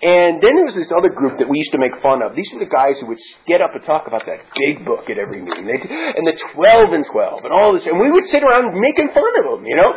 And 0.05 0.37
then 0.37 0.53
there 0.53 0.69
was 0.69 0.77
this 0.77 0.93
other 0.93 1.09
group 1.09 1.41
that 1.41 1.49
we 1.49 1.57
used 1.57 1.73
to 1.73 1.81
make 1.81 1.97
fun 2.05 2.21
of. 2.21 2.37
These 2.37 2.53
were 2.53 2.61
the 2.61 2.69
guys 2.69 3.01
who 3.01 3.09
would 3.09 3.21
get 3.49 3.65
up 3.65 3.73
and 3.73 3.81
talk 3.89 4.05
about 4.05 4.29
that 4.29 4.45
big 4.53 4.85
book 4.85 5.09
at 5.09 5.17
every 5.17 5.41
meeting, 5.41 5.65
They'd, 5.65 5.81
and 5.81 6.29
the 6.29 6.37
twelve 6.53 6.93
and 6.93 7.09
twelve, 7.09 7.41
and 7.41 7.49
all 7.49 7.73
this. 7.73 7.89
And 7.89 7.97
we 7.97 8.13
would 8.13 8.29
sit 8.29 8.45
around 8.45 8.77
making 8.77 9.17
fun 9.17 9.33
of 9.41 9.45
them, 9.49 9.63
you 9.65 9.77
know, 9.81 9.91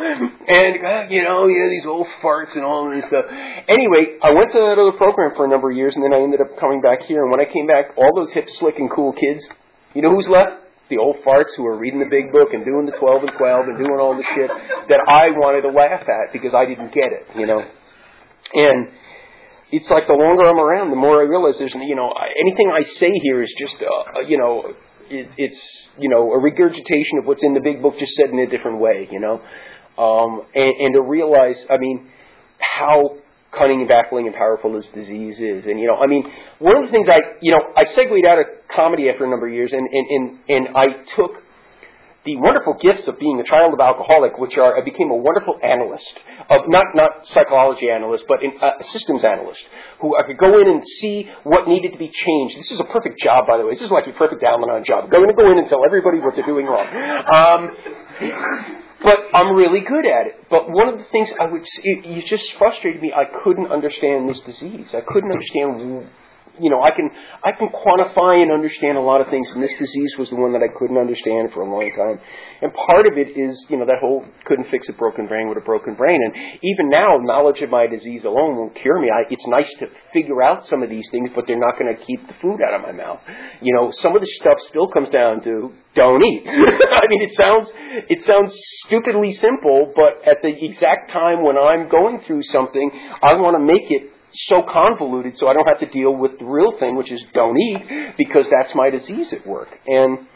and 0.48 0.72
uh, 0.80 1.12
you 1.12 1.20
know, 1.20 1.44
know, 1.44 1.68
these 1.68 1.84
old 1.84 2.08
farts 2.24 2.56
and 2.56 2.64
all 2.64 2.88
this 2.88 3.04
stuff. 3.08 3.28
Anyway, 3.68 4.16
I 4.24 4.32
went 4.32 4.48
to 4.56 4.60
that 4.72 4.80
other 4.80 4.96
program 4.96 5.36
for 5.36 5.44
a 5.44 5.50
number 5.50 5.70
of 5.70 5.76
years, 5.76 5.92
and 5.92 6.02
then 6.02 6.16
I 6.16 6.24
ended 6.24 6.40
up 6.40 6.56
coming 6.56 6.80
back 6.80 7.04
here. 7.04 7.22
And 7.22 7.30
when 7.30 7.40
I 7.40 7.46
came 7.46 7.66
back, 7.68 7.92
all 8.00 8.10
those 8.16 8.32
hip, 8.32 8.48
slick, 8.58 8.80
and 8.80 8.88
cool 8.88 9.12
kids, 9.12 9.44
you 9.94 10.02
know 10.02 10.14
who's 10.14 10.28
left? 10.28 10.64
the 10.88 10.96
old 10.96 11.16
farts 11.20 11.52
who 11.58 11.66
are 11.66 11.76
reading 11.76 12.00
the 12.00 12.08
big 12.08 12.32
book 12.32 12.48
and 12.56 12.64
doing 12.64 12.86
the 12.88 12.96
12 12.96 13.28
and 13.28 13.32
12 13.36 13.68
and 13.68 13.76
doing 13.76 14.00
all 14.00 14.16
the 14.16 14.24
shit 14.32 14.48
that 14.88 15.04
I 15.04 15.36
wanted 15.36 15.68
to 15.68 15.72
laugh 15.76 16.00
at 16.00 16.32
because 16.32 16.56
I 16.56 16.64
didn't 16.64 16.96
get 16.96 17.12
it, 17.12 17.28
you 17.36 17.44
know. 17.44 17.60
And 17.60 18.88
it's 19.70 19.88
like 19.90 20.06
the 20.06 20.14
longer 20.14 20.44
I'm 20.48 20.58
around, 20.58 20.90
the 20.90 20.96
more 20.96 21.20
I 21.20 21.24
realize 21.24 21.54
there's, 21.58 21.74
you 21.74 21.96
know, 21.96 22.12
anything 22.40 22.72
I 22.72 22.82
say 22.98 23.12
here 23.22 23.42
is 23.42 23.52
just, 23.58 23.74
uh, 23.82 24.20
you 24.26 24.38
know, 24.38 24.72
it, 25.10 25.28
it's, 25.36 25.60
you 25.98 26.08
know, 26.08 26.32
a 26.32 26.38
regurgitation 26.38 27.18
of 27.20 27.26
what's 27.26 27.42
in 27.42 27.54
the 27.54 27.60
big 27.60 27.82
book, 27.82 27.94
just 27.98 28.12
said 28.14 28.30
in 28.30 28.38
a 28.38 28.46
different 28.46 28.80
way, 28.80 29.08
you 29.10 29.20
know, 29.20 29.40
um, 29.98 30.42
and, 30.54 30.72
and 30.80 30.94
to 30.94 31.02
realize, 31.02 31.56
I 31.70 31.76
mean, 31.76 32.08
how 32.58 33.16
cunning 33.56 33.80
and 33.80 33.88
baffling 33.88 34.26
and 34.26 34.34
powerful 34.34 34.72
this 34.72 34.86
disease 34.94 35.36
is. 35.36 35.64
And, 35.64 35.80
you 35.80 35.86
know, 35.86 35.96
I 35.96 36.06
mean, 36.06 36.24
one 36.58 36.76
of 36.76 36.84
the 36.84 36.90
things 36.90 37.08
I, 37.08 37.36
you 37.40 37.52
know, 37.52 37.60
I 37.76 37.84
segued 37.94 38.26
out 38.26 38.38
of 38.38 38.46
comedy 38.74 39.08
after 39.08 39.24
a 39.24 39.30
number 39.30 39.48
of 39.48 39.54
years, 39.54 39.72
and, 39.72 39.86
and, 39.86 40.06
and, 40.10 40.38
and 40.48 40.76
I 40.76 40.86
took 41.16 41.32
the 42.24 42.36
wonderful 42.36 42.74
gifts 42.82 43.06
of 43.06 43.18
being 43.18 43.40
a 43.40 43.44
child 43.44 43.72
of 43.72 43.80
alcoholic, 43.80 44.38
which 44.38 44.56
are 44.58 44.76
I 44.76 44.84
became 44.84 45.10
a 45.10 45.16
wonderful 45.16 45.58
analyst 45.62 46.12
of 46.50 46.62
not 46.68 46.86
not 46.94 47.10
psychology 47.32 47.88
analyst, 47.90 48.24
but 48.28 48.42
in, 48.42 48.52
uh, 48.60 48.80
a 48.80 48.84
systems 48.90 49.22
analyst 49.24 49.60
who 50.00 50.16
I 50.16 50.24
could 50.26 50.38
go 50.38 50.60
in 50.60 50.68
and 50.68 50.82
see 51.00 51.30
what 51.44 51.68
needed 51.68 51.92
to 51.92 51.98
be 51.98 52.10
changed. 52.10 52.58
This 52.58 52.70
is 52.72 52.80
a 52.80 52.84
perfect 52.84 53.20
job, 53.22 53.46
by 53.46 53.56
the 53.56 53.64
way. 53.64 53.74
This 53.74 53.86
is 53.86 53.90
like 53.90 54.06
a 54.06 54.12
perfect 54.12 54.42
Al-Anon 54.42 54.84
job. 54.84 55.10
Going 55.10 55.28
to 55.28 55.34
go 55.34 55.50
in 55.50 55.58
and 55.58 55.68
tell 55.68 55.84
everybody 55.86 56.18
what 56.18 56.34
they're 56.34 56.46
doing 56.46 56.66
wrong. 56.66 56.86
Um, 56.86 57.70
but 59.02 59.18
I'm 59.32 59.54
really 59.54 59.80
good 59.80 60.06
at 60.06 60.26
it. 60.26 60.46
But 60.50 60.70
one 60.70 60.88
of 60.88 60.98
the 60.98 61.06
things 61.12 61.28
I 61.40 61.46
would, 61.46 61.62
it, 61.62 62.04
it 62.04 62.26
just 62.26 62.44
frustrated 62.58 63.00
me. 63.00 63.12
I 63.14 63.24
couldn't 63.44 63.70
understand 63.70 64.28
this 64.28 64.40
disease. 64.40 64.88
I 64.92 65.02
couldn't 65.06 65.30
understand 65.30 66.08
you 66.60 66.70
know, 66.70 66.82
I 66.82 66.90
can 66.90 67.10
I 67.44 67.52
can 67.52 67.68
quantify 67.68 68.42
and 68.42 68.52
understand 68.52 68.98
a 68.98 69.00
lot 69.00 69.20
of 69.20 69.28
things, 69.28 69.48
and 69.52 69.62
this 69.62 69.72
disease 69.78 70.12
was 70.18 70.30
the 70.30 70.36
one 70.36 70.52
that 70.52 70.62
I 70.62 70.70
couldn't 70.78 70.98
understand 70.98 71.50
for 71.54 71.62
a 71.62 71.68
long 71.70 71.90
time. 71.96 72.20
And 72.60 72.74
part 72.74 73.06
of 73.06 73.14
it 73.16 73.38
is, 73.38 73.54
you 73.70 73.78
know, 73.78 73.86
that 73.86 74.02
whole 74.02 74.24
couldn't 74.44 74.66
fix 74.70 74.88
a 74.88 74.92
broken 74.92 75.28
brain 75.28 75.48
with 75.48 75.58
a 75.58 75.64
broken 75.64 75.94
brain. 75.94 76.18
And 76.18 76.34
even 76.62 76.90
now, 76.90 77.18
knowledge 77.22 77.62
of 77.62 77.70
my 77.70 77.86
disease 77.86 78.24
alone 78.24 78.56
won't 78.56 78.74
cure 78.74 78.98
me. 79.00 79.08
I, 79.14 79.30
it's 79.30 79.46
nice 79.46 79.70
to 79.78 79.86
figure 80.12 80.42
out 80.42 80.66
some 80.66 80.82
of 80.82 80.90
these 80.90 81.06
things, 81.10 81.30
but 81.34 81.46
they're 81.46 81.58
not 81.58 81.78
going 81.78 81.94
to 81.94 81.98
keep 82.02 82.26
the 82.26 82.34
food 82.42 82.58
out 82.66 82.74
of 82.74 82.82
my 82.82 82.92
mouth. 82.92 83.20
You 83.62 83.74
know, 83.74 83.92
some 84.02 84.16
of 84.16 84.20
the 84.20 84.30
stuff 84.40 84.58
still 84.68 84.88
comes 84.88 85.08
down 85.10 85.42
to 85.44 85.72
don't 85.94 86.22
eat. 86.22 86.42
I 86.48 87.06
mean, 87.08 87.22
it 87.22 87.34
sounds 87.36 87.70
it 88.08 88.24
sounds 88.26 88.52
stupidly 88.86 89.34
simple, 89.34 89.92
but 89.94 90.26
at 90.26 90.38
the 90.42 90.50
exact 90.50 91.10
time 91.12 91.44
when 91.44 91.56
I'm 91.56 91.88
going 91.88 92.22
through 92.26 92.42
something, 92.50 92.90
I 93.22 93.34
want 93.34 93.54
to 93.54 93.62
make 93.62 93.86
it 93.90 94.17
so 94.48 94.62
convoluted 94.62 95.36
so 95.38 95.48
I 95.48 95.54
don't 95.54 95.66
have 95.66 95.80
to 95.80 95.90
deal 95.90 96.14
with 96.14 96.38
the 96.38 96.44
real 96.44 96.78
thing, 96.78 96.96
which 96.96 97.10
is 97.10 97.20
don't 97.34 97.56
eat, 97.56 98.14
because 98.16 98.46
that's 98.50 98.74
my 98.74 98.90
disease 98.90 99.32
at 99.32 99.46
work. 99.46 99.68
And 99.86 100.26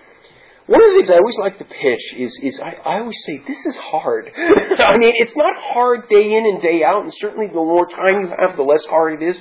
one 0.66 0.80
of 0.80 0.88
the 0.90 1.02
things 1.02 1.10
I 1.10 1.18
always 1.18 1.38
like 1.40 1.58
to 1.58 1.64
pitch 1.64 2.06
is, 2.18 2.32
is 2.42 2.60
I, 2.62 2.78
I 2.88 3.00
always 3.00 3.18
say, 3.26 3.42
this 3.46 3.58
is 3.66 3.74
hard. 3.90 4.30
I 4.78 4.96
mean, 4.96 5.12
it's 5.16 5.34
not 5.36 5.54
hard 5.74 6.08
day 6.08 6.22
in 6.22 6.44
and 6.46 6.62
day 6.62 6.82
out, 6.84 7.02
and 7.02 7.12
certainly 7.20 7.48
the 7.48 7.54
more 7.54 7.86
time 7.86 8.22
you 8.22 8.28
have, 8.30 8.56
the 8.56 8.62
less 8.62 8.84
hard 8.88 9.20
it 9.20 9.26
is. 9.26 9.36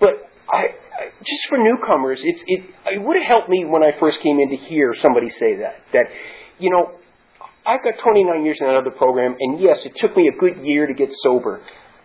But 0.00 0.30
I, 0.48 0.72
I 0.94 1.10
just 1.18 1.42
for 1.48 1.58
newcomers, 1.58 2.20
it, 2.22 2.36
it, 2.46 2.70
it 2.86 3.02
would 3.02 3.16
have 3.18 3.26
helped 3.26 3.48
me 3.48 3.64
when 3.64 3.82
I 3.82 3.98
first 3.98 4.22
came 4.22 4.38
in 4.38 4.50
to 4.50 4.56
hear 4.56 4.94
somebody 5.02 5.28
say 5.38 5.58
that. 5.58 5.82
That, 5.92 6.06
you 6.58 6.70
know, 6.70 6.96
I've 7.66 7.82
got 7.82 8.00
29 8.02 8.44
years 8.44 8.58
in 8.60 8.68
another 8.68 8.92
program, 8.92 9.36
and 9.38 9.60
yes, 9.60 9.78
it 9.84 9.92
took 10.00 10.16
me 10.16 10.30
a 10.32 10.38
good 10.38 10.64
year 10.64 10.86
to 10.86 10.94
get 10.94 11.10
sober 11.22 11.60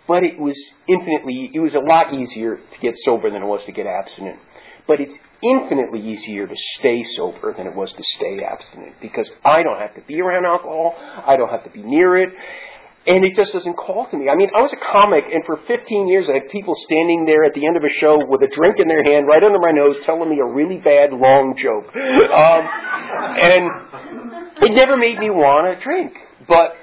but 0.08 0.24
it 0.24 0.40
was 0.40 0.56
infinitely, 0.88 1.52
it 1.54 1.60
was 1.60 1.74
a 1.74 1.80
lot 1.80 2.14
easier 2.14 2.58
to 2.58 2.78
get 2.82 2.94
sober 3.06 3.30
than 3.30 3.42
it 3.42 3.46
was 3.46 3.62
to 3.66 3.72
get 3.72 3.86
abstinent. 3.86 4.40
But 4.88 5.00
it's 5.00 5.14
infinitely 5.42 6.02
easier 6.02 6.48
to 6.48 6.56
stay 6.80 7.06
sober 7.16 7.54
than 7.56 7.68
it 7.68 7.76
was 7.76 7.92
to 7.92 8.04
stay 8.18 8.44
abstinent 8.44 8.96
because 9.02 9.30
I 9.46 9.64
don't 9.64 9.80
have 9.80 9.96
to 9.96 10.02
be 10.02 10.20
around 10.22 10.46
alcohol, 10.46 10.96
I 11.00 11.38
don't 11.38 11.50
have 11.50 11.64
to 11.64 11.70
be 11.70 11.84
near 11.84 12.18
it, 12.18 12.30
and 13.06 13.26
it 13.26 13.36
just 13.36 13.52
doesn't 13.52 13.76
call 13.76 14.08
to 14.12 14.18
me. 14.18 14.30
I 14.30 14.36
mean, 14.36 14.48
I 14.56 14.62
was 14.64 14.72
a 14.72 14.80
comic, 14.96 15.26
and 15.28 15.44
for 15.46 15.60
15 15.68 16.08
years 16.08 16.28
I 16.30 16.40
had 16.40 16.50
people 16.52 16.76
standing 16.88 17.26
there 17.26 17.44
at 17.44 17.54
the 17.54 17.68
end 17.68 17.76
of 17.76 17.84
a 17.84 17.92
show 18.00 18.24
with 18.24 18.42
a 18.44 18.52
drink 18.56 18.80
in 18.80 18.88
their 18.88 19.04
hand 19.04 19.28
right 19.28 19.44
under 19.44 19.60
my 19.60 19.72
nose 19.72 19.96
telling 20.06 20.30
me 20.30 20.40
a 20.40 20.48
really 20.48 20.80
bad, 20.80 21.12
long 21.12 21.56
joke. 21.60 21.92
Um, 22.34 22.66
and 23.14 23.64
it 24.64 24.74
never 24.74 24.98
made 24.98 25.20
me 25.20 25.30
want 25.30 25.70
to 25.70 25.84
drink. 25.84 26.14
But 26.48 26.76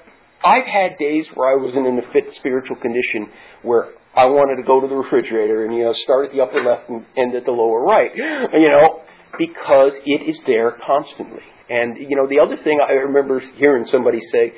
I've 0.45 0.67
had 0.67 0.99
days 0.99 1.27
where 1.35 1.53
I 1.53 1.63
wasn't 1.63 1.87
in 1.87 1.99
a 1.99 2.13
fit 2.13 2.35
spiritual 2.37 2.77
condition 2.77 3.29
where 3.63 3.89
I 4.15 4.25
wanted 4.27 4.57
to 4.57 4.67
go 4.67 4.81
to 4.81 4.89
the 4.89 4.97
refrigerator 4.97 5.65
and, 5.65 5.75
you 5.75 5.85
know, 5.85 5.93
start 5.93 6.27
at 6.27 6.33
the 6.33 6.41
upper 6.41 6.65
left 6.65 6.89
and 6.89 7.05
end 7.17 7.35
at 7.35 7.45
the 7.45 7.53
lower 7.53 7.83
right, 7.85 8.11
you 8.15 8.69
know, 8.69 9.03
because 9.39 9.93
it 10.05 10.29
is 10.29 10.39
there 10.47 10.77
constantly. 10.85 11.43
And, 11.69 11.97
you 11.99 12.17
know, 12.17 12.27
the 12.27 12.41
other 12.41 12.57
thing 12.63 12.81
I 12.83 12.93
remember 13.07 13.41
hearing 13.57 13.87
somebody 13.87 14.19
say, 14.33 14.53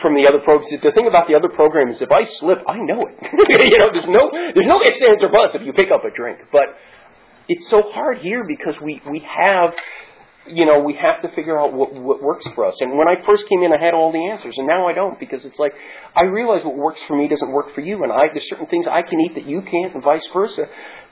from 0.00 0.14
the 0.14 0.26
other 0.28 0.40
programs. 0.44 0.72
Is 0.72 0.80
the 0.82 0.92
thing 0.92 1.06
about 1.06 1.28
the 1.28 1.34
other 1.34 1.48
program 1.48 1.88
is 1.88 2.00
if 2.00 2.10
I 2.12 2.24
slip, 2.38 2.60
I 2.68 2.76
know 2.76 3.06
it. 3.08 3.16
you 3.72 3.78
know, 3.78 3.88
there's 3.92 4.08
no 4.08 4.30
there's 4.32 4.68
no 4.68 4.80
ifs, 4.82 5.22
or 5.22 5.28
buts 5.28 5.54
if 5.54 5.62
you 5.64 5.72
pick 5.72 5.90
up 5.90 6.04
a 6.04 6.12
drink. 6.14 6.38
But 6.52 6.76
it's 7.48 7.64
so 7.70 7.82
hard 7.92 8.18
here 8.18 8.44
because 8.44 8.76
we 8.80 9.00
we 9.08 9.20
have 9.20 9.72
you 10.48 10.66
know, 10.66 10.80
we 10.80 10.94
have 10.94 11.22
to 11.22 11.34
figure 11.34 11.58
out 11.58 11.72
what, 11.72 11.92
what 11.94 12.22
works 12.22 12.44
for 12.54 12.66
us. 12.66 12.74
And 12.80 12.96
when 12.96 13.08
I 13.08 13.14
first 13.26 13.44
came 13.48 13.62
in, 13.62 13.72
I 13.72 13.82
had 13.82 13.94
all 13.94 14.12
the 14.12 14.30
answers, 14.30 14.54
and 14.56 14.66
now 14.66 14.88
I 14.88 14.92
don't 14.92 15.18
because 15.18 15.44
it's 15.44 15.58
like 15.58 15.72
I 16.14 16.22
realize 16.22 16.64
what 16.64 16.76
works 16.76 17.00
for 17.06 17.16
me 17.16 17.28
doesn't 17.28 17.50
work 17.50 17.74
for 17.74 17.80
you, 17.80 18.02
and 18.02 18.12
I 18.12 18.28
there's 18.32 18.48
certain 18.48 18.66
things 18.66 18.86
I 18.90 19.02
can 19.02 19.20
eat 19.20 19.34
that 19.34 19.46
you 19.46 19.62
can't, 19.62 19.94
and 19.94 20.02
vice 20.02 20.26
versa. 20.32 20.66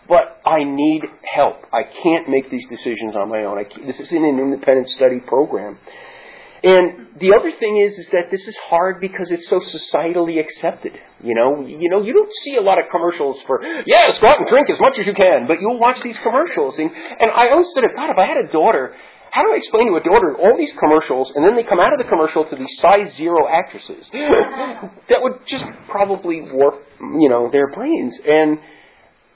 But 0.07 0.41
I 0.45 0.65
need 0.65 1.01
help. 1.23 1.65
I 1.73 1.83
can't 1.83 2.29
make 2.29 2.51
these 2.51 2.67
decisions 2.69 3.17
on 3.17 3.31
my 3.31 3.45
own. 3.45 3.59
I 3.59 3.65
this 3.87 3.99
is 3.99 4.11
in 4.11 4.25
an 4.25 4.39
independent 4.39 4.91
study 4.91 5.21
program. 5.21 5.79
And 6.65 7.21
the 7.21 7.37
other 7.39 7.53
thing 7.61 7.77
is, 7.77 7.93
is 7.93 8.09
that 8.13 8.33
this 8.33 8.41
is 8.49 8.57
hard 8.71 8.99
because 8.99 9.29
it's 9.31 9.47
so 9.51 9.61
societally 9.61 10.41
accepted. 10.41 10.97
You 11.23 11.35
know, 11.35 11.61
you 11.61 11.91
know, 11.91 12.01
you 12.01 12.15
don't 12.15 12.33
see 12.43 12.57
a 12.57 12.63
lot 12.63 12.79
of 12.81 12.89
commercials 12.91 13.37
for, 13.47 13.61
yes, 13.85 14.19
go 14.19 14.29
out 14.29 14.39
and 14.39 14.49
drink 14.49 14.71
as 14.71 14.81
much 14.81 14.99
as 14.99 15.05
you 15.07 15.13
can, 15.13 15.47
but 15.47 15.61
you'll 15.61 15.79
watch 15.79 15.99
these 16.03 16.17
commercials. 16.23 16.77
And, 16.79 16.91
and 16.91 17.31
I 17.31 17.51
always 17.51 17.69
thought, 17.75 17.85
God, 17.95 18.09
if 18.09 18.17
I 18.17 18.25
had 18.25 18.49
a 18.49 18.51
daughter, 18.51 18.97
how 19.35 19.43
do 19.43 19.51
I 19.51 19.57
explain 19.57 19.91
to 19.91 19.99
a 19.99 20.05
daughter 20.07 20.39
all 20.39 20.55
these 20.57 20.71
commercials, 20.79 21.27
and 21.35 21.45
then 21.45 21.57
they 21.57 21.65
come 21.67 21.81
out 21.81 21.93
of 21.93 21.99
the 21.99 22.07
commercial 22.07 22.45
to 22.47 22.55
these 22.55 22.71
size 22.79 23.11
zero 23.17 23.51
actresses? 23.51 24.07
that 25.11 25.19
would 25.19 25.43
just 25.51 25.65
probably 25.91 26.41
warp, 26.41 26.79
you 27.01 27.29
know, 27.29 27.51
their 27.51 27.67
brains. 27.75 28.15
And, 28.23 28.63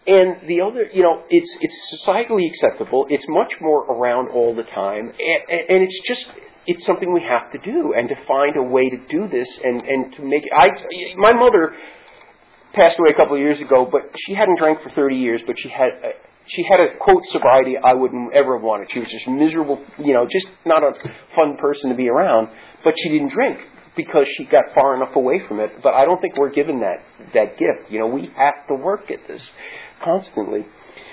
and 0.06 0.46
the 0.46 0.62
other, 0.62 0.86
you 0.94 1.02
know, 1.02 1.24
it's, 1.28 1.50
it's 1.60 1.74
societally 1.98 2.46
acceptable. 2.46 3.06
It's 3.10 3.26
much 3.28 3.50
more 3.60 3.90
around 3.90 4.28
all 4.28 4.54
the 4.54 4.62
time. 4.62 5.10
And, 5.10 5.40
and 5.68 5.82
it's 5.82 6.00
just, 6.06 6.30
it's 6.68 6.86
something 6.86 7.12
we 7.12 7.26
have 7.28 7.50
to 7.50 7.58
do 7.58 7.92
and 7.98 8.08
to 8.08 8.14
find 8.28 8.54
a 8.54 8.62
way 8.62 8.88
to 8.90 8.98
do 9.10 9.26
this 9.26 9.48
and, 9.64 9.82
and 9.82 10.14
to 10.14 10.22
make. 10.22 10.44
I, 10.54 10.68
my 11.16 11.32
mother 11.32 11.74
passed 12.72 13.00
away 13.00 13.10
a 13.10 13.18
couple 13.18 13.34
of 13.34 13.42
years 13.42 13.60
ago, 13.60 13.88
but 13.90 14.02
she 14.28 14.34
hadn't 14.34 14.60
drank 14.60 14.78
for 14.80 14.90
30 14.90 15.16
years, 15.16 15.40
but 15.44 15.56
she 15.58 15.68
had, 15.68 16.14
she 16.48 16.64
had 16.70 16.80
a 16.80 16.98
quote 16.98 17.22
sobriety 17.32 17.76
I 17.76 17.94
wouldn't 17.94 18.32
ever 18.34 18.56
have 18.56 18.64
wanted. 18.64 18.88
She 18.92 19.00
was 19.00 19.08
just 19.08 19.28
miserable, 19.28 19.84
you 19.98 20.14
know, 20.14 20.26
just 20.30 20.46
not 20.64 20.82
a 20.82 20.92
fun 21.36 21.56
person 21.56 21.90
to 21.90 21.96
be 21.96 22.08
around, 22.08 22.48
but 22.84 22.94
she 23.02 23.08
didn't 23.10 23.32
drink 23.32 23.58
because 23.96 24.26
she 24.36 24.44
got 24.44 24.72
far 24.74 24.96
enough 24.96 25.14
away 25.16 25.42
from 25.46 25.60
it. 25.60 25.82
But 25.82 25.94
I 25.94 26.04
don't 26.04 26.20
think 26.20 26.36
we're 26.36 26.54
given 26.54 26.80
that, 26.80 27.02
that 27.34 27.58
gift. 27.58 27.90
You 27.90 28.00
know, 28.00 28.06
we 28.06 28.30
have 28.36 28.66
to 28.68 28.74
work 28.74 29.10
at 29.10 29.26
this 29.26 29.42
constantly. 30.02 30.64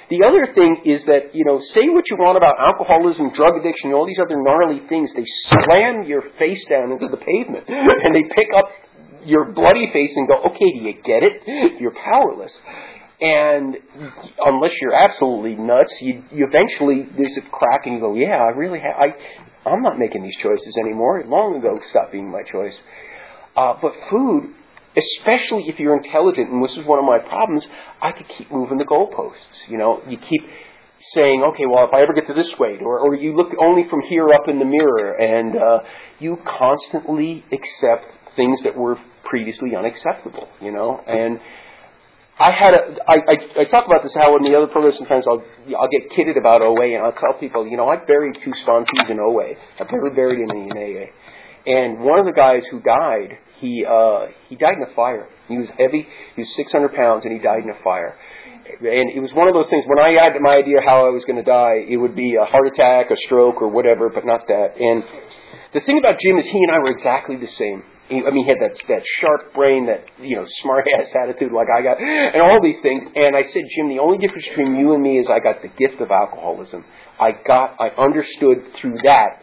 The 0.08 0.22
other 0.22 0.54
thing 0.54 0.86
is 0.86 1.02
that, 1.10 1.34
you 1.34 1.44
know, 1.46 1.58
say 1.74 1.90
what 1.90 2.06
you 2.06 2.16
want 2.22 2.38
about 2.38 2.62
alcoholism, 2.62 3.34
drug 3.34 3.58
addiction, 3.58 3.90
all 3.92 4.06
these 4.06 4.22
other 4.22 4.38
gnarly 4.38 4.86
things, 4.88 5.10
they 5.18 5.26
slam 5.50 6.06
your 6.06 6.22
face 6.38 6.62
down 6.70 6.94
into 6.94 7.10
the 7.10 7.18
pavement 7.18 7.66
and 7.68 8.14
they 8.14 8.22
pick 8.38 8.54
up 8.56 8.70
your 9.26 9.52
bloody 9.52 9.90
face 9.92 10.14
and 10.16 10.28
go, 10.30 10.38
okay, 10.46 10.70
do 10.78 10.86
you 10.86 10.94
get 11.02 11.26
it? 11.26 11.82
You're 11.82 11.98
powerless. 11.98 12.54
And 13.22 13.78
unless 14.46 14.72
you're 14.82 14.94
absolutely 14.94 15.56
nuts, 15.56 15.94
you, 16.02 16.24
you 16.32 16.48
eventually, 16.48 17.08
there's 17.18 17.38
a 17.38 17.50
crack 17.50 17.86
and 17.86 17.96
you 17.96 18.02
go, 18.02 18.14
yeah, 18.16 18.36
I 18.36 18.50
really 18.50 18.80
have, 18.80 18.96
I, 18.98 19.70
I'm 19.70 19.82
not 19.82 19.98
making 19.98 20.24
these 20.24 20.36
choices 20.44 20.76
anymore. 20.82 21.24
Long 21.26 21.56
ago 21.58 21.80
stopped 21.90 22.12
being 22.12 22.30
my 22.30 22.44
choice. 22.52 22.76
Uh, 23.56 23.74
but 23.82 23.94
food 24.10 24.54
especially 24.96 25.66
if 25.68 25.80
you're 25.80 25.96
intelligent, 25.96 26.50
and 26.50 26.64
this 26.64 26.72
is 26.72 26.86
one 26.86 27.00
of 27.00 27.06
my 27.06 27.20
problems, 27.20 27.66
I 28.02 28.12
could 28.12 28.28
keep 28.38 28.52
moving 28.52 28.78
the 28.78 28.86
goalposts. 28.86 29.70
You 29.70 29.78
know, 29.78 30.02
you 30.08 30.18
keep 30.18 30.42
saying, 31.14 31.44
okay, 31.54 31.66
well, 31.66 31.86
if 31.86 31.94
I 31.94 32.02
ever 32.02 32.14
get 32.14 32.28
to 32.28 32.34
this 32.34 32.52
weight, 32.60 32.82
or, 32.82 33.00
or 33.00 33.16
you 33.16 33.36
look 33.36 33.50
only 33.60 33.88
from 33.90 34.02
here 34.02 34.30
up 34.34 34.48
in 34.48 34.60
the 34.60 34.66
mirror, 34.66 35.14
and 35.14 35.56
uh, 35.56 35.80
you 36.20 36.38
constantly 36.46 37.44
accept 37.52 38.06
things 38.36 38.60
that 38.64 38.76
were 38.76 38.98
previously 39.24 39.76
unacceptable, 39.76 40.48
you 40.62 40.72
know, 40.72 41.02
and 41.06 41.40
I 42.38 42.52
had 42.52 42.74
a, 42.74 42.82
I, 43.08 43.16
I, 43.16 43.62
I 43.62 43.64
talk 43.66 43.88
about 43.88 44.04
this 44.04 44.12
how 44.14 44.36
in 44.36 44.44
the 44.44 44.56
other 44.58 44.68
programs 44.68 44.98
sometimes 44.98 45.26
I'll, 45.26 45.42
I'll 45.80 45.88
get 45.88 46.12
kidded 46.16 46.36
about 46.36 46.62
OA 46.62 46.96
and 46.96 47.06
I'll 47.06 47.14
tell 47.16 47.40
people, 47.40 47.66
you 47.66 47.78
know, 47.78 47.88
I 47.88 47.96
buried 47.96 48.36
two 48.44 48.52
sponsees 48.68 49.10
in 49.10 49.20
OA. 49.20 49.56
I've 49.80 49.90
never 49.90 50.12
buried 50.12 50.40
in 50.40 50.52
AA. 50.52 51.12
And 51.66 52.00
one 52.00 52.20
of 52.20 52.26
the 52.26 52.34
guys 52.34 52.64
who 52.70 52.82
died, 52.82 53.38
he 53.60 53.86
uh, 53.86 54.28
he 54.50 54.56
died 54.56 54.76
in 54.76 54.84
a 54.84 54.94
fire. 54.96 55.28
He 55.48 55.58
was 55.58 55.68
heavy. 55.78 56.06
He 56.36 56.42
was 56.42 56.50
600 56.56 56.94
pounds, 56.94 57.24
and 57.24 57.34
he 57.34 57.40
died 57.40 57.64
in 57.64 57.70
a 57.70 57.84
fire. 57.84 58.16
And 58.66 59.10
it 59.10 59.20
was 59.20 59.32
one 59.34 59.48
of 59.48 59.54
those 59.54 59.70
things. 59.70 59.86
When 59.88 60.00
I 60.00 60.14
had 60.22 60.34
my 60.42 60.58
idea 60.58 60.78
how 60.86 61.08
I 61.08 61.10
was 61.10 61.24
going 61.26 61.38
to 61.38 61.48
die, 61.48 61.86
it 61.88 61.98
would 61.98 62.16
be 62.16 62.36
a 62.36 62.46
heart 62.46 62.68
attack, 62.68 63.10
a 63.10 63.16
stroke, 63.26 63.62
or 63.62 63.70
whatever, 63.70 64.10
but 64.10 64.26
not 64.26 64.46
that. 64.48 64.78
And 64.78 65.04
the 65.74 65.82
thing 65.82 65.98
about 65.98 66.20
Jim 66.20 66.38
is 66.38 66.46
he 66.46 66.60
and 66.60 66.72
I 66.72 66.80
were 66.80 66.92
exactly 66.98 67.38
the 67.38 67.50
same. 67.58 67.84
He, 68.10 68.22
I 68.22 68.30
mean, 68.30 68.46
he 68.46 68.50
had 68.50 68.60
that 68.62 68.78
that 68.88 69.04
sharp 69.20 69.54
brain, 69.54 69.88
that 69.88 70.06
you 70.22 70.36
know, 70.36 70.46
smart 70.62 70.86
ass 71.00 71.08
attitude 71.24 71.52
like 71.52 71.68
I 71.76 71.82
got, 71.82 72.00
and 72.00 72.42
all 72.42 72.62
these 72.62 72.82
things. 72.82 73.10
And 73.16 73.36
I 73.36 73.44
said, 73.54 73.64
Jim, 73.76 73.90
the 73.90 74.00
only 74.00 74.18
difference 74.18 74.46
between 74.50 74.76
you 74.76 74.94
and 74.94 75.02
me 75.02 75.18
is 75.20 75.28
I 75.30 75.40
got 75.40 75.62
the 75.62 75.70
gift 75.70 76.02
of 76.02 76.12
alcoholism. 76.12 76.86
I 77.20 77.32
got, 77.48 77.78
I 77.80 77.90
understood 77.98 78.58
through 78.82 78.98
that 79.04 79.42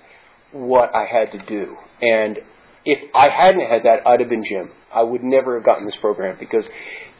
what 0.52 0.94
I 0.94 1.06
had 1.10 1.32
to 1.32 1.38
do. 1.46 1.76
And 2.00 2.38
if 2.84 2.98
I 3.14 3.28
hadn't 3.28 3.66
had 3.66 3.82
that, 3.84 4.06
I'd 4.06 4.20
have 4.20 4.28
been 4.28 4.44
Jim. 4.44 4.70
I 4.94 5.02
would 5.02 5.22
never 5.22 5.56
have 5.56 5.64
gotten 5.64 5.86
this 5.86 5.96
program 6.00 6.36
because 6.38 6.64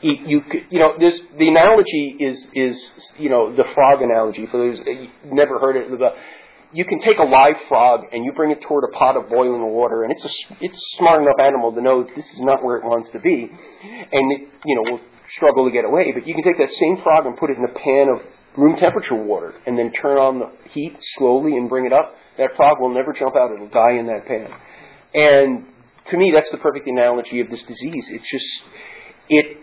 you, 0.03 0.13
you, 0.27 0.43
you 0.71 0.79
know, 0.79 0.99
this, 0.99 1.15
the 1.39 1.49
analogy 1.49 2.17
is, 2.21 2.39
is, 2.55 2.77
you 3.19 3.31
know, 3.31 3.55
the 3.55 3.65
frog 3.75 4.03
analogy. 4.03 4.47
For 4.51 4.59
those, 4.59 4.79
never 5.25 5.59
heard 5.59 5.77
it. 5.77 5.91
The, 5.91 6.11
you 6.73 6.85
can 6.85 7.01
take 7.01 7.19
a 7.19 7.25
live 7.25 7.57
frog 7.69 8.05
and 8.13 8.25
you 8.25 8.33
bring 8.33 8.51
it 8.51 8.61
toward 8.67 8.85
a 8.85 8.97
pot 8.97 9.17
of 9.17 9.29
boiling 9.29 9.63
water, 9.73 10.05
and 10.05 10.13
it's 10.13 10.25
a, 10.25 10.57
it's 10.61 10.77
a 10.77 10.97
smart 10.99 11.23
enough 11.23 11.39
animal 11.39 11.73
to 11.73 11.81
know 11.81 12.03
this 12.03 12.25
is 12.25 12.41
not 12.41 12.65
where 12.65 12.77
it 12.77 12.85
wants 12.85 13.11
to 13.13 13.21
be, 13.21 13.51
and 13.51 14.33
it, 14.33 14.49
you 14.65 14.75
know, 14.77 14.93
will 14.93 15.01
struggle 15.37 15.67
to 15.67 15.71
get 15.71 15.85
away. 15.85 16.13
But 16.13 16.27
you 16.27 16.35
can 16.35 16.45
take 16.45 16.59
that 16.59 16.73
same 16.81 17.03
frog 17.03 17.27
and 17.27 17.37
put 17.37 17.51
it 17.51 17.59
in 17.59 17.65
a 17.65 17.75
pan 17.75 18.09
of 18.09 18.23
room 18.57 18.77
temperature 18.77 19.15
water, 19.15 19.55
and 19.67 19.79
then 19.79 19.93
turn 19.93 20.19
on 20.19 20.39
the 20.39 20.51
heat 20.73 20.97
slowly 21.19 21.57
and 21.57 21.69
bring 21.69 21.87
it 21.87 21.93
up 21.93 22.17
that 22.39 22.51
frog 22.57 22.81
will 22.81 22.95
never 22.95 23.13
jump 23.13 23.37
out. 23.37 23.53
It'll 23.53 23.69
die 23.69 23.99
in 23.99 24.07
that 24.07 24.27
pan. 24.27 24.49
And 25.15 25.65
to 26.11 26.17
me, 26.17 26.33
that's 26.35 26.49
the 26.51 26.59
perfect 26.59 26.87
analogy 26.87 27.41
of 27.41 27.51
this 27.51 27.61
disease. 27.61 28.05
It's 28.09 28.31
just, 28.31 28.47
it 29.29 29.59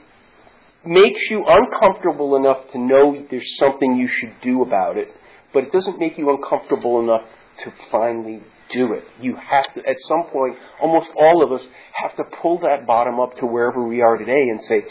makes 0.86 1.19
you 1.30 1.43
uncomfortable 1.48 2.36
enough 2.36 2.72
to 2.74 2.80
know 2.80 3.26
there's 3.30 3.58
something 3.60 3.95
you 3.95 4.08
should 4.19 4.34
do 4.43 4.62
about 4.62 4.98
it, 4.98 5.10
but 5.53 5.63
it 5.63 5.71
doesn't 5.71 5.99
make 5.99 6.17
you 6.17 6.29
uncomfortable 6.29 6.99
enough 6.99 7.23
to 7.63 7.73
finally 7.91 8.41
do 8.73 8.93
it. 8.93 9.03
You 9.19 9.35
have 9.35 9.73
to, 9.75 9.89
at 9.89 9.97
some 10.07 10.25
point, 10.31 10.55
almost 10.81 11.09
all 11.17 11.43
of 11.43 11.51
us 11.51 11.62
have 11.93 12.15
to 12.17 12.23
pull 12.41 12.59
that 12.59 12.85
bottom 12.85 13.19
up 13.19 13.38
to 13.39 13.45
wherever 13.45 13.85
we 13.85 14.01
are 14.01 14.17
today 14.17 14.31
and 14.31 14.59
say, 14.67 14.85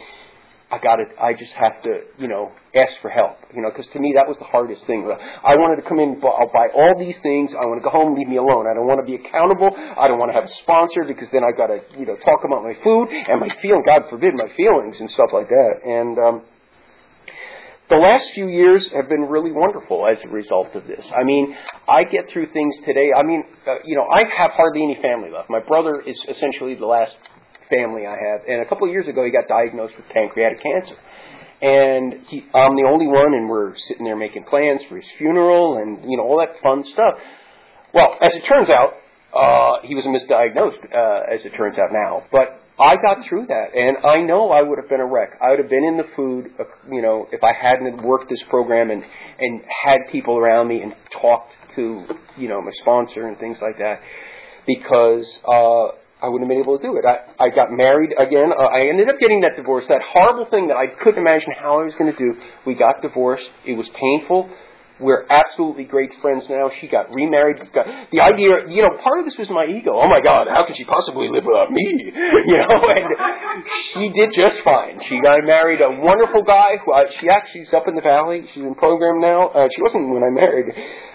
I 0.70 0.76
got 0.76 1.00
it. 1.00 1.08
I 1.16 1.32
just 1.32 1.52
have 1.56 1.80
to, 1.88 2.04
you 2.20 2.28
know, 2.28 2.52
ask 2.76 2.92
for 3.00 3.08
help. 3.08 3.40
You 3.56 3.62
know, 3.62 3.72
because 3.72 3.88
to 3.96 3.98
me 3.98 4.12
that 4.20 4.28
was 4.28 4.36
the 4.36 4.44
hardest 4.44 4.84
thing. 4.84 5.08
I 5.08 5.56
wanted 5.56 5.80
to 5.80 5.88
come 5.88 5.96
in, 5.96 6.20
I'll 6.20 6.52
buy 6.52 6.68
all 6.76 6.92
these 7.00 7.16
things. 7.24 7.56
I 7.56 7.64
want 7.64 7.80
to 7.80 7.84
go 7.84 7.88
home, 7.88 8.12
leave 8.12 8.28
me 8.28 8.36
alone. 8.36 8.68
I 8.68 8.76
don't 8.76 8.84
want 8.84 9.00
to 9.00 9.08
be 9.08 9.16
accountable. 9.16 9.72
I 9.72 10.04
don't 10.12 10.20
want 10.20 10.28
to 10.28 10.36
have 10.36 10.44
a 10.44 10.54
sponsor 10.60 11.08
because 11.08 11.32
then 11.32 11.40
I 11.40 11.56
got 11.56 11.72
to, 11.72 11.80
you 11.96 12.04
know, 12.04 12.20
talk 12.20 12.44
about 12.44 12.60
my 12.60 12.76
food 12.84 13.08
and 13.08 13.40
my 13.40 13.48
feeling. 13.64 13.80
God 13.80 14.12
forbid 14.12 14.36
my 14.36 14.52
feelings 14.60 15.00
and 15.00 15.08
stuff 15.16 15.32
like 15.32 15.48
that. 15.48 15.72
And 15.88 16.20
um, 16.20 16.36
the 17.88 17.96
last 17.96 18.27
few 18.35 18.48
years 18.48 18.87
have 18.94 19.09
been 19.09 19.22
really 19.22 19.53
wonderful 19.53 20.07
as 20.07 20.18
a 20.24 20.29
result 20.29 20.74
of 20.74 20.87
this. 20.87 21.05
I 21.09 21.24
mean, 21.24 21.57
I 21.88 22.05
get 22.05 22.31
through 22.33 22.53
things 22.53 22.74
today. 22.85 23.11
I 23.16 23.22
mean, 23.22 23.44
uh, 23.66 23.77
you 23.85 23.96
know, 23.96 24.07
I 24.11 24.24
have 24.37 24.51
hardly 24.53 24.83
any 24.83 24.98
family 25.01 25.31
left. 25.31 25.48
My 25.48 25.61
brother 25.61 26.03
is 26.07 26.16
essentially 26.29 26.74
the 26.74 26.87
last 26.87 27.16
family 27.70 28.03
I 28.07 28.12
have. 28.12 28.40
And 28.46 28.61
a 28.61 28.68
couple 28.68 28.87
of 28.87 28.92
years 28.92 29.09
ago, 29.09 29.24
he 29.24 29.31
got 29.31 29.48
diagnosed 29.48 29.94
with 29.96 30.07
pancreatic 30.09 30.62
cancer. 30.62 30.96
And 31.61 32.27
he, 32.29 32.44
I'm 32.55 32.77
the 32.77 32.87
only 32.88 33.07
one, 33.07 33.35
and 33.35 33.48
we're 33.48 33.74
sitting 33.88 34.05
there 34.05 34.16
making 34.16 34.44
plans 34.44 34.81
for 34.88 34.96
his 34.96 35.07
funeral 35.16 35.79
and, 35.79 36.09
you 36.09 36.16
know, 36.16 36.24
all 36.24 36.38
that 36.38 36.61
fun 36.62 36.85
stuff. 36.85 37.14
Well, 37.92 38.16
as 38.20 38.33
it 38.35 38.42
turns 38.46 38.68
out, 38.68 38.94
uh, 39.35 39.87
he 39.87 39.94
was 39.94 40.05
misdiagnosed, 40.05 40.94
uh, 40.94 41.35
as 41.35 41.44
it 41.44 41.53
turns 41.57 41.79
out 41.79 41.88
now. 41.92 42.24
But 42.31 42.61
I 42.78 42.94
got 42.96 43.26
through 43.28 43.46
that, 43.46 43.74
and 43.74 44.06
I 44.06 44.20
know 44.22 44.50
I 44.50 44.62
would 44.62 44.78
have 44.78 44.88
been 44.88 45.00
a 45.00 45.06
wreck. 45.06 45.30
I 45.42 45.50
would 45.50 45.58
have 45.58 45.68
been 45.68 45.84
in 45.84 45.96
the 45.96 46.06
food, 46.14 46.52
uh, 46.60 46.64
you 46.88 47.02
know, 47.02 47.26
if 47.32 47.42
I 47.42 47.52
hadn't 47.52 48.02
worked 48.02 48.30
this 48.30 48.42
program 48.48 48.90
and 48.90 49.02
and 49.38 49.62
had 49.84 49.98
people 50.12 50.38
around 50.38 50.68
me 50.68 50.82
and 50.82 50.94
talked 51.20 51.50
to, 51.74 52.04
you 52.36 52.48
know, 52.48 52.60
my 52.62 52.70
sponsor 52.82 53.26
and 53.26 53.36
things 53.38 53.58
like 53.60 53.78
that, 53.78 54.00
because 54.66 55.26
uh, 55.46 55.96
I 56.22 56.28
wouldn't 56.28 56.50
have 56.50 56.54
been 56.54 56.62
able 56.62 56.78
to 56.78 56.82
do 56.82 56.96
it. 56.98 57.04
I, 57.04 57.46
I 57.46 57.48
got 57.50 57.70
married 57.70 58.10
again. 58.18 58.50
Uh, 58.50 58.64
I 58.64 58.88
ended 58.88 59.08
up 59.08 59.18
getting 59.20 59.40
that 59.42 59.56
divorce. 59.56 59.84
That 59.88 60.02
horrible 60.02 60.46
thing 60.50 60.68
that 60.68 60.76
I 60.76 60.86
couldn't 61.03 61.20
imagine 61.20 61.55
how 61.59 61.80
I 61.80 61.84
was 61.84 61.94
going 61.98 62.12
to 62.12 62.18
do. 62.18 62.34
We 62.66 62.74
got 62.74 63.03
divorced. 63.03 63.46
It 63.66 63.74
was 63.74 63.86
painful, 63.94 64.50
We're 65.01 65.26
absolutely 65.30 65.84
great 65.84 66.11
friends 66.20 66.42
now. 66.51 66.70
She 66.80 66.88
got 66.88 67.14
remarried. 67.14 67.62
Got, 67.72 67.86
the 68.11 68.18
idea, 68.18 68.66
you 68.66 68.82
know, 68.82 68.99
part 69.03 69.20
of 69.20 69.24
this 69.26 69.38
was 69.38 69.46
my 69.51 69.70
ego. 69.70 69.94
Oh 69.94 70.11
my 70.11 70.18
God, 70.18 70.51
how 70.51 70.66
could 70.66 70.74
she 70.76 70.84
possibly 70.84 71.30
live 71.30 71.44
without 71.46 71.70
me? 71.70 71.86
You 72.49 72.57
know, 72.57 72.80
and 72.88 73.07
she 73.92 74.09
did 74.16 74.30
just 74.32 74.64
fine. 74.64 75.01
She 75.09 75.20
got 75.20 75.44
married 75.44 75.80
a 75.80 75.90
wonderful 76.01 76.42
guy. 76.44 76.78
Who, 76.84 76.92
uh, 76.92 77.05
she 77.20 77.28
actually's 77.28 77.68
up 77.74 77.86
in 77.88 77.94
the 77.94 78.01
valley. 78.01 78.42
She's 78.55 78.62
in 78.62 78.74
program 78.74 79.20
now. 79.20 79.49
Uh, 79.49 79.68
she 79.74 79.82
wasn't 79.82 80.09
when 80.09 80.22
I 80.24 80.30
married. 80.30 80.72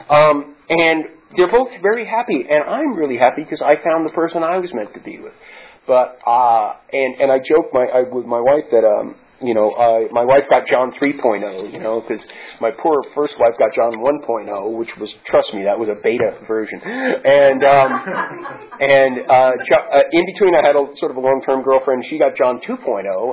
Um, 0.09 0.55
and 0.69 1.05
they're 1.35 1.51
both 1.51 1.69
very 1.81 2.05
happy, 2.05 2.45
and 2.49 2.63
I'm 2.63 2.95
really 2.95 3.17
happy 3.17 3.43
because 3.43 3.61
I 3.63 3.75
found 3.83 4.05
the 4.05 4.13
person 4.13 4.43
I 4.43 4.57
was 4.57 4.69
meant 4.73 4.93
to 4.93 5.01
be 5.01 5.19
with. 5.19 5.33
But 5.87 6.19
uh, 6.25 6.73
and 6.91 7.19
and 7.19 7.31
I 7.31 7.39
joke 7.39 7.73
my 7.73 7.83
I, 7.83 8.03
with 8.03 8.25
my 8.25 8.39
wife 8.39 8.65
that 8.71 8.85
um, 8.85 9.15
you 9.43 9.53
know, 9.53 9.71
uh, 9.75 10.07
my 10.11 10.23
wife 10.23 10.47
got 10.49 10.67
John 10.67 10.95
3.0, 10.95 11.71
you 11.71 11.79
know, 11.79 11.99
because 11.99 12.23
my 12.61 12.71
poor 12.71 13.03
first 13.13 13.35
wife 13.37 13.59
got 13.59 13.75
John 13.75 13.99
1.0, 13.99 14.77
which 14.79 14.89
was, 14.99 15.11
trust 15.27 15.53
me, 15.53 15.67
that 15.67 15.77
was 15.77 15.91
a 15.91 15.99
beta 15.99 16.39
version. 16.47 16.79
And, 16.79 17.59
um, 17.59 17.91
and, 18.79 19.13
uh, 19.27 19.51
uh, 19.59 20.15
in 20.15 20.23
between 20.31 20.55
I 20.55 20.63
had 20.63 20.79
a 20.79 20.87
sort 20.97 21.11
of 21.11 21.17
a 21.17 21.23
long-term 21.23 21.63
girlfriend, 21.63 22.05
she 22.09 22.17
got 22.17 22.39
John 22.39 22.63
2.0, 22.63 22.79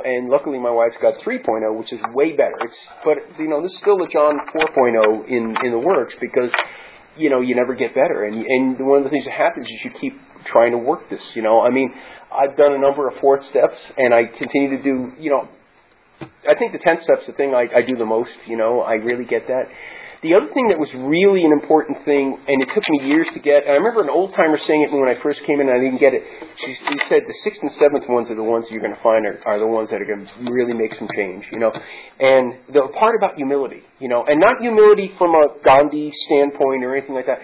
and 0.05 0.29
luckily 0.29 0.59
my 0.59 0.71
wife's 0.71 0.99
got 1.01 1.15
3.0, 1.23 1.79
which 1.79 1.93
is 1.93 2.01
way 2.11 2.35
better. 2.35 2.59
It's, 2.67 2.81
but, 3.07 3.17
you 3.39 3.49
know, 3.49 3.63
this 3.63 3.71
is 3.71 3.79
still 3.79 4.03
a 4.03 4.09
John 4.11 4.35
4.0 4.51 5.31
in, 5.31 5.55
in 5.63 5.71
the 5.71 5.83
works 5.83 6.15
because, 6.21 6.51
you 7.17 7.31
know, 7.31 7.41
you 7.41 7.55
never 7.55 7.75
get 7.75 7.95
better. 7.95 8.27
And, 8.27 8.35
and 8.35 8.83
one 8.83 8.99
of 8.99 9.05
the 9.05 9.11
things 9.11 9.25
that 9.27 9.39
happens 9.39 9.67
is 9.67 9.79
you 9.85 9.91
keep 10.01 10.19
trying 10.51 10.73
to 10.73 10.79
work 10.79 11.09
this, 11.09 11.23
you 11.35 11.43
know. 11.43 11.61
I 11.61 11.71
mean, 11.71 11.95
I've 12.31 12.57
done 12.57 12.73
a 12.73 12.79
number 12.79 13.09
of 13.09 13.15
fourth 13.21 13.43
steps, 13.51 13.77
and 13.97 14.15
I 14.15 14.25
continue 14.27 14.77
to 14.77 14.83
do, 14.83 15.13
you 15.19 15.31
know, 15.31 15.49
I 16.21 16.55
think 16.59 16.73
the 16.73 16.79
10th 16.79 17.05
step's 17.05 17.27
the 17.27 17.33
thing 17.33 17.55
I, 17.55 17.69
I 17.71 17.83
do 17.87 17.97
the 17.97 18.07
most, 18.07 18.31
you 18.47 18.57
know, 18.57 18.81
I 18.81 18.95
really 18.95 19.25
get 19.25 19.47
that. 19.49 19.69
The 20.21 20.37
other 20.37 20.53
thing 20.53 20.69
that 20.69 20.77
was 20.77 20.93
really 21.01 21.49
an 21.49 21.53
important 21.57 22.05
thing, 22.05 22.37
and 22.37 22.61
it 22.61 22.69
took 22.77 22.85
me 22.93 23.09
years 23.09 23.25
to 23.33 23.41
get, 23.41 23.65
and 23.65 23.73
I 23.73 23.81
remember 23.81 24.05
an 24.05 24.13
old 24.13 24.37
timer 24.37 24.61
saying 24.69 24.85
it 24.85 24.93
to 24.93 24.93
me 24.93 25.01
when 25.01 25.09
I 25.09 25.17
first 25.25 25.41
came 25.49 25.65
in 25.65 25.73
and 25.73 25.73
I 25.73 25.81
didn't 25.81 25.97
get 25.97 26.13
it. 26.13 26.21
She, 26.61 26.77
she 26.77 26.97
said 27.09 27.25
the 27.25 27.33
sixth 27.41 27.65
and 27.65 27.73
seventh 27.81 28.05
ones 28.05 28.29
are 28.29 28.37
the 28.37 28.45
ones 28.45 28.69
you're 28.69 28.85
going 28.85 28.93
to 28.93 29.01
find 29.01 29.25
are, 29.25 29.41
are 29.49 29.57
the 29.57 29.67
ones 29.67 29.89
that 29.89 29.97
are 29.97 30.05
going 30.05 30.29
to 30.29 30.53
really 30.53 30.77
make 30.77 30.93
some 31.01 31.09
change, 31.17 31.49
you 31.49 31.57
know. 31.57 31.73
And 31.73 32.69
the 32.69 32.93
part 33.01 33.17
about 33.17 33.41
humility, 33.41 33.81
you 33.97 34.13
know, 34.13 34.29
and 34.29 34.37
not 34.37 34.61
humility 34.61 35.09
from 35.17 35.33
a 35.33 35.57
Gandhi 35.65 36.13
standpoint 36.29 36.85
or 36.85 36.93
anything 36.93 37.17
like 37.17 37.25
that, 37.25 37.41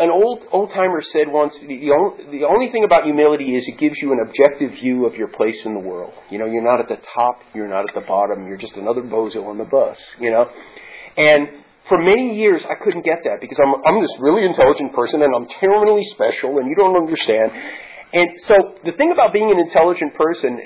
an 0.00 0.08
old 0.08 0.40
old 0.50 0.70
timer 0.72 1.04
said 1.12 1.28
once 1.28 1.52
the 1.60 1.92
only, 1.92 2.40
the 2.40 2.44
only 2.48 2.72
thing 2.72 2.84
about 2.84 3.04
humility 3.04 3.54
is 3.54 3.64
it 3.68 3.78
gives 3.78 3.94
you 4.00 4.12
an 4.12 4.24
objective 4.24 4.72
view 4.80 5.04
of 5.04 5.14
your 5.14 5.28
place 5.28 5.56
in 5.64 5.74
the 5.74 5.84
world. 5.84 6.12
You 6.30 6.38
know, 6.38 6.46
you're 6.46 6.64
not 6.64 6.80
at 6.80 6.88
the 6.88 6.96
top, 7.14 7.44
you're 7.54 7.68
not 7.68 7.84
at 7.84 7.94
the 7.94 8.06
bottom, 8.08 8.48
you're 8.48 8.56
just 8.56 8.74
another 8.74 9.02
bozo 9.02 9.44
on 9.44 9.58
the 9.58 9.68
bus. 9.68 9.96
You 10.18 10.32
know, 10.32 10.48
and 11.16 11.48
for 11.88 12.00
many 12.00 12.40
years 12.40 12.62
I 12.64 12.80
couldn't 12.82 13.04
get 13.04 13.20
that 13.28 13.44
because 13.44 13.60
I'm 13.60 13.76
I'm 13.84 14.00
this 14.00 14.16
really 14.24 14.48
intelligent 14.48 14.96
person 14.96 15.20
and 15.20 15.36
I'm 15.36 15.46
terminally 15.60 16.08
special 16.16 16.56
and 16.58 16.64
you 16.64 16.76
don't 16.80 16.96
understand. 16.96 17.52
And 18.12 18.28
so 18.48 18.54
the 18.82 18.96
thing 18.96 19.12
about 19.12 19.32
being 19.32 19.52
an 19.52 19.60
intelligent 19.60 20.16
person, 20.16 20.58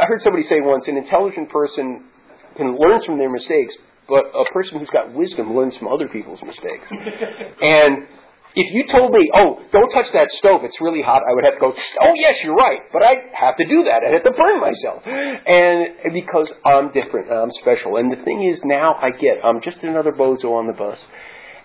I 0.00 0.04
heard 0.08 0.24
somebody 0.24 0.48
say 0.48 0.58
once, 0.58 0.88
an 0.88 0.96
intelligent 0.96 1.52
person 1.52 2.08
can 2.56 2.74
learn 2.74 2.98
from 3.06 3.18
their 3.18 3.30
mistakes, 3.30 3.76
but 4.08 4.26
a 4.34 4.42
person 4.52 4.80
who's 4.80 4.90
got 4.90 5.12
wisdom 5.14 5.54
learns 5.54 5.76
from 5.76 5.86
other 5.86 6.08
people's 6.08 6.40
mistakes. 6.42 6.88
and 7.62 8.08
if 8.54 8.74
you 8.74 8.84
told 8.92 9.12
me, 9.12 9.30
oh, 9.34 9.60
don't 9.72 9.90
touch 9.90 10.12
that 10.12 10.28
stove, 10.38 10.62
it's 10.64 10.80
really 10.80 11.02
hot, 11.02 11.22
I 11.28 11.34
would 11.34 11.44
have 11.44 11.54
to 11.54 11.60
go, 11.60 11.72
oh 11.72 12.12
yes, 12.16 12.36
you're 12.42 12.54
right, 12.54 12.80
but 12.92 13.02
I 13.02 13.14
have 13.32 13.56
to 13.58 13.66
do 13.66 13.84
that. 13.84 14.02
I 14.02 14.12
have 14.12 14.24
to 14.24 14.32
burn 14.32 14.60
myself. 14.60 15.02
And 15.06 16.12
because 16.12 16.50
I'm 16.64 16.92
different, 16.92 17.30
I'm 17.30 17.52
special. 17.62 17.96
And 17.96 18.10
the 18.10 18.22
thing 18.24 18.50
is 18.50 18.60
now 18.64 18.94
I 18.94 19.10
get, 19.10 19.44
I'm 19.44 19.60
just 19.62 19.78
another 19.82 20.12
bozo 20.12 20.58
on 20.58 20.66
the 20.66 20.72
bus. 20.72 20.98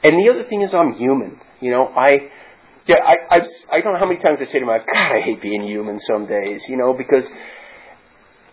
And 0.04 0.14
the 0.14 0.30
other 0.32 0.48
thing 0.48 0.62
is 0.62 0.74
I'm 0.74 0.94
human. 0.94 1.40
You 1.60 1.72
know, 1.72 1.88
I, 1.88 2.30
yeah, 2.88 2.98
I, 3.02 3.38
I, 3.38 3.40
I 3.72 3.82
don't 3.82 3.94
know 3.94 4.00
how 4.00 4.06
many 4.06 4.22
times 4.22 4.38
I 4.40 4.52
say 4.52 4.60
to 4.60 4.66
myself, 4.66 4.86
God, 4.94 5.16
I 5.16 5.22
hate 5.22 5.42
being 5.42 5.64
human 5.64 6.00
some 6.06 6.28
days, 6.28 6.62
you 6.68 6.78
know, 6.78 6.94
because 6.94 7.26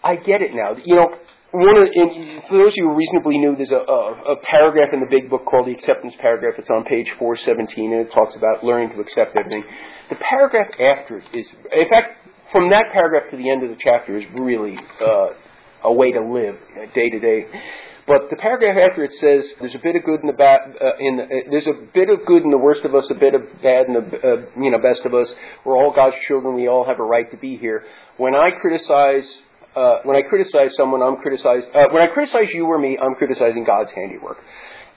I 0.02 0.16
get 0.16 0.40
it 0.40 0.54
now. 0.54 0.76
You 0.82 0.94
know, 0.96 1.14
one 1.52 1.76
of, 1.76 1.84
and 1.84 2.42
for 2.48 2.56
those 2.58 2.72
of 2.72 2.76
you 2.76 2.88
who 2.88 2.96
reasonably 2.96 3.36
new, 3.36 3.54
there's 3.56 3.70
a, 3.70 3.84
a, 3.84 4.32
a, 4.32 4.36
paragraph 4.40 4.88
in 4.92 5.00
the 5.00 5.10
big 5.10 5.28
book 5.28 5.44
called 5.44 5.68
the 5.68 5.72
acceptance 5.72 6.14
paragraph. 6.18 6.54
It's 6.56 6.68
on 6.72 6.84
page 6.84 7.06
417, 7.18 7.92
and 7.92 8.08
it 8.08 8.10
talks 8.12 8.34
about 8.36 8.64
learning 8.64 8.96
to 8.96 9.00
accept 9.00 9.36
everything. 9.36 9.62
The 10.08 10.16
paragraph 10.16 10.72
after 10.80 11.18
it 11.18 11.28
is, 11.36 11.46
in 11.68 11.88
fact, 11.92 12.24
from 12.52 12.70
that 12.70 12.92
paragraph 12.92 13.30
to 13.30 13.36
the 13.36 13.50
end 13.50 13.62
of 13.62 13.68
the 13.68 13.76
chapter 13.76 14.16
is 14.16 14.24
really 14.32 14.76
uh, 15.00 15.36
a 15.84 15.92
way 15.92 16.12
to 16.12 16.20
live 16.24 16.56
day 16.94 17.10
to 17.10 17.20
day. 17.20 17.44
But 18.06 18.30
the 18.30 18.36
paragraph 18.36 18.76
after 18.76 19.04
it 19.04 19.12
says, 19.20 19.44
"There's 19.60 19.76
a 19.76 19.82
bit 19.82 19.94
of 19.94 20.04
good 20.04 20.20
in 20.20 20.26
the 20.26 20.32
bad. 20.32 20.74
Uh, 20.80 20.96
in 20.98 21.16
the, 21.16 21.22
uh, 21.22 21.50
there's 21.52 21.68
a 21.68 21.84
bit 21.94 22.08
of 22.08 22.26
good 22.26 22.42
in 22.42 22.50
the 22.50 22.58
worst 22.58 22.84
of 22.84 22.94
us, 22.94 23.04
a 23.10 23.14
bit 23.14 23.34
of 23.34 23.42
bad 23.62 23.86
in 23.86 23.94
the 23.94 24.00
uh, 24.00 24.60
you 24.60 24.70
know 24.72 24.80
best 24.80 25.04
of 25.04 25.14
us. 25.14 25.28
We're 25.64 25.76
all 25.76 25.92
God's 25.94 26.16
children. 26.26 26.54
We 26.56 26.66
all 26.68 26.84
have 26.84 26.98
a 26.98 27.04
right 27.04 27.30
to 27.30 27.36
be 27.36 27.56
here." 27.56 27.84
When 28.16 28.34
I 28.34 28.50
criticize 28.60 29.28
uh, 29.74 29.98
when 30.04 30.16
I 30.16 30.22
criticize 30.22 30.70
someone, 30.76 31.02
I'm 31.02 31.16
criticized. 31.16 31.66
Uh, 31.74 31.88
when 31.90 32.02
I 32.02 32.08
criticize 32.08 32.48
you 32.52 32.66
or 32.66 32.78
me, 32.78 32.98
I'm 32.98 33.14
criticizing 33.14 33.64
God's 33.64 33.90
handiwork. 33.94 34.38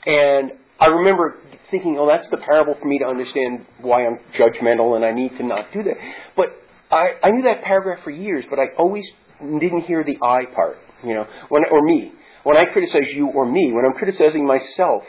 And 0.05 0.51
I 0.79 0.87
remember 0.87 1.37
thinking, 1.71 1.97
oh, 1.99 2.07
that's 2.07 2.29
the 2.29 2.37
parable 2.37 2.75
for 2.79 2.87
me 2.87 2.99
to 2.99 3.05
understand 3.05 3.65
why 3.79 4.05
I'm 4.05 4.19
judgmental 4.37 4.95
and 4.95 5.05
I 5.05 5.13
need 5.13 5.37
to 5.37 5.43
not 5.43 5.71
do 5.73 5.83
that. 5.83 5.95
But 6.35 6.47
I, 6.91 7.13
I 7.23 7.31
knew 7.31 7.43
that 7.43 7.63
paragraph 7.63 8.03
for 8.03 8.11
years, 8.11 8.45
but 8.49 8.59
I 8.59 8.67
always 8.77 9.05
didn't 9.39 9.81
hear 9.81 10.03
the 10.03 10.17
I 10.23 10.45
part, 10.53 10.77
you 11.03 11.13
know, 11.13 11.25
when, 11.49 11.63
or 11.71 11.81
me. 11.83 12.11
When 12.43 12.57
I 12.57 12.65
criticize 12.65 13.09
you 13.15 13.27
or 13.27 13.49
me, 13.49 13.71
when 13.73 13.85
I'm 13.85 13.97
criticizing 13.97 14.45
myself, 14.45 15.03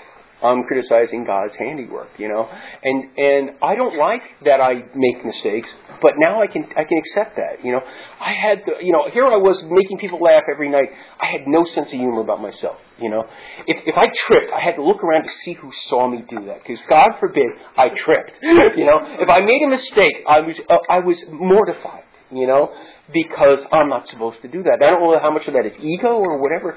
I'm 0.46 0.64
criticizing 0.64 1.24
God's 1.24 1.54
handiwork, 1.58 2.08
you 2.18 2.28
know. 2.28 2.48
And 2.82 3.18
and 3.18 3.50
I 3.62 3.74
don't 3.74 3.96
like 3.98 4.22
that 4.44 4.60
I 4.60 4.74
make 4.94 5.24
mistakes, 5.24 5.68
but 6.00 6.12
now 6.18 6.42
I 6.42 6.46
can 6.46 6.64
I 6.76 6.84
can 6.84 6.98
accept 6.98 7.36
that, 7.36 7.64
you 7.64 7.72
know. 7.72 7.80
I 8.20 8.32
had 8.32 8.62
the, 8.64 8.72
you 8.80 8.92
know, 8.92 9.10
here 9.12 9.26
I 9.26 9.36
was 9.36 9.60
making 9.68 9.98
people 9.98 10.18
laugh 10.20 10.44
every 10.50 10.70
night. 10.70 10.88
I 11.20 11.26
had 11.26 11.46
no 11.46 11.66
sense 11.74 11.88
of 11.88 11.98
humor 11.98 12.22
about 12.22 12.40
myself, 12.40 12.76
you 12.98 13.10
know. 13.10 13.24
If 13.66 13.76
if 13.86 13.96
I 13.96 14.06
tripped, 14.26 14.52
I 14.52 14.60
had 14.60 14.76
to 14.76 14.84
look 14.84 15.02
around 15.02 15.24
to 15.24 15.32
see 15.44 15.52
who 15.54 15.70
saw 15.88 16.08
me 16.08 16.24
do 16.28 16.46
that 16.46 16.62
because 16.64 16.82
God 16.88 17.10
forbid 17.20 17.46
I 17.76 17.88
tripped, 17.90 18.32
you 18.76 18.86
know. 18.86 19.00
If 19.20 19.28
I 19.28 19.40
made 19.40 19.62
a 19.64 19.68
mistake, 19.68 20.24
I 20.28 20.40
was 20.40 20.56
uh, 20.68 20.78
I 20.88 21.00
was 21.00 21.16
mortified, 21.30 22.04
you 22.30 22.46
know, 22.46 22.72
because 23.12 23.60
I'm 23.72 23.88
not 23.88 24.08
supposed 24.08 24.42
to 24.42 24.48
do 24.48 24.62
that. 24.62 24.78
I 24.82 24.90
don't 24.90 25.02
know 25.02 25.18
how 25.20 25.32
much 25.32 25.46
of 25.46 25.54
that 25.54 25.66
is 25.66 25.76
ego 25.80 26.16
or 26.16 26.40
whatever 26.40 26.76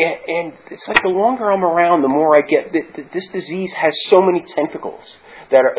and, 0.00 0.52
it's 0.70 0.86
like 0.88 1.02
the 1.02 1.12
longer 1.12 1.50
I'm 1.50 1.64
around, 1.64 2.02
the 2.02 2.08
more 2.08 2.36
I 2.36 2.40
get 2.40 2.72
that 2.72 3.12
this 3.12 3.26
disease 3.32 3.70
has 3.76 3.92
so 4.08 4.22
many 4.22 4.44
tentacles 4.54 5.02
that 5.50 5.62
are 5.66 5.74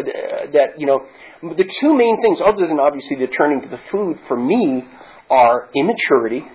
that 0.51 0.77
you 0.77 0.85
know 0.85 0.99
the 1.41 1.65
two 1.81 1.93
main 1.97 2.21
things, 2.21 2.39
other 2.43 2.67
than 2.67 2.79
obviously 2.79 3.17
the 3.17 3.27
turning 3.33 3.61
to 3.61 3.69
the 3.69 3.81
food, 3.91 4.17
for 4.27 4.37
me 4.37 4.83
are 5.29 5.69
immaturity 5.73 6.45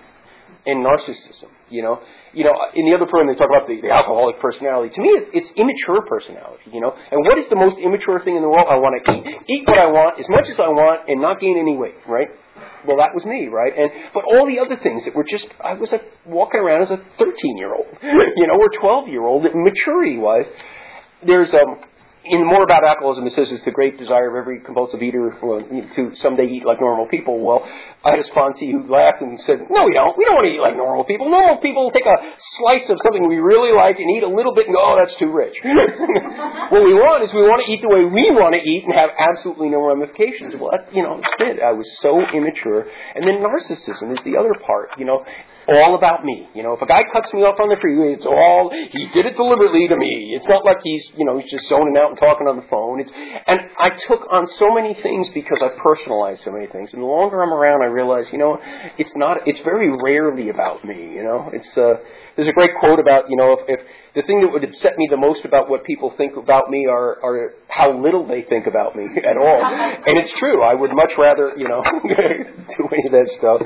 and 0.65 0.85
narcissism. 0.85 1.51
You 1.67 1.83
know, 1.83 1.99
you 2.31 2.45
know, 2.47 2.55
in 2.75 2.87
the 2.87 2.95
other 2.95 3.09
program 3.09 3.27
they 3.27 3.35
talk 3.35 3.51
about 3.51 3.67
the, 3.67 3.81
the 3.83 3.91
alcoholic 3.91 4.39
personality. 4.39 4.95
To 4.95 5.01
me, 5.01 5.09
it's, 5.19 5.43
it's 5.43 5.51
immature 5.59 6.05
personality. 6.07 6.71
You 6.71 6.79
know, 6.79 6.95
and 6.95 7.19
what 7.27 7.35
is 7.39 7.49
the 7.49 7.59
most 7.59 7.75
immature 7.81 8.23
thing 8.23 8.39
in 8.39 8.43
the 8.43 8.51
world? 8.51 8.71
I 8.71 8.79
want 8.79 8.95
to 8.95 9.03
eat, 9.11 9.25
eat 9.49 9.63
what 9.67 9.79
I 9.79 9.91
want 9.91 10.19
as 10.19 10.27
much 10.29 10.47
as 10.47 10.55
I 10.55 10.71
want, 10.71 11.09
and 11.11 11.19
not 11.19 11.41
gain 11.43 11.59
any 11.59 11.75
weight. 11.75 11.99
Right? 12.07 12.31
Well, 12.85 12.97
that 12.97 13.13
was 13.13 13.25
me, 13.25 13.47
right? 13.47 13.73
And 13.75 13.91
but 14.13 14.23
all 14.23 14.47
the 14.47 14.59
other 14.63 14.81
things 14.81 15.05
that 15.05 15.15
were 15.15 15.25
just 15.29 15.45
I 15.63 15.73
was 15.73 15.91
a, 15.91 15.99
walking 16.25 16.59
around 16.59 16.83
as 16.83 16.91
a 16.91 16.97
13 17.17 17.57
year 17.57 17.73
old, 17.73 17.87
you 18.01 18.47
know, 18.47 18.55
or 18.59 18.69
12 18.79 19.09
year 19.09 19.23
old. 19.23 19.43
Maturity 19.53 20.17
wise, 20.17 20.45
there's 21.25 21.53
um 21.53 21.83
in 22.29 22.45
more 22.45 22.63
about 22.63 22.83
alcoholism, 22.83 23.27
it 23.27 23.33
says 23.35 23.47
it's 23.51 23.65
the 23.65 23.71
great 23.71 23.97
desire 23.97 24.29
of 24.29 24.35
every 24.35 24.59
compulsive 24.61 25.01
eater 25.01 25.31
to 25.31 26.11
someday 26.21 26.45
eat 26.45 26.65
like 26.65 26.79
normal 26.79 27.07
people. 27.07 27.39
Well, 27.39 27.63
I 28.05 28.11
had 28.15 28.19
a 28.19 28.27
sponsee 28.29 28.71
who 28.71 28.87
laughed 28.87 29.21
and 29.21 29.39
said, 29.45 29.65
"No, 29.69 29.85
we 29.85 29.93
don't. 29.93 30.17
We 30.17 30.25
don't 30.25 30.35
want 30.35 30.47
to 30.47 30.53
eat 30.53 30.61
like 30.61 30.77
normal 30.77 31.03
people. 31.03 31.29
Normal 31.29 31.57
people 31.57 31.91
take 31.91 32.05
a 32.05 32.17
slice 32.59 32.85
of 32.89 32.97
something 33.03 33.27
we 33.27 33.37
really 33.37 33.73
like 33.75 33.99
and 33.99 34.09
eat 34.15 34.23
a 34.23 34.29
little 34.29 34.53
bit 34.53 34.67
and 34.67 34.73
go, 34.75 34.81
oh, 34.81 34.97
that's 34.97 35.15
too 35.17 35.31
rich. 35.31 35.55
what 36.73 36.83
we 36.83 36.93
want 36.93 37.23
is 37.23 37.29
we 37.33 37.45
want 37.45 37.61
to 37.65 37.69
eat 37.69 37.81
the 37.81 37.91
way 37.91 38.05
we 38.05 38.33
want 38.33 38.53
to 38.57 38.61
eat 38.61 38.85
and 38.85 38.93
have 38.93 39.11
absolutely 39.13 39.69
no 39.69 39.85
ramifications. 39.85 40.55
Well, 40.57 40.73
that, 40.73 40.89
you 40.93 41.03
know, 41.03 41.21
it. 41.39 41.61
I 41.61 41.73
was 41.73 41.85
so 42.01 42.17
immature. 42.33 42.85
And 43.15 43.23
then 43.25 43.43
narcissism 43.43 44.11
is 44.13 44.21
the 44.25 44.37
other 44.37 44.53
part. 44.65 44.97
You 44.97 45.05
know, 45.05 45.23
all 45.67 45.95
about 45.95 46.23
me. 46.23 46.47
You 46.55 46.63
know, 46.63 46.73
if 46.73 46.81
a 46.81 46.87
guy 46.87 47.03
cuts 47.11 47.27
me 47.35 47.43
off 47.43 47.59
on 47.59 47.67
the 47.67 47.75
freeway, 47.83 48.15
it's 48.15 48.25
all 48.25 48.71
he 48.71 49.11
did 49.11 49.27
it 49.27 49.35
deliberately 49.35 49.87
to 49.91 49.97
me. 49.99 50.31
It's 50.31 50.47
not 50.47 50.63
like 50.63 50.79
he's 50.83 51.03
you 51.19 51.27
know 51.27 51.35
he's 51.35 51.51
just 51.51 51.67
zoning 51.67 51.99
out 51.99 52.15
and 52.15 52.17
talking 52.17 52.47
on 52.47 52.55
the 52.55 52.67
phone. 52.71 53.03
It's, 53.03 53.11
and 53.11 53.59
I 53.75 53.91
took 54.07 54.23
on 54.31 54.47
so 54.55 54.71
many 54.71 54.95
things 55.03 55.27
because 55.35 55.59
I 55.59 55.75
personalized 55.75 56.47
so 56.47 56.55
many 56.55 56.71
things. 56.71 56.89
And 56.95 57.03
the 57.03 57.09
longer 57.11 57.43
I'm 57.43 57.51
around, 57.51 57.83
I 57.83 57.91
realize 57.91 58.31
you 58.31 58.39
know 58.39 58.55
it's 58.97 59.11
not. 59.19 59.43
It's 59.43 59.59
very 59.67 59.91
rarely 59.91 60.47
about 60.49 60.87
me. 60.87 61.19
You 61.19 61.27
know, 61.27 61.51
it's 61.51 61.71
uh, 61.75 61.99
there's 62.39 62.47
a 62.47 62.55
great 62.55 62.71
quote 62.79 63.03
about 63.03 63.27
you 63.27 63.35
know 63.35 63.59
if, 63.59 63.67
if 63.67 63.79
the 64.15 64.23
thing 64.23 64.41
that 64.41 64.49
would 64.49 64.63
upset 64.63 64.97
me 64.97 65.05
the 65.11 65.19
most 65.19 65.43
about 65.43 65.69
what 65.69 65.83
people 65.83 66.15
think 66.17 66.37
about 66.39 66.71
me 66.71 66.87
are, 66.89 67.21
are 67.21 67.53
how 67.67 67.93
little 67.93 68.25
they 68.25 68.41
think 68.49 68.65
about 68.65 68.95
me 68.95 69.05
at 69.17 69.37
all. 69.37 69.61
And 69.61 70.17
it's 70.17 70.33
true. 70.39 70.63
I 70.63 70.73
would 70.73 70.89
much 70.89 71.11
rather, 71.19 71.53
you 71.55 71.69
know, 71.69 71.83
do 72.01 72.89
any 72.89 73.05
of 73.05 73.13
that 73.13 73.29
stuff 73.37 73.61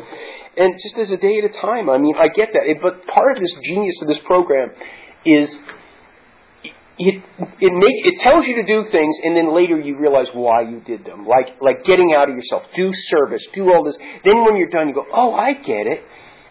and 0.57 0.73
just 0.81 0.97
as 0.97 1.09
a 1.11 1.17
day 1.17 1.39
at 1.39 1.45
a 1.45 1.53
time. 1.61 1.89
I 1.89 1.97
mean, 1.97 2.15
I 2.17 2.27
get 2.27 2.49
that. 2.53 2.63
But 2.81 3.07
part 3.07 3.37
of 3.37 3.41
this 3.41 3.53
genius 3.63 3.95
of 4.01 4.07
this 4.07 4.19
program 4.25 4.71
is 5.25 5.49
it 6.99 7.23
it 7.59 7.73
make 7.73 7.97
it 8.05 8.21
tells 8.21 8.45
you 8.45 8.55
to 8.55 8.65
do 8.65 8.89
things, 8.91 9.15
and 9.23 9.35
then 9.35 9.55
later 9.55 9.79
you 9.79 9.97
realize 9.97 10.27
why 10.33 10.61
you 10.61 10.81
did 10.81 11.05
them. 11.05 11.25
Like 11.25 11.61
like 11.61 11.83
getting 11.85 12.13
out 12.13 12.29
of 12.29 12.35
yourself, 12.35 12.63
do 12.75 12.91
service, 13.09 13.41
do 13.53 13.71
all 13.73 13.83
this. 13.83 13.95
Then 14.23 14.43
when 14.45 14.55
you're 14.57 14.69
done, 14.69 14.89
you 14.89 14.95
go, 14.95 15.05
oh, 15.13 15.33
I 15.33 15.53
get 15.53 15.87
it. 15.87 16.03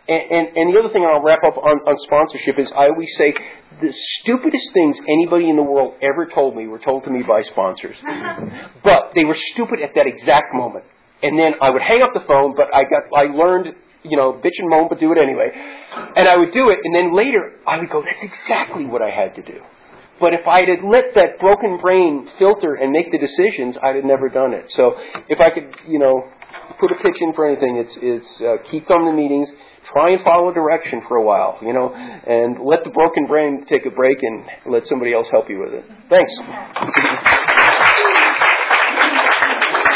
And, 0.08 0.22
and, 0.32 0.56
and 0.56 0.74
the 0.74 0.80
other 0.80 0.92
thing 0.92 1.06
I'll 1.06 1.22
wrap 1.22 1.44
up 1.46 1.56
on, 1.56 1.78
on 1.86 1.94
sponsorship 2.02 2.58
is 2.58 2.66
I 2.74 2.90
always 2.90 3.10
say 3.16 3.32
the 3.80 3.94
stupidest 4.22 4.66
things 4.74 4.96
anybody 5.06 5.48
in 5.48 5.54
the 5.54 5.62
world 5.62 5.94
ever 6.02 6.26
told 6.26 6.56
me 6.56 6.66
were 6.66 6.80
told 6.80 7.04
to 7.04 7.10
me 7.10 7.22
by 7.22 7.42
sponsors. 7.42 7.94
but 8.82 9.12
they 9.14 9.24
were 9.24 9.36
stupid 9.54 9.80
at 9.80 9.94
that 9.94 10.06
exact 10.08 10.52
moment. 10.52 10.84
And 11.22 11.38
then 11.38 11.52
I 11.62 11.70
would 11.70 11.82
hang 11.82 12.02
up 12.02 12.10
the 12.12 12.26
phone, 12.26 12.56
but 12.56 12.74
I 12.74 12.82
got 12.84 13.06
I 13.14 13.30
learned, 13.30 13.74
you 14.02 14.16
know, 14.16 14.32
bitch 14.32 14.58
and 14.58 14.68
moan, 14.68 14.88
but 14.88 15.00
do 15.00 15.12
it 15.12 15.18
anyway. 15.18 15.50
And 16.16 16.28
I 16.28 16.36
would 16.36 16.52
do 16.52 16.70
it, 16.70 16.78
and 16.82 16.94
then 16.94 17.14
later 17.14 17.52
I 17.66 17.78
would 17.78 17.90
go, 17.90 18.02
that's 18.02 18.22
exactly 18.22 18.84
what 18.84 19.02
I 19.02 19.10
had 19.10 19.34
to 19.36 19.42
do. 19.42 19.60
But 20.20 20.34
if 20.34 20.46
I 20.46 20.60
had 20.60 20.84
let 20.84 21.14
that 21.14 21.40
broken 21.40 21.78
brain 21.80 22.28
filter 22.38 22.74
and 22.74 22.92
make 22.92 23.10
the 23.10 23.18
decisions, 23.18 23.76
I'd 23.82 23.96
have 23.96 24.04
never 24.04 24.28
done 24.28 24.52
it. 24.52 24.66
So 24.76 24.94
if 25.28 25.40
I 25.40 25.48
could, 25.48 25.74
you 25.88 25.98
know, 25.98 26.28
put 26.78 26.92
a 26.92 26.96
pitch 26.96 27.16
in 27.20 27.32
for 27.32 27.48
anything, 27.48 27.76
it's 27.76 27.96
it's 27.96 28.40
uh, 28.40 28.70
keep 28.70 28.86
coming 28.86 29.10
to 29.10 29.16
meetings 29.16 29.48
try 29.92 30.10
and 30.12 30.22
follow 30.24 30.52
direction 30.52 31.02
for 31.08 31.16
a 31.16 31.22
while, 31.22 31.58
you 31.62 31.72
know, 31.72 31.92
and 31.94 32.64
let 32.64 32.84
the 32.84 32.90
broken 32.90 33.26
brain 33.26 33.66
take 33.68 33.86
a 33.86 33.90
break 33.90 34.18
and 34.22 34.44
let 34.66 34.86
somebody 34.86 35.12
else 35.12 35.26
help 35.30 35.48
you 35.48 35.58
with 35.60 35.74
it. 35.74 35.84
Thanks. 36.08 37.59